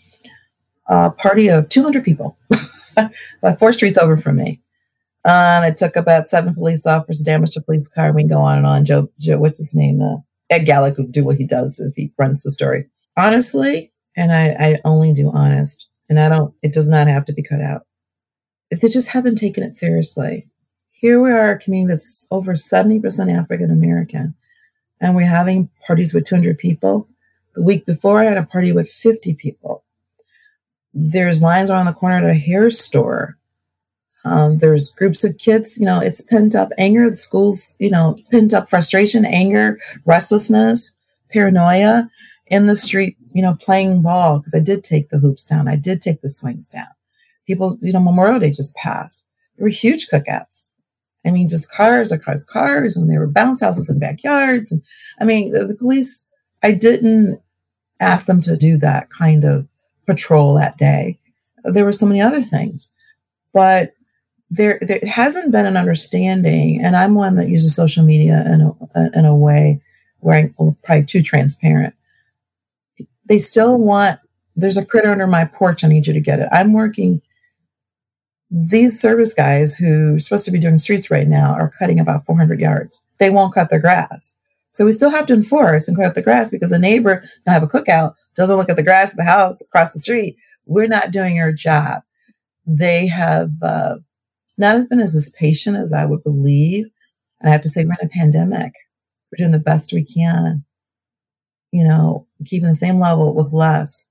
A 0.88 1.10
party 1.10 1.48
of 1.48 1.70
200 1.70 2.04
people. 2.04 2.38
about 2.98 3.60
four 3.60 3.74
streets 3.74 3.98
over 3.98 4.18
from 4.18 4.38
me. 4.38 4.62
Um, 5.26 5.64
it 5.64 5.78
took 5.78 5.96
about 5.96 6.30
seven 6.30 6.54
police 6.54 6.86
officers, 6.86 7.22
damage 7.22 7.56
a 7.56 7.62
police 7.62 7.88
car. 7.88 8.12
We 8.12 8.22
can 8.22 8.30
go 8.30 8.42
on 8.42 8.60
and 8.60 8.68
on. 8.68 8.86
Joe, 8.86 9.10
Joe 9.20 9.40
what's 9.40 9.58
his 9.58 9.74
name? 9.74 10.02
Uh, 10.02 10.18
Ed 10.50 10.66
Gallek 10.66 10.98
would 10.98 11.12
do 11.12 11.24
what 11.24 11.38
he 11.38 11.46
does 11.46 11.80
if 11.80 11.96
he 11.96 12.12
runs 12.18 12.44
the 12.44 12.52
story. 12.52 12.86
Honestly, 13.18 13.92
and 14.16 14.32
I, 14.32 14.50
I 14.60 14.82
only 14.86 15.14
do 15.14 15.32
honest, 15.32 15.90
and 16.10 16.20
I 16.20 16.30
don't, 16.30 16.54
it 16.62 16.74
does 16.74 16.88
not 16.88 17.08
have 17.08 17.26
to 17.26 17.34
be 17.34 17.42
cut 17.42 17.62
out. 17.62 17.88
They 18.70 18.88
just 18.88 19.08
haven't 19.08 19.38
taken 19.38 19.64
it 19.64 19.76
seriously. 19.76 20.48
Here 20.92 21.20
we 21.20 21.32
are, 21.32 21.52
a 21.52 21.60
community 21.60 21.94
that's 21.94 22.28
over 22.30 22.54
70% 22.54 23.36
African 23.36 23.72
American 23.72 24.36
and 25.06 25.16
we're 25.16 25.28
having 25.28 25.70
parties 25.86 26.14
with 26.14 26.26
200 26.26 26.58
people. 26.58 27.08
The 27.56 27.62
week 27.62 27.86
before, 27.86 28.22
I 28.22 28.26
had 28.26 28.38
a 28.38 28.44
party 28.44 28.72
with 28.72 28.90
50 28.90 29.36
people. 29.36 29.84
There's 30.96 31.42
lines 31.42 31.70
around 31.70 31.86
the 31.86 31.94
corner 31.94 32.18
at 32.18 32.36
a 32.36 32.40
hair 32.40 32.70
store. 32.72 33.38
Um, 34.24 34.58
there's 34.58 34.90
groups 34.90 35.24
of 35.24 35.38
kids, 35.38 35.78
you 35.78 35.86
know, 35.86 36.00
it's 36.00 36.22
pent 36.22 36.56
up 36.56 36.70
anger. 36.80 37.08
The 37.10 37.16
school's, 37.16 37.76
you 37.80 37.92
know, 37.92 38.18
pent 38.32 38.54
up 38.54 38.70
frustration, 38.70 39.24
anger, 39.24 39.80
restlessness, 40.06 40.92
paranoia 41.32 42.10
in 42.48 42.66
the 42.66 42.76
street, 42.76 43.18
you 43.34 43.44
know, 43.44 43.56
playing 43.62 44.02
ball. 44.02 44.40
Because 44.40 44.56
I 44.56 44.60
did 44.62 44.84
take 44.84 45.10
the 45.10 45.20
hoops 45.20 45.46
down, 45.46 45.68
I 45.68 45.76
did 45.76 46.02
take 46.02 46.22
the 46.22 46.30
swings 46.30 46.70
down. 46.70 46.88
People, 47.46 47.78
you 47.82 47.94
know, 47.94 48.00
Memorial 48.00 48.40
Day 48.40 48.50
just 48.50 48.74
passed. 48.76 49.28
There 49.58 49.66
were 49.66 49.70
huge 49.70 50.08
cookouts 50.08 50.66
I 51.26 51.32
mean, 51.32 51.50
just 51.50 51.72
cars 51.72 52.12
across 52.12 52.44
cars, 52.44 52.96
and 52.96 53.10
there 53.10 53.20
were 53.20 53.28
bounce 53.28 53.62
houses 53.62 53.90
and 53.90 54.00
backyards. 54.00 54.72
And 54.72 54.82
I 55.20 55.24
mean, 55.24 55.52
the, 55.52 55.66
the 55.66 55.76
police, 55.76 56.28
I 56.62 56.72
didn't 56.72 57.42
ask 58.00 58.28
them 58.28 58.42
to 58.42 58.56
do 58.56 58.78
that 58.78 59.10
kind 59.10 59.44
of 59.44 59.68
patrol 60.06 60.54
that 60.56 60.78
day. 60.78 61.18
There 61.64 61.86
were 61.86 61.92
so 61.92 62.06
many 62.06 62.22
other 62.22 62.44
things, 62.44 62.94
but 63.54 63.94
there, 64.50 64.80
there 64.82 65.00
hasn't 65.08 65.52
been 65.52 65.66
an 65.66 65.78
understanding. 65.78 66.84
And 66.84 66.96
I'm 66.96 67.16
one 67.16 67.36
that 67.36 67.50
uses 67.50 67.76
social 67.76 68.04
media 68.04 68.46
in 68.46 68.62
a, 68.62 69.18
in 69.18 69.26
a 69.26 69.36
way 69.36 69.82
where 70.20 70.36
I'm 70.36 70.76
probably 70.84 71.06
too 71.06 71.22
transparent. 71.22 71.94
They 73.26 73.40
still 73.40 73.78
want, 73.78 74.20
there's 74.56 74.78
a 74.78 74.86
critter 74.86 75.12
under 75.12 75.28
my 75.28 75.46
porch. 75.46 75.84
I 75.84 75.88
need 75.88 76.08
you 76.08 76.14
to 76.14 76.22
get 76.22 76.40
it. 76.40 76.48
I'm 76.52 76.74
working 76.74 77.22
these 78.52 79.00
service 79.00 79.34
guys 79.34 79.76
who 79.76 80.16
are 80.16 80.20
supposed 80.20 80.46
to 80.46 80.52
be 80.52 80.60
doing 80.60 80.78
streets 80.78 81.10
right 81.10 81.28
now 81.28 81.54
are 81.54 81.74
cutting 81.78 82.00
about 82.00 82.26
400 82.26 82.60
yards. 82.60 83.02
They 83.18 83.30
won't 83.30 83.54
cut 83.54 83.70
their 83.70 83.80
grass. 83.80 84.36
So 84.76 84.84
we 84.84 84.92
still 84.92 85.10
have 85.10 85.26
to 85.28 85.34
enforce 85.34 85.88
and 85.88 85.96
cut 85.96 86.16
the 86.16 86.22
grass 86.22 86.52
because 86.52 86.70
the 86.70 86.78
neighbor 86.78 87.24
can 87.46 87.54
have 87.54 87.64
a 87.64 87.68
cookout, 87.68 88.14
doesn't 88.36 88.58
look 88.58 88.70
at 88.70 88.76
the 88.76 88.84
grass 88.84 89.12
of 89.12 89.16
the 89.16 89.24
house 89.24 89.62
across 89.62 89.94
the 89.94 90.00
street. 90.00 90.36
We're 90.66 90.90
not 90.90 91.12
doing 91.12 91.40
our 91.40 91.54
job. 91.54 92.02
They 92.68 93.08
have 93.08 93.52
uh, 93.64 93.96
not 94.58 94.76
as 94.76 94.86
been 94.86 95.00
as, 95.00 95.16
as 95.16 95.30
patient 95.30 95.78
as 95.78 95.94
I 95.94 96.04
would 96.04 96.22
believe. 96.24 96.88
And 97.40 97.48
I 97.48 97.54
have 97.54 97.62
to 97.62 97.70
say, 97.70 97.86
we're 97.86 97.96
in 98.02 98.08
a 98.08 98.10
pandemic. 98.10 98.74
We're 99.32 99.38
doing 99.38 99.54
the 99.54 99.60
best 99.60 99.94
we 99.94 100.04
can, 100.04 100.66
you 101.72 101.86
know, 101.86 102.28
keeping 102.46 102.68
the 102.68 102.76
same 102.76 103.00
level 103.00 103.34
with 103.34 103.54
less. 103.54 104.06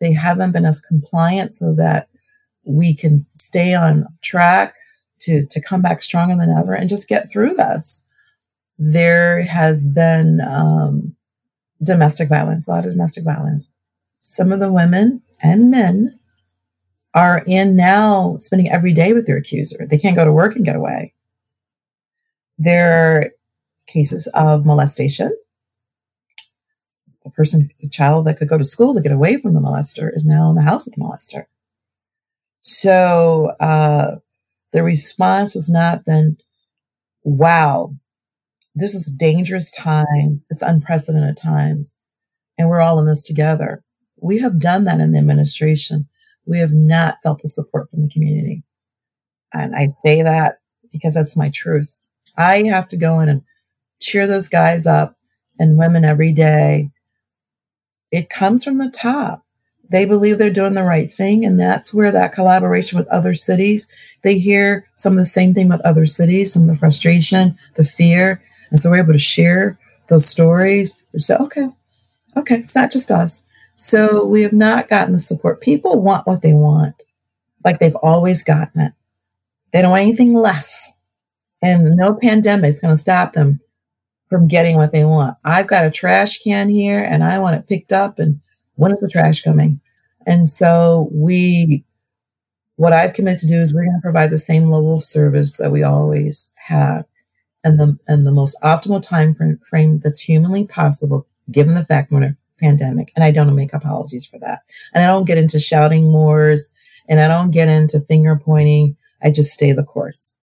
They 0.00 0.12
haven't 0.12 0.50
been 0.50 0.66
as 0.66 0.80
compliant 0.80 1.52
so 1.52 1.72
that 1.74 2.08
we 2.64 2.92
can 2.92 3.20
stay 3.20 3.74
on 3.74 4.08
track 4.22 4.74
to 5.20 5.46
to 5.46 5.60
come 5.60 5.80
back 5.80 6.02
stronger 6.02 6.36
than 6.36 6.50
ever 6.50 6.74
and 6.74 6.88
just 6.88 7.06
get 7.06 7.30
through 7.30 7.54
this. 7.54 8.02
There 8.78 9.42
has 9.42 9.88
been 9.88 10.40
um, 10.40 11.16
domestic 11.82 12.28
violence, 12.28 12.66
a 12.66 12.70
lot 12.70 12.84
of 12.84 12.92
domestic 12.92 13.24
violence. 13.24 13.68
Some 14.20 14.52
of 14.52 14.60
the 14.60 14.72
women 14.72 15.22
and 15.40 15.70
men 15.70 16.18
are 17.14 17.42
in 17.46 17.76
now 17.76 18.36
spending 18.38 18.70
every 18.70 18.92
day 18.92 19.12
with 19.12 19.26
their 19.26 19.38
accuser. 19.38 19.86
They 19.86 19.98
can't 19.98 20.16
go 20.16 20.24
to 20.24 20.32
work 20.32 20.56
and 20.56 20.64
get 20.64 20.76
away. 20.76 21.14
There 22.58 22.92
are 22.92 23.30
cases 23.86 24.26
of 24.28 24.66
molestation. 24.66 25.34
A 27.24 27.30
person, 27.30 27.70
a 27.82 27.88
child 27.88 28.26
that 28.26 28.36
could 28.36 28.48
go 28.48 28.58
to 28.58 28.64
school 28.64 28.94
to 28.94 29.00
get 29.00 29.12
away 29.12 29.38
from 29.38 29.54
the 29.54 29.60
molester 29.60 30.14
is 30.14 30.26
now 30.26 30.50
in 30.50 30.56
the 30.56 30.62
house 30.62 30.84
with 30.84 30.94
the 30.94 31.00
molester. 31.00 31.46
So 32.60 33.54
uh, 33.60 34.16
the 34.72 34.82
response 34.82 35.54
has 35.54 35.70
not 35.70 36.04
been, 36.04 36.36
wow, 37.22 37.94
this 38.76 38.94
is 38.94 39.06
dangerous 39.06 39.70
times. 39.72 40.46
It's 40.50 40.62
unprecedented 40.62 41.36
times. 41.36 41.94
And 42.58 42.68
we're 42.68 42.80
all 42.80 42.98
in 43.00 43.06
this 43.06 43.22
together. 43.22 43.82
We 44.20 44.38
have 44.38 44.60
done 44.60 44.84
that 44.84 45.00
in 45.00 45.12
the 45.12 45.18
administration. 45.18 46.08
We 46.46 46.58
have 46.58 46.72
not 46.72 47.18
felt 47.22 47.42
the 47.42 47.48
support 47.48 47.90
from 47.90 48.02
the 48.02 48.08
community. 48.08 48.62
And 49.52 49.74
I 49.74 49.88
say 49.88 50.22
that 50.22 50.58
because 50.92 51.14
that's 51.14 51.36
my 51.36 51.50
truth. 51.50 52.00
I 52.36 52.62
have 52.64 52.86
to 52.88 52.96
go 52.96 53.20
in 53.20 53.28
and 53.28 53.42
cheer 54.00 54.26
those 54.26 54.48
guys 54.48 54.86
up 54.86 55.16
and 55.58 55.78
women 55.78 56.04
every 56.04 56.32
day 56.32 56.90
it 58.10 58.30
comes 58.30 58.64
from 58.64 58.78
the 58.78 58.90
top. 58.90 59.44
They 59.88 60.04
believe 60.04 60.38
they're 60.38 60.50
doing 60.50 60.74
the 60.74 60.84
right 60.84 61.10
thing. 61.10 61.44
And 61.44 61.60
that's 61.60 61.94
where 61.94 62.10
that 62.10 62.32
collaboration 62.32 62.98
with 62.98 63.06
other 63.08 63.34
cities, 63.34 63.88
they 64.22 64.38
hear 64.38 64.88
some 64.96 65.12
of 65.12 65.18
the 65.18 65.26
same 65.26 65.54
thing 65.54 65.68
with 65.68 65.80
other 65.82 66.06
cities, 66.06 66.52
some 66.52 66.62
of 66.62 66.68
the 66.68 66.76
frustration, 66.76 67.56
the 67.74 67.84
fear. 67.84 68.42
And 68.70 68.80
so 68.80 68.90
we're 68.90 68.98
able 68.98 69.12
to 69.12 69.18
share 69.18 69.78
those 70.08 70.26
stories. 70.26 70.98
We 71.12 71.20
say, 71.20 71.36
okay, 71.36 71.68
okay, 72.36 72.56
it's 72.56 72.74
not 72.74 72.92
just 72.92 73.10
us. 73.10 73.44
So 73.76 74.24
we 74.24 74.42
have 74.42 74.52
not 74.52 74.88
gotten 74.88 75.12
the 75.12 75.18
support. 75.18 75.60
People 75.60 76.00
want 76.00 76.26
what 76.26 76.42
they 76.42 76.54
want, 76.54 77.02
like 77.64 77.78
they've 77.78 77.96
always 77.96 78.42
gotten 78.42 78.80
it. 78.80 78.92
They 79.72 79.82
don't 79.82 79.90
want 79.90 80.02
anything 80.02 80.34
less. 80.34 80.92
And 81.62 81.96
no 81.96 82.14
pandemic 82.14 82.70
is 82.70 82.80
going 82.80 82.94
to 82.94 83.00
stop 83.00 83.32
them 83.32 83.60
from 84.28 84.48
getting 84.48 84.76
what 84.76 84.92
they 84.92 85.04
want. 85.04 85.36
I've 85.44 85.66
got 85.66 85.84
a 85.84 85.90
trash 85.90 86.38
can 86.38 86.68
here 86.68 87.00
and 87.00 87.22
I 87.22 87.38
want 87.38 87.56
it 87.56 87.68
picked 87.68 87.92
up. 87.92 88.18
And 88.18 88.40
when 88.74 88.92
is 88.92 89.00
the 89.00 89.08
trash 89.08 89.42
coming? 89.42 89.80
And 90.26 90.50
so 90.50 91.08
we, 91.12 91.84
what 92.76 92.92
I've 92.92 93.14
committed 93.14 93.40
to 93.40 93.46
do 93.46 93.60
is 93.60 93.72
we're 93.72 93.84
going 93.84 93.96
to 93.96 94.02
provide 94.02 94.30
the 94.30 94.38
same 94.38 94.64
level 94.64 94.94
of 94.94 95.04
service 95.04 95.56
that 95.56 95.70
we 95.70 95.82
always 95.82 96.50
have 96.56 97.04
and 97.66 97.80
the, 97.80 97.98
and 98.06 98.24
the 98.24 98.30
most 98.30 98.56
optimal 98.62 99.02
time 99.02 99.34
frame, 99.34 99.58
frame 99.68 99.98
that's 99.98 100.20
humanly 100.20 100.64
possible, 100.64 101.26
given 101.50 101.74
the 101.74 101.84
fact 101.84 102.12
we're 102.12 102.22
in 102.22 102.30
a 102.30 102.36
pandemic. 102.60 103.12
And 103.16 103.24
I 103.24 103.32
don't 103.32 103.52
make 103.56 103.72
apologies 103.72 104.24
for 104.24 104.38
that. 104.38 104.60
And 104.94 105.02
I 105.02 105.08
don't 105.08 105.24
get 105.24 105.36
into 105.36 105.58
shouting 105.58 106.12
wars 106.12 106.70
and 107.08 107.18
I 107.18 107.26
don't 107.26 107.50
get 107.50 107.68
into 107.68 108.00
finger 108.00 108.36
pointing. 108.36 108.96
I 109.20 109.32
just 109.32 109.50
stay 109.50 109.72
the 109.72 109.82
course. 109.82 110.36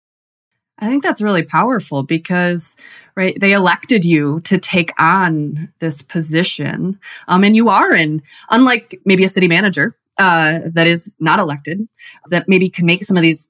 I 0.78 0.88
think 0.88 1.02
that's 1.02 1.20
really 1.20 1.42
powerful 1.42 2.04
because, 2.04 2.74
right, 3.16 3.38
they 3.38 3.52
elected 3.52 4.02
you 4.02 4.40
to 4.44 4.56
take 4.56 4.90
on 4.98 5.70
this 5.80 6.00
position. 6.00 6.98
Um, 7.28 7.44
and 7.44 7.54
you 7.54 7.68
are 7.68 7.92
in, 7.92 8.22
unlike 8.48 8.98
maybe 9.04 9.24
a 9.24 9.28
city 9.28 9.46
manager 9.46 9.94
uh, 10.16 10.60
that 10.64 10.86
is 10.86 11.12
not 11.20 11.38
elected, 11.38 11.86
that 12.30 12.48
maybe 12.48 12.70
can 12.70 12.86
make 12.86 13.04
some 13.04 13.18
of 13.18 13.22
these 13.22 13.46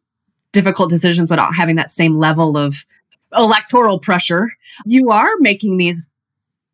difficult 0.53 0.91
decisions 0.91 1.31
without 1.31 1.55
having 1.55 1.77
that 1.77 1.93
same 1.93 2.18
level 2.18 2.57
of 2.57 2.85
electoral 3.37 3.99
pressure. 3.99 4.51
You 4.85 5.11
are 5.11 5.31
making 5.39 5.76
these 5.76 6.09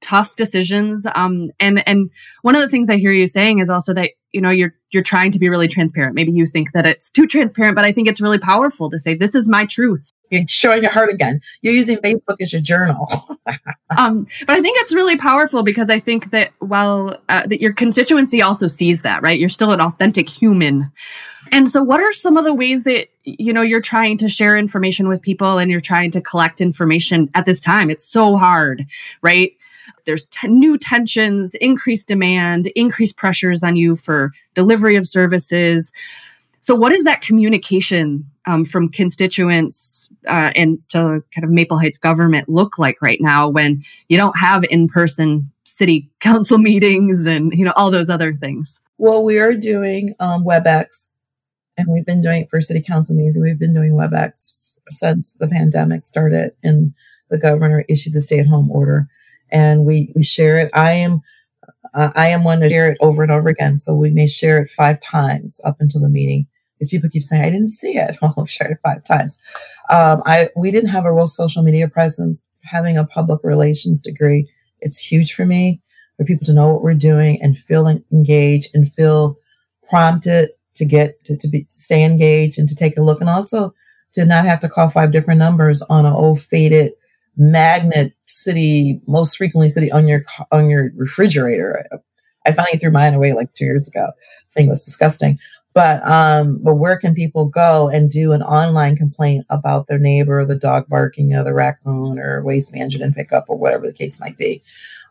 tough 0.00 0.36
decisions 0.36 1.06
um, 1.14 1.50
and 1.58 1.86
and 1.88 2.10
one 2.42 2.54
of 2.54 2.60
the 2.60 2.68
things 2.68 2.90
i 2.90 2.96
hear 2.96 3.12
you 3.12 3.26
saying 3.26 3.58
is 3.58 3.70
also 3.70 3.94
that 3.94 4.10
you 4.32 4.40
know 4.40 4.50
you're 4.50 4.74
you're 4.90 5.02
trying 5.02 5.32
to 5.32 5.38
be 5.38 5.48
really 5.48 5.66
transparent. 5.66 6.14
Maybe 6.14 6.30
you 6.30 6.46
think 6.46 6.72
that 6.72 6.86
it's 6.86 7.10
too 7.10 7.26
transparent 7.26 7.74
but 7.74 7.84
i 7.84 7.92
think 7.92 8.06
it's 8.06 8.20
really 8.20 8.38
powerful 8.38 8.90
to 8.90 8.98
say 8.98 9.14
this 9.14 9.34
is 9.34 9.48
my 9.48 9.64
truth. 9.66 10.12
You're 10.30 10.46
showing 10.46 10.82
your 10.82 10.92
heart 10.92 11.10
again. 11.10 11.40
You're 11.62 11.74
using 11.74 11.96
facebook 11.98 12.36
as 12.40 12.52
your 12.52 12.62
journal. 12.62 13.08
Um, 13.96 14.26
but 14.46 14.56
i 14.56 14.60
think 14.60 14.76
it's 14.80 14.92
really 14.92 15.16
powerful 15.16 15.62
because 15.62 15.88
i 15.88 15.98
think 15.98 16.30
that 16.30 16.52
while 16.58 17.16
uh, 17.30 17.46
that 17.46 17.62
your 17.62 17.72
constituency 17.72 18.42
also 18.42 18.66
sees 18.66 19.02
that 19.02 19.22
right? 19.22 19.38
You're 19.38 19.48
still 19.48 19.70
an 19.70 19.80
authentic 19.80 20.28
human. 20.28 20.90
And 21.52 21.70
so 21.70 21.82
what 21.82 22.00
are 22.00 22.12
some 22.12 22.36
of 22.36 22.44
the 22.44 22.52
ways 22.52 22.84
that 22.84 23.08
you 23.26 23.52
know 23.52 23.62
you're 23.62 23.80
trying 23.80 24.16
to 24.16 24.28
share 24.28 24.56
information 24.56 25.08
with 25.08 25.20
people 25.20 25.58
and 25.58 25.70
you're 25.70 25.80
trying 25.80 26.10
to 26.10 26.20
collect 26.20 26.60
information 26.60 27.28
at 27.34 27.44
this 27.44 27.60
time 27.60 27.90
it's 27.90 28.04
so 28.04 28.36
hard 28.36 28.86
right 29.20 29.52
there's 30.06 30.24
t- 30.26 30.48
new 30.48 30.78
tensions, 30.78 31.54
increased 31.56 32.08
demand, 32.08 32.68
increased 32.68 33.16
pressures 33.16 33.62
on 33.62 33.76
you 33.76 33.96
for 33.96 34.32
delivery 34.54 34.96
of 34.96 35.06
services. 35.06 35.92
So, 36.60 36.74
what 36.74 36.90
does 36.90 37.04
that 37.04 37.20
communication 37.20 38.24
um, 38.46 38.64
from 38.64 38.88
constituents 38.88 40.08
uh, 40.26 40.52
and 40.54 40.78
to 40.90 41.22
kind 41.34 41.44
of 41.44 41.50
Maple 41.50 41.78
Heights 41.78 41.98
government 41.98 42.48
look 42.48 42.78
like 42.78 43.02
right 43.02 43.20
now 43.20 43.48
when 43.48 43.82
you 44.08 44.16
don't 44.16 44.36
have 44.38 44.64
in-person 44.64 45.50
city 45.64 46.08
council 46.20 46.58
meetings 46.58 47.26
and 47.26 47.52
you 47.52 47.64
know 47.64 47.72
all 47.76 47.90
those 47.90 48.08
other 48.08 48.32
things? 48.32 48.80
Well, 48.98 49.22
we 49.22 49.38
are 49.38 49.54
doing 49.54 50.14
um, 50.20 50.44
WebEx, 50.44 51.10
and 51.76 51.88
we've 51.88 52.06
been 52.06 52.22
doing 52.22 52.42
it 52.42 52.50
for 52.50 52.60
city 52.60 52.80
council 52.80 53.14
meetings, 53.14 53.36
we've 53.36 53.58
been 53.58 53.74
doing 53.74 53.92
WebEx 53.92 54.52
since 54.90 55.34
the 55.34 55.48
pandemic 55.48 56.04
started 56.04 56.52
and 56.62 56.94
the 57.28 57.38
governor 57.38 57.84
issued 57.88 58.12
the 58.12 58.20
stay-at-home 58.20 58.70
order 58.70 59.08
and 59.50 59.84
we 59.84 60.12
we 60.14 60.22
share 60.22 60.58
it. 60.58 60.70
I 60.74 60.92
am 60.92 61.22
uh, 61.94 62.10
I 62.14 62.28
am 62.28 62.44
one 62.44 62.60
to 62.60 62.68
share 62.68 62.90
it 62.90 62.98
over 63.00 63.22
and 63.22 63.32
over 63.32 63.48
again. 63.48 63.78
So 63.78 63.94
we 63.94 64.10
may 64.10 64.26
share 64.26 64.60
it 64.60 64.70
five 64.70 65.00
times 65.00 65.60
up 65.64 65.76
until 65.80 66.00
the 66.00 66.08
meeting. 66.08 66.46
These 66.78 66.90
people 66.90 67.08
keep 67.08 67.22
saying 67.22 67.42
I 67.42 67.50
didn't 67.50 67.68
see 67.68 67.96
it. 67.96 68.16
Well, 68.22 68.34
I've 68.36 68.50
shared 68.50 68.72
it 68.72 68.78
five 68.82 69.04
times. 69.04 69.38
Um, 69.90 70.22
I 70.26 70.50
we 70.56 70.70
didn't 70.70 70.90
have 70.90 71.04
a 71.04 71.12
real 71.12 71.28
social 71.28 71.62
media 71.62 71.88
presence. 71.88 72.40
Having 72.62 72.98
a 72.98 73.06
public 73.06 73.40
relations 73.44 74.02
degree, 74.02 74.50
it's 74.80 74.98
huge 74.98 75.34
for 75.34 75.46
me 75.46 75.80
for 76.16 76.24
people 76.24 76.46
to 76.46 76.52
know 76.52 76.72
what 76.72 76.82
we're 76.82 76.94
doing 76.94 77.40
and 77.40 77.56
feel 77.56 77.86
engaged 77.86 78.70
and 78.74 78.92
feel 78.92 79.36
prompted 79.88 80.50
to 80.76 80.84
get 80.84 81.22
to, 81.24 81.36
to 81.36 81.48
be 81.48 81.64
to 81.64 81.74
stay 81.74 82.04
engaged 82.04 82.58
and 82.58 82.68
to 82.68 82.74
take 82.74 82.96
a 82.96 83.02
look 83.02 83.20
and 83.20 83.30
also 83.30 83.74
to 84.12 84.24
not 84.24 84.46
have 84.46 84.60
to 84.60 84.68
call 84.68 84.88
five 84.88 85.12
different 85.12 85.38
numbers 85.38 85.82
on 85.82 86.06
an 86.06 86.12
old 86.12 86.40
faded 86.40 86.92
magnet 87.36 88.14
city, 88.26 89.00
most 89.06 89.36
frequently 89.36 89.68
city 89.68 89.92
on 89.92 90.08
your 90.08 90.24
on 90.52 90.70
your 90.70 90.90
refrigerator. 90.96 91.84
I 92.46 92.52
finally 92.52 92.78
threw 92.78 92.90
mine 92.90 93.14
away 93.14 93.32
like 93.32 93.52
two 93.52 93.64
years 93.64 93.88
ago. 93.88 94.10
Thing 94.54 94.68
was 94.68 94.84
disgusting. 94.84 95.38
But 95.74 96.02
um, 96.08 96.58
but 96.62 96.76
where 96.76 96.96
can 96.96 97.14
people 97.14 97.44
go 97.44 97.90
and 97.90 98.10
do 98.10 98.32
an 98.32 98.42
online 98.42 98.96
complaint 98.96 99.44
about 99.50 99.86
their 99.86 99.98
neighbor, 99.98 100.40
or 100.40 100.46
the 100.46 100.54
dog 100.54 100.88
barking, 100.88 101.34
or 101.34 101.44
the 101.44 101.52
raccoon, 101.52 102.18
or 102.18 102.42
waste 102.42 102.72
management 102.72 103.04
and 103.04 103.14
pickup, 103.14 103.44
or 103.48 103.58
whatever 103.58 103.86
the 103.86 103.92
case 103.92 104.18
might 104.18 104.38
be? 104.38 104.62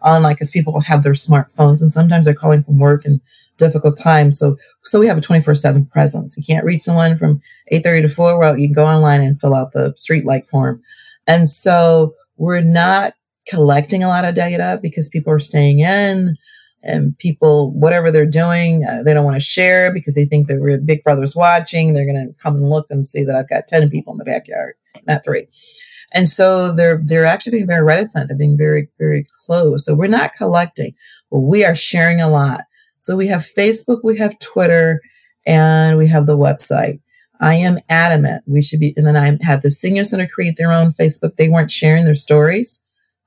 Online, 0.01 0.33
because 0.33 0.49
people 0.49 0.79
have 0.79 1.03
their 1.03 1.13
smartphones 1.13 1.81
and 1.81 1.91
sometimes 1.91 2.25
they're 2.25 2.33
calling 2.33 2.63
from 2.63 2.79
work 2.79 3.05
and 3.05 3.21
difficult 3.57 3.97
times. 3.97 4.37
So 4.37 4.57
so 4.83 4.99
we 4.99 5.07
have 5.07 5.17
a 5.17 5.21
24-7 5.21 5.89
presence. 5.89 6.37
You 6.37 6.43
can't 6.43 6.65
reach 6.65 6.81
someone 6.81 7.17
from 7.17 7.41
8:30 7.71 8.03
to 8.03 8.09
4. 8.09 8.37
Well, 8.37 8.57
you 8.57 8.67
can 8.67 8.75
go 8.75 8.85
online 8.85 9.21
and 9.21 9.39
fill 9.39 9.55
out 9.55 9.73
the 9.73 9.93
street 9.97 10.25
light 10.25 10.47
form. 10.47 10.81
And 11.27 11.49
so 11.49 12.15
we're 12.37 12.61
not 12.61 13.13
collecting 13.47 14.03
a 14.03 14.07
lot 14.07 14.25
of 14.25 14.35
data 14.35 14.79
because 14.81 15.09
people 15.09 15.31
are 15.31 15.39
staying 15.39 15.79
in 15.79 16.35
and 16.83 17.17
people, 17.17 17.71
whatever 17.71 18.11
they're 18.11 18.25
doing, 18.27 18.85
uh, 18.85 19.01
they 19.03 19.13
don't 19.13 19.25
want 19.25 19.35
to 19.35 19.41
share 19.41 19.91
because 19.91 20.13
they 20.13 20.25
think 20.25 20.47
that 20.47 20.83
Big 20.85 21.03
Brother's 21.03 21.35
watching. 21.35 21.93
They're 21.93 22.05
going 22.05 22.27
to 22.27 22.33
come 22.41 22.55
and 22.55 22.69
look 22.69 22.85
and 22.91 23.05
see 23.05 23.23
that 23.23 23.35
I've 23.35 23.49
got 23.49 23.67
10 23.67 23.89
people 23.89 24.13
in 24.13 24.19
the 24.19 24.23
backyard, 24.23 24.75
not 25.07 25.23
three. 25.23 25.47
And 26.11 26.29
so 26.29 26.71
they're 26.71 27.01
they're 27.03 27.25
actually 27.25 27.53
being 27.53 27.67
very 27.67 27.83
reticent. 27.83 28.29
They're 28.29 28.37
being 28.37 28.57
very 28.57 28.87
very 28.97 29.27
close. 29.45 29.85
So 29.85 29.95
we're 29.95 30.07
not 30.07 30.33
collecting, 30.35 30.93
but 31.29 31.39
we 31.39 31.65
are 31.65 31.75
sharing 31.75 32.21
a 32.21 32.29
lot. 32.29 32.61
So 33.05 33.15
we 33.15 33.27
have 33.27 33.47
Facebook, 33.55 33.99
we 34.03 34.17
have 34.17 34.39
Twitter, 34.39 34.99
and 35.45 35.95
we 35.95 36.07
have 36.07 36.25
the 36.25 36.35
website. 36.35 36.99
I 37.39 37.53
am 37.53 37.77
adamant 37.87 38.43
we 38.47 38.63
should 38.63 38.79
be, 38.79 38.95
and 38.97 39.05
then 39.05 39.15
I 39.15 39.37
have 39.45 39.61
the 39.61 39.69
senior 39.69 40.05
center 40.05 40.27
create 40.27 40.57
their 40.57 40.71
own 40.71 40.91
Facebook. 40.93 41.35
They 41.35 41.47
weren't 41.47 41.69
sharing 41.69 42.05
their 42.05 42.15
stories. 42.15 42.79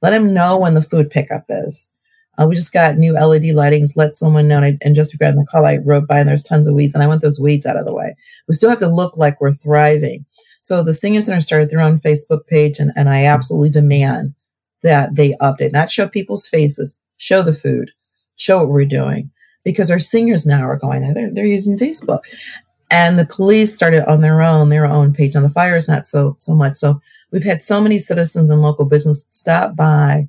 Let 0.02 0.10
them 0.10 0.34
know 0.34 0.58
when 0.58 0.74
the 0.74 0.82
food 0.82 1.10
pickup 1.10 1.44
is. 1.48 1.88
Uh, 2.36 2.48
we 2.48 2.56
just 2.56 2.72
got 2.72 2.96
new 2.96 3.12
LED 3.12 3.54
lightings. 3.54 3.92
Let 3.94 4.14
someone 4.14 4.48
know. 4.48 4.56
And, 4.56 4.64
I, 4.64 4.78
and 4.82 4.96
just 4.96 5.12
regarding 5.12 5.38
the 5.38 5.46
call, 5.46 5.64
I 5.64 5.76
wrote 5.76 6.08
by 6.08 6.18
and 6.18 6.28
there's 6.28 6.42
tons 6.42 6.66
of 6.66 6.74
weeds, 6.74 6.94
and 6.94 7.04
I 7.04 7.06
want 7.06 7.22
those 7.22 7.38
weeds 7.38 7.64
out 7.64 7.76
of 7.76 7.84
the 7.84 7.94
way. 7.94 8.16
We 8.48 8.54
still 8.54 8.70
have 8.70 8.80
to 8.80 8.92
look 8.92 9.16
like 9.16 9.40
we're 9.40 9.52
thriving. 9.52 10.26
So 10.60 10.82
the 10.82 10.92
senior 10.92 11.22
center 11.22 11.40
started 11.40 11.70
their 11.70 11.80
own 11.80 12.00
Facebook 12.00 12.48
page, 12.48 12.80
and, 12.80 12.90
and 12.96 13.08
I 13.08 13.26
absolutely 13.26 13.70
demand 13.70 14.34
that 14.82 15.14
they 15.14 15.34
update, 15.34 15.70
not 15.70 15.88
show 15.88 16.08
people's 16.08 16.48
faces, 16.48 16.96
show 17.18 17.42
the 17.42 17.54
food, 17.54 17.92
show 18.34 18.58
what 18.58 18.70
we're 18.70 18.84
doing 18.84 19.30
because 19.64 19.90
our 19.90 19.98
singers 19.98 20.46
now 20.46 20.62
are 20.62 20.78
going 20.78 21.02
there. 21.02 21.14
They're, 21.14 21.30
they're 21.32 21.46
using 21.46 21.78
Facebook. 21.78 22.20
And 22.90 23.18
the 23.18 23.26
police 23.26 23.74
started 23.74 24.08
on 24.08 24.22
their 24.22 24.40
own 24.40 24.70
their 24.70 24.86
own 24.86 25.12
page. 25.12 25.36
On 25.36 25.42
the 25.42 25.50
fire 25.50 25.76
is 25.76 25.88
not 25.88 26.06
so 26.06 26.36
so 26.38 26.54
much. 26.54 26.78
So 26.78 27.00
we've 27.30 27.44
had 27.44 27.62
so 27.62 27.80
many 27.80 27.98
citizens 27.98 28.48
and 28.48 28.62
local 28.62 28.86
business 28.86 29.26
stop 29.30 29.76
by 29.76 30.28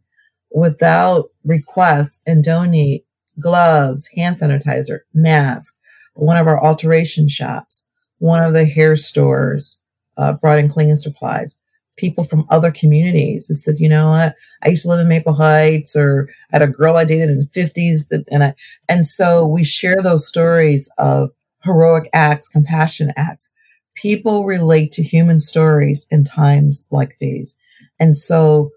without 0.52 1.30
request 1.46 2.22
and 2.26 2.44
donate 2.44 3.06
gloves 3.40 4.08
hand 4.16 4.36
sanitizer 4.36 5.00
mask 5.14 5.76
one 6.14 6.38
of 6.38 6.48
our 6.48 6.64
alteration 6.64 7.28
shops 7.28 7.86
one 8.18 8.44
of 8.44 8.54
the 8.54 8.66
hair 8.66 8.96
stores 8.96 9.80
uh, 10.18 10.34
brought 10.34 10.60
in 10.60 10.70
cleaning 10.70 10.96
supplies 10.96 11.56
people 12.00 12.24
from 12.24 12.46
other 12.50 12.72
communities 12.72 13.48
that 13.48 13.56
said 13.56 13.80
you 13.80 13.90
know 13.90 14.10
what 14.10 14.34
i 14.64 14.70
used 14.70 14.84
to 14.84 14.90
live 14.90 15.00
in 15.00 15.08
maple 15.08 15.34
heights 15.34 15.96
or 15.96 16.28
I 16.52 16.58
had 16.58 16.62
a 16.62 16.68
girl 16.68 16.98
i 16.98 17.04
dated 17.04 17.30
in 17.30 17.40
the 17.40 17.62
50s 17.62 18.08
that 18.10 18.24
and 18.32 18.44
i 18.44 18.56
and 18.88 19.06
so 19.06 19.46
we 19.46 19.64
share 19.64 20.02
those 20.02 20.28
stories 20.28 20.90
of 20.98 21.30
heroic 21.64 22.10
acts, 22.14 22.48
compassion 22.48 23.14
acts. 23.18 23.52
People 23.96 24.46
relate 24.46 24.92
to 24.94 25.04
human 25.04 25.40
stories 25.40 26.08
in 26.10 26.24
times 26.24 26.86
like 26.92 27.18
these. 27.20 27.58
And 28.00 28.16
so 28.16 28.72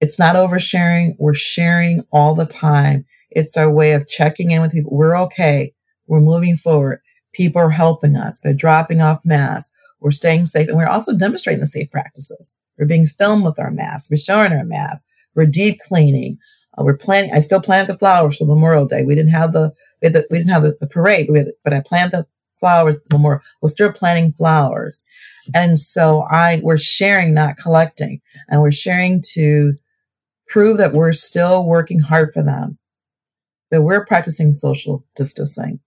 it's 0.00 0.18
not 0.18 0.36
oversharing. 0.36 1.14
We're 1.18 1.34
sharing 1.34 2.04
all 2.12 2.34
the 2.34 2.46
time. 2.46 3.04
It's 3.30 3.56
our 3.56 3.70
way 3.70 3.92
of 3.92 4.08
checking 4.08 4.50
in 4.50 4.60
with 4.60 4.72
people. 4.72 4.94
We're 4.94 5.18
okay. 5.18 5.72
We're 6.06 6.20
moving 6.20 6.56
forward. 6.56 7.00
People 7.32 7.62
are 7.62 7.70
helping 7.70 8.16
us. 8.16 8.40
They're 8.40 8.52
dropping 8.52 9.00
off 9.00 9.20
masks. 9.24 9.70
We're 10.00 10.10
staying 10.10 10.46
safe. 10.46 10.68
And 10.68 10.76
we're 10.76 10.86
also 10.86 11.12
demonstrating 11.12 11.60
the 11.60 11.66
safe 11.66 11.90
practices. 11.90 12.56
We're 12.78 12.86
being 12.86 13.06
filmed 13.06 13.44
with 13.44 13.58
our 13.58 13.70
masks. 13.70 14.10
We're 14.10 14.16
showing 14.16 14.52
our 14.52 14.64
masks. 14.64 15.06
We're 15.34 15.46
deep 15.46 15.80
cleaning. 15.86 16.38
Uh, 16.78 16.84
we're 16.84 16.96
planting. 16.96 17.32
I 17.32 17.40
still 17.40 17.60
planted 17.60 17.92
the 17.92 17.98
flowers 17.98 18.38
for 18.38 18.46
Memorial 18.46 18.86
Day. 18.86 19.04
We 19.04 19.14
didn't 19.14 19.32
have 19.32 19.52
the 19.52 19.72
we, 20.02 20.08
the, 20.08 20.26
we 20.30 20.38
didn't 20.38 20.52
have 20.52 20.62
the, 20.62 20.76
the 20.80 20.86
parade, 20.86 21.28
but 21.62 21.74
I 21.74 21.80
planted 21.80 22.12
the 22.12 22.26
flowers. 22.58 22.96
Memorial. 23.12 23.42
We're 23.60 23.68
still 23.68 23.92
planting 23.92 24.32
flowers, 24.32 25.04
and 25.54 25.78
so 25.78 26.22
I 26.30 26.60
we're 26.62 26.78
sharing, 26.78 27.34
not 27.34 27.58
collecting, 27.58 28.20
and 28.48 28.60
we're 28.60 28.72
sharing 28.72 29.22
to 29.34 29.74
prove 30.48 30.78
that 30.78 30.92
we're 30.92 31.12
still 31.12 31.64
working 31.64 32.00
hard 32.00 32.32
for 32.32 32.42
them, 32.42 32.78
that 33.70 33.82
we're 33.82 34.04
practicing 34.04 34.52
social 34.52 35.04
distancing, 35.16 35.80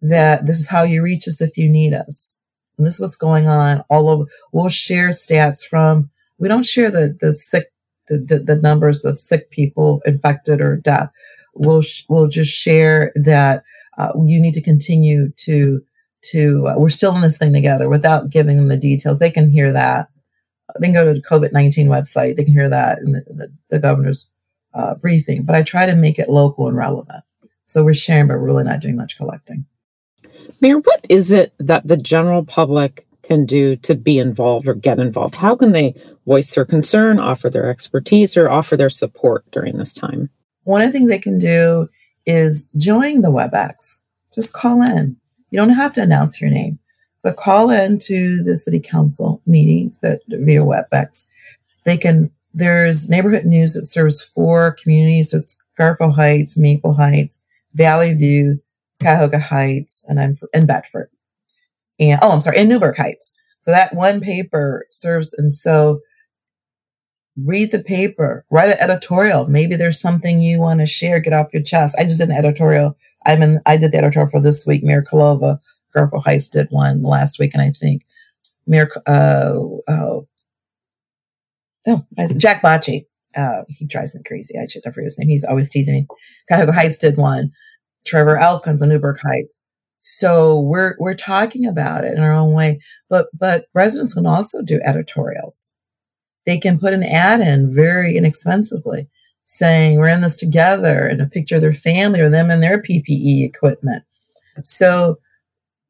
that 0.00 0.46
this 0.46 0.58
is 0.58 0.68
how 0.68 0.82
you 0.82 1.02
reach 1.02 1.26
us 1.26 1.40
if 1.40 1.56
you 1.56 1.68
need 1.68 1.92
us. 1.94 2.38
And 2.76 2.86
this 2.86 2.94
is 2.94 3.00
what's 3.00 3.16
going 3.16 3.46
on 3.46 3.84
all 3.90 4.08
over. 4.08 4.24
We'll 4.52 4.68
share 4.68 5.10
stats 5.10 5.64
from, 5.64 6.10
we 6.38 6.48
don't 6.48 6.66
share 6.66 6.90
the, 6.90 7.16
the 7.20 7.32
sick, 7.32 7.72
the, 8.08 8.18
the, 8.18 8.38
the 8.38 8.56
numbers 8.56 9.04
of 9.04 9.18
sick 9.18 9.50
people 9.50 10.02
infected 10.04 10.60
or 10.60 10.76
death. 10.76 11.10
We'll, 11.54 11.82
sh- 11.82 12.04
we'll 12.08 12.28
just 12.28 12.50
share 12.50 13.12
that 13.14 13.62
uh, 13.96 14.12
you 14.26 14.40
need 14.40 14.54
to 14.54 14.60
continue 14.60 15.30
to, 15.38 15.82
to, 16.32 16.68
uh, 16.68 16.78
we're 16.78 16.88
still 16.88 17.14
in 17.14 17.22
this 17.22 17.38
thing 17.38 17.52
together 17.52 17.88
without 17.88 18.30
giving 18.30 18.56
them 18.56 18.68
the 18.68 18.76
details. 18.76 19.18
They 19.18 19.30
can 19.30 19.50
hear 19.50 19.72
that 19.72 20.08
they 20.80 20.86
can 20.86 20.94
go 20.94 21.04
to 21.04 21.20
the 21.20 21.26
COVID 21.26 21.52
19 21.52 21.88
website. 21.88 22.36
They 22.36 22.44
can 22.44 22.52
hear 22.52 22.68
that 22.68 22.98
in 22.98 23.12
the, 23.12 23.20
the, 23.26 23.52
the 23.70 23.78
governor's 23.78 24.30
uh, 24.72 24.94
briefing. 24.94 25.44
But 25.44 25.54
I 25.54 25.62
try 25.62 25.86
to 25.86 25.94
make 25.94 26.18
it 26.18 26.28
local 26.28 26.68
and 26.68 26.76
relevant. 26.76 27.22
So 27.64 27.84
we're 27.84 27.94
sharing, 27.94 28.28
but 28.28 28.34
we're 28.34 28.46
really 28.46 28.64
not 28.64 28.80
doing 28.80 28.96
much 28.96 29.16
collecting. 29.16 29.66
Mayor, 30.60 30.78
what 30.78 31.04
is 31.08 31.32
it 31.32 31.52
that 31.58 31.86
the 31.86 31.96
general 31.96 32.44
public 32.44 33.06
can 33.22 33.46
do 33.46 33.76
to 33.76 33.94
be 33.94 34.18
involved 34.18 34.68
or 34.68 34.74
get 34.74 34.98
involved? 34.98 35.34
How 35.34 35.56
can 35.56 35.72
they 35.72 35.94
voice 36.26 36.54
their 36.54 36.64
concern, 36.64 37.18
offer 37.18 37.48
their 37.48 37.70
expertise, 37.70 38.36
or 38.36 38.50
offer 38.50 38.76
their 38.76 38.90
support 38.90 39.50
during 39.50 39.78
this 39.78 39.94
time? 39.94 40.30
One 40.64 40.82
of 40.82 40.88
the 40.88 40.92
things 40.92 41.10
they 41.10 41.18
can 41.18 41.38
do 41.38 41.88
is 42.26 42.68
join 42.76 43.22
the 43.22 43.30
WebEx. 43.30 44.00
Just 44.34 44.52
call 44.52 44.82
in. 44.82 45.16
You 45.50 45.58
don't 45.58 45.70
have 45.70 45.92
to 45.94 46.02
announce 46.02 46.40
your 46.40 46.50
name 46.50 46.78
but 47.24 47.36
call 47.36 47.70
in 47.70 47.98
to 47.98 48.44
the 48.44 48.54
city 48.54 48.78
council 48.78 49.42
meetings 49.46 49.98
that 49.98 50.20
via 50.28 50.60
WebEx. 50.60 51.26
They 51.84 51.96
can, 51.96 52.30
there's 52.52 53.08
neighborhood 53.08 53.46
news 53.46 53.72
that 53.72 53.84
serves 53.84 54.22
four 54.22 54.72
communities. 54.72 55.30
So 55.30 55.38
it's 55.38 55.56
Garfield 55.76 56.14
Heights, 56.14 56.58
Maple 56.58 56.92
Heights, 56.92 57.40
Valley 57.72 58.12
View, 58.12 58.60
Cuyahoga 59.00 59.38
Heights, 59.38 60.04
and 60.08 60.20
I'm 60.20 60.36
in 60.52 60.66
Bedford. 60.66 61.10
And, 61.98 62.18
oh, 62.22 62.30
I'm 62.32 62.40
sorry, 62.40 62.58
in 62.58 62.68
Newburgh 62.68 62.96
Heights. 62.96 63.34
So 63.60 63.70
that 63.70 63.94
one 63.94 64.20
paper 64.20 64.86
serves, 64.90 65.32
and 65.34 65.52
so 65.52 66.00
read 67.42 67.70
the 67.70 67.82
paper, 67.82 68.44
write 68.50 68.70
an 68.70 68.78
editorial. 68.78 69.46
Maybe 69.48 69.74
there's 69.76 70.00
something 70.00 70.40
you 70.40 70.60
want 70.60 70.80
to 70.80 70.86
share, 70.86 71.18
get 71.18 71.32
off 71.32 71.52
your 71.52 71.62
chest. 71.62 71.96
I 71.98 72.04
just 72.04 72.18
did 72.18 72.28
an 72.28 72.36
editorial. 72.36 72.96
I'm 73.26 73.42
in, 73.42 73.60
I 73.66 73.76
did 73.76 73.92
the 73.92 73.98
editorial 73.98 74.30
for 74.30 74.40
this 74.40 74.66
week, 74.66 74.84
Collova 74.84 75.58
Garfield 75.94 76.24
Heights 76.24 76.48
did 76.48 76.66
one 76.70 77.02
last 77.02 77.38
week, 77.38 77.52
and 77.54 77.62
I 77.62 77.70
think 77.70 78.04
Mayor, 78.66 78.90
uh, 79.06 79.52
oh, 79.54 80.26
oh, 81.86 82.04
Jack 82.36 82.62
Bacci. 82.62 83.06
Uh, 83.36 83.62
he 83.68 83.84
drives 83.84 84.14
me 84.14 84.22
crazy. 84.24 84.56
I 84.56 84.66
should 84.68 84.82
never 84.84 84.94
forget 84.94 85.06
his 85.06 85.18
name. 85.18 85.28
He's 85.28 85.44
always 85.44 85.68
teasing 85.68 85.94
me. 85.94 86.06
Cuyahoga 86.48 86.72
Heights 86.72 86.98
did 86.98 87.16
one. 87.16 87.50
Trevor 88.04 88.38
Elkins 88.38 88.82
on 88.82 88.88
Newburgh 88.88 89.18
Heights. 89.22 89.58
So 89.98 90.60
we're 90.60 90.96
we're 90.98 91.14
talking 91.14 91.66
about 91.66 92.04
it 92.04 92.12
in 92.12 92.22
our 92.22 92.32
own 92.32 92.52
way. 92.52 92.80
But 93.08 93.26
but 93.32 93.66
residents 93.74 94.14
can 94.14 94.26
also 94.26 94.62
do 94.62 94.80
editorials. 94.84 95.70
They 96.46 96.58
can 96.58 96.78
put 96.78 96.92
an 96.92 97.04
ad 97.04 97.40
in 97.40 97.74
very 97.74 98.16
inexpensively, 98.16 99.08
saying 99.44 99.98
we're 99.98 100.08
in 100.08 100.20
this 100.20 100.36
together, 100.36 101.06
and 101.06 101.22
a 101.22 101.26
picture 101.26 101.56
of 101.56 101.62
their 101.62 101.72
family 101.72 102.20
or 102.20 102.28
them 102.28 102.50
and 102.50 102.62
their 102.62 102.82
PPE 102.82 103.46
equipment. 103.46 104.04
So 104.62 105.18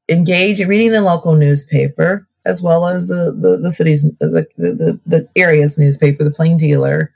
engage 0.08 0.60
in 0.60 0.68
reading 0.68 0.92
the 0.92 1.00
local 1.00 1.34
newspaper 1.34 2.26
as 2.44 2.62
well 2.62 2.86
as 2.86 3.08
the 3.08 3.32
the, 3.36 3.56
the 3.56 3.70
city's 3.70 4.04
the, 4.20 4.46
the, 4.56 5.00
the 5.06 5.28
area's 5.36 5.78
newspaper, 5.78 6.24
the 6.24 6.30
Plain 6.30 6.56
Dealer, 6.56 7.12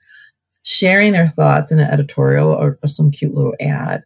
sharing 0.62 1.12
their 1.12 1.28
thoughts 1.30 1.70
in 1.70 1.78
an 1.78 1.90
editorial 1.90 2.50
or, 2.50 2.78
or 2.82 2.88
some 2.88 3.10
cute 3.10 3.34
little 3.34 3.54
ad, 3.60 4.04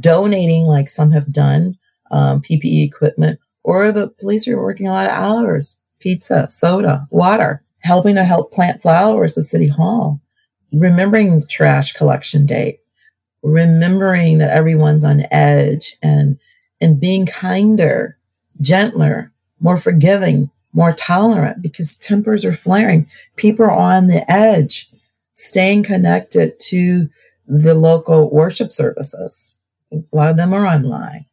donating 0.00 0.66
like 0.66 0.88
some 0.88 1.10
have 1.12 1.32
done, 1.32 1.76
um, 2.10 2.42
PPE 2.42 2.84
equipment, 2.84 3.38
or 3.64 3.92
the 3.92 4.08
police 4.08 4.46
are 4.48 4.60
working 4.60 4.86
a 4.88 4.92
lot 4.92 5.06
of 5.06 5.12
hours, 5.12 5.78
pizza, 5.98 6.46
soda, 6.50 7.06
water, 7.10 7.62
helping 7.80 8.14
to 8.16 8.24
help 8.24 8.52
plant 8.52 8.82
flowers 8.82 9.36
at 9.38 9.44
City 9.44 9.68
Hall, 9.68 10.20
remembering 10.72 11.46
trash 11.48 11.92
collection 11.92 12.46
date, 12.46 12.78
remembering 13.42 14.38
that 14.38 14.50
everyone's 14.50 15.04
on 15.04 15.24
edge 15.30 15.96
and 16.02 16.38
and 16.80 17.00
being 17.00 17.24
kinder, 17.24 18.18
gentler, 18.60 19.32
more 19.60 19.78
forgiving, 19.78 20.50
more 20.72 20.92
tolerant 20.92 21.62
because 21.62 21.96
tempers 21.98 22.44
are 22.44 22.52
flaring. 22.52 23.08
People 23.36 23.64
are 23.64 23.70
on 23.70 24.08
the 24.08 24.30
edge, 24.30 24.88
staying 25.32 25.82
connected 25.82 26.58
to 26.60 27.08
the 27.48 27.74
local 27.74 28.30
worship 28.30 28.72
services. 28.72 29.55
A 29.92 30.02
lot 30.12 30.30
of 30.30 30.36
them 30.36 30.52
are 30.52 30.66
online 30.66 31.26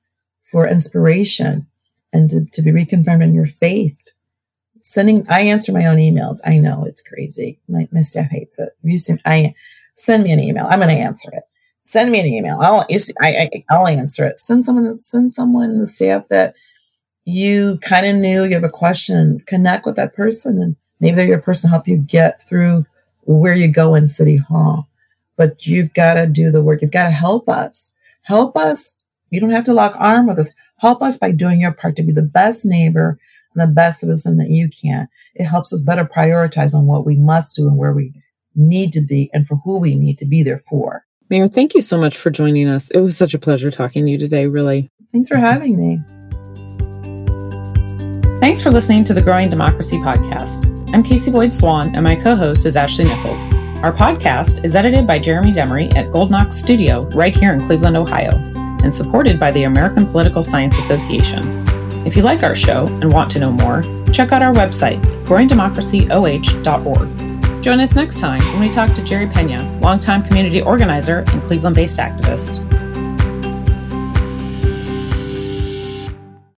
for 0.52 0.68
inspiration 0.68 1.68
and 2.12 2.30
to, 2.30 2.46
to 2.46 2.62
be 2.62 2.72
reconfirmed 2.72 3.24
in 3.24 3.34
your 3.34 3.48
faith. 3.48 4.00
Sending, 4.82 5.26
I 5.30 5.42
answer 5.42 5.72
my 5.72 5.86
own 5.86 5.98
emails. 5.98 6.40
I 6.46 6.58
know 6.58 6.84
it's 6.86 7.02
crazy. 7.02 7.60
My, 7.68 7.88
my 7.92 8.02
staff 8.02 8.30
hates 8.30 8.60
it. 8.60 8.76
You 8.84 9.00
send, 9.00 9.22
I 9.26 9.56
send 9.96 10.24
me 10.24 10.32
an 10.32 10.40
email. 10.40 10.68
I'm 10.70 10.80
going 10.80 10.96
to 10.96 11.02
answer 11.02 11.32
it 11.34 11.44
send 11.84 12.12
me 12.12 12.20
an 12.20 12.26
email. 12.26 12.60
I'll 12.60 12.86
I, 13.22 13.64
I 13.70 13.78
will 13.78 13.88
answer 13.88 14.26
it. 14.26 14.40
Send 14.40 14.66
someone 14.66 14.94
send 14.96 15.32
someone 15.32 15.80
the 15.80 15.86
staff 15.86 16.28
that 16.30 16.56
you 17.26 17.78
kind 17.80 18.06
of 18.06 18.16
knew 18.16 18.44
you 18.44 18.54
have 18.54 18.64
a 18.64 18.70
question. 18.70 19.42
Connect 19.46 19.86
with 19.86 19.96
that 19.96 20.14
person, 20.14 20.62
and 20.62 20.76
maybe 21.00 21.18
they're 21.18 21.28
your 21.28 21.42
person 21.42 21.70
help 21.70 21.88
you 21.88 21.98
get 21.98 22.48
through 22.48 22.86
where 23.22 23.56
you 23.56 23.68
go 23.68 23.96
in 23.96 24.08
City 24.08 24.38
Hall. 24.38 24.88
But 25.36 25.66
you've 25.66 25.94
got 25.94 26.16
to 26.16 26.28
do 26.28 26.52
the 26.52 26.62
work. 26.62 26.82
You've 26.82 26.92
got 26.92 27.06
to 27.06 27.12
help 27.12 27.50
us. 27.50 27.92
Help 28.24 28.58
us. 28.58 28.98
You 29.30 29.40
don't 29.40 29.52
have 29.52 29.66
to 29.66 29.74
lock 29.74 29.96
arm 29.98 30.28
with 30.28 30.40
us. 30.40 30.50
Help 30.78 31.02
us 31.02 31.18
by 31.18 31.32
doing 31.32 31.62
your 31.62 31.72
part 31.72 31.96
to 31.98 32.04
be 32.04 32.12
the 32.12 32.22
best 32.22 32.66
neighbor 32.66 33.20
and 33.54 33.62
the 33.62 33.74
best 33.74 34.00
citizen 34.00 34.38
that 34.38 34.50
you 34.50 34.70
can. 34.70 35.08
It 35.36 35.46
helps 35.46 35.72
us 35.72 35.82
better 35.82 36.06
prioritize 36.06 36.74
on 36.74 36.88
what 36.88 37.06
we 37.06 37.16
must 37.16 37.56
do 37.56 37.68
and 37.68 37.78
where 37.78 37.94
we 37.94 38.14
need 38.56 38.92
to 38.94 39.02
be 39.02 39.30
and 39.34 39.48
for 39.48 39.56
who 39.58 39.78
we 39.78 39.96
need 39.96 40.18
to 40.20 40.26
be 40.26 40.44
there 40.44 40.60
for. 40.60 41.06
Mayor, 41.30 41.48
thank 41.48 41.74
you 41.74 41.82
so 41.82 41.98
much 41.98 42.18
for 42.18 42.30
joining 42.30 42.70
us. 42.70 42.92
It 42.92 43.00
was 43.00 43.18
such 43.18 43.34
a 43.34 43.40
pleasure 43.40 43.72
talking 43.72 44.06
to 44.06 44.12
you 44.12 44.18
today, 44.18 44.46
really. 44.46 44.90
Thanks 45.12 45.28
for 45.28 45.38
having 45.38 45.78
me. 45.78 46.00
Thanks 48.40 48.62
for 48.62 48.72
listening 48.72 49.04
to 49.06 49.14
the 49.14 49.22
Growing 49.22 49.50
Democracy 49.50 49.98
podcast. 49.98 50.70
I'm 50.94 51.02
Casey 51.02 51.32
Boyd 51.32 51.52
Swan, 51.52 51.96
and 51.96 52.04
my 52.04 52.16
co 52.16 52.36
host 52.36 52.66
is 52.66 52.76
Ashley 52.76 53.06
Nichols. 53.06 53.63
Our 53.84 53.92
podcast 53.92 54.64
is 54.64 54.76
edited 54.78 55.06
by 55.06 55.20
Jeremy 55.20 55.52
Demery 55.52 55.94
at 55.98 56.10
Gold 56.10 56.32
Knox 56.32 56.56
Studio 56.56 57.06
right 57.10 57.36
here 57.36 57.52
in 57.52 57.60
Cleveland, 57.60 57.98
Ohio, 57.98 58.38
and 58.82 58.96
supported 58.96 59.38
by 59.38 59.52
the 59.52 59.64
American 59.64 60.06
Political 60.06 60.42
Science 60.42 60.78
Association. 60.78 61.44
If 62.08 62.16
you 62.16 62.24
like 62.24 62.44
our 62.44 62.56
show 62.56 62.86
and 63.02 63.12
want 63.12 63.30
to 63.32 63.40
know 63.40 63.52
more, 63.52 63.82
check 64.14 64.32
out 64.32 64.42
our 64.42 64.54
website, 64.54 65.02
growingdemocracyoh.org. 65.26 67.62
Join 67.62 67.82
us 67.82 67.94
next 67.94 68.22
time 68.22 68.40
when 68.54 68.62
we 68.62 68.70
talk 68.70 68.96
to 68.96 69.04
Jerry 69.04 69.28
Pena, 69.28 69.70
longtime 69.80 70.24
community 70.24 70.62
organizer 70.62 71.26
and 71.34 71.42
Cleveland 71.42 71.76
based 71.76 72.00
activist. 72.00 72.83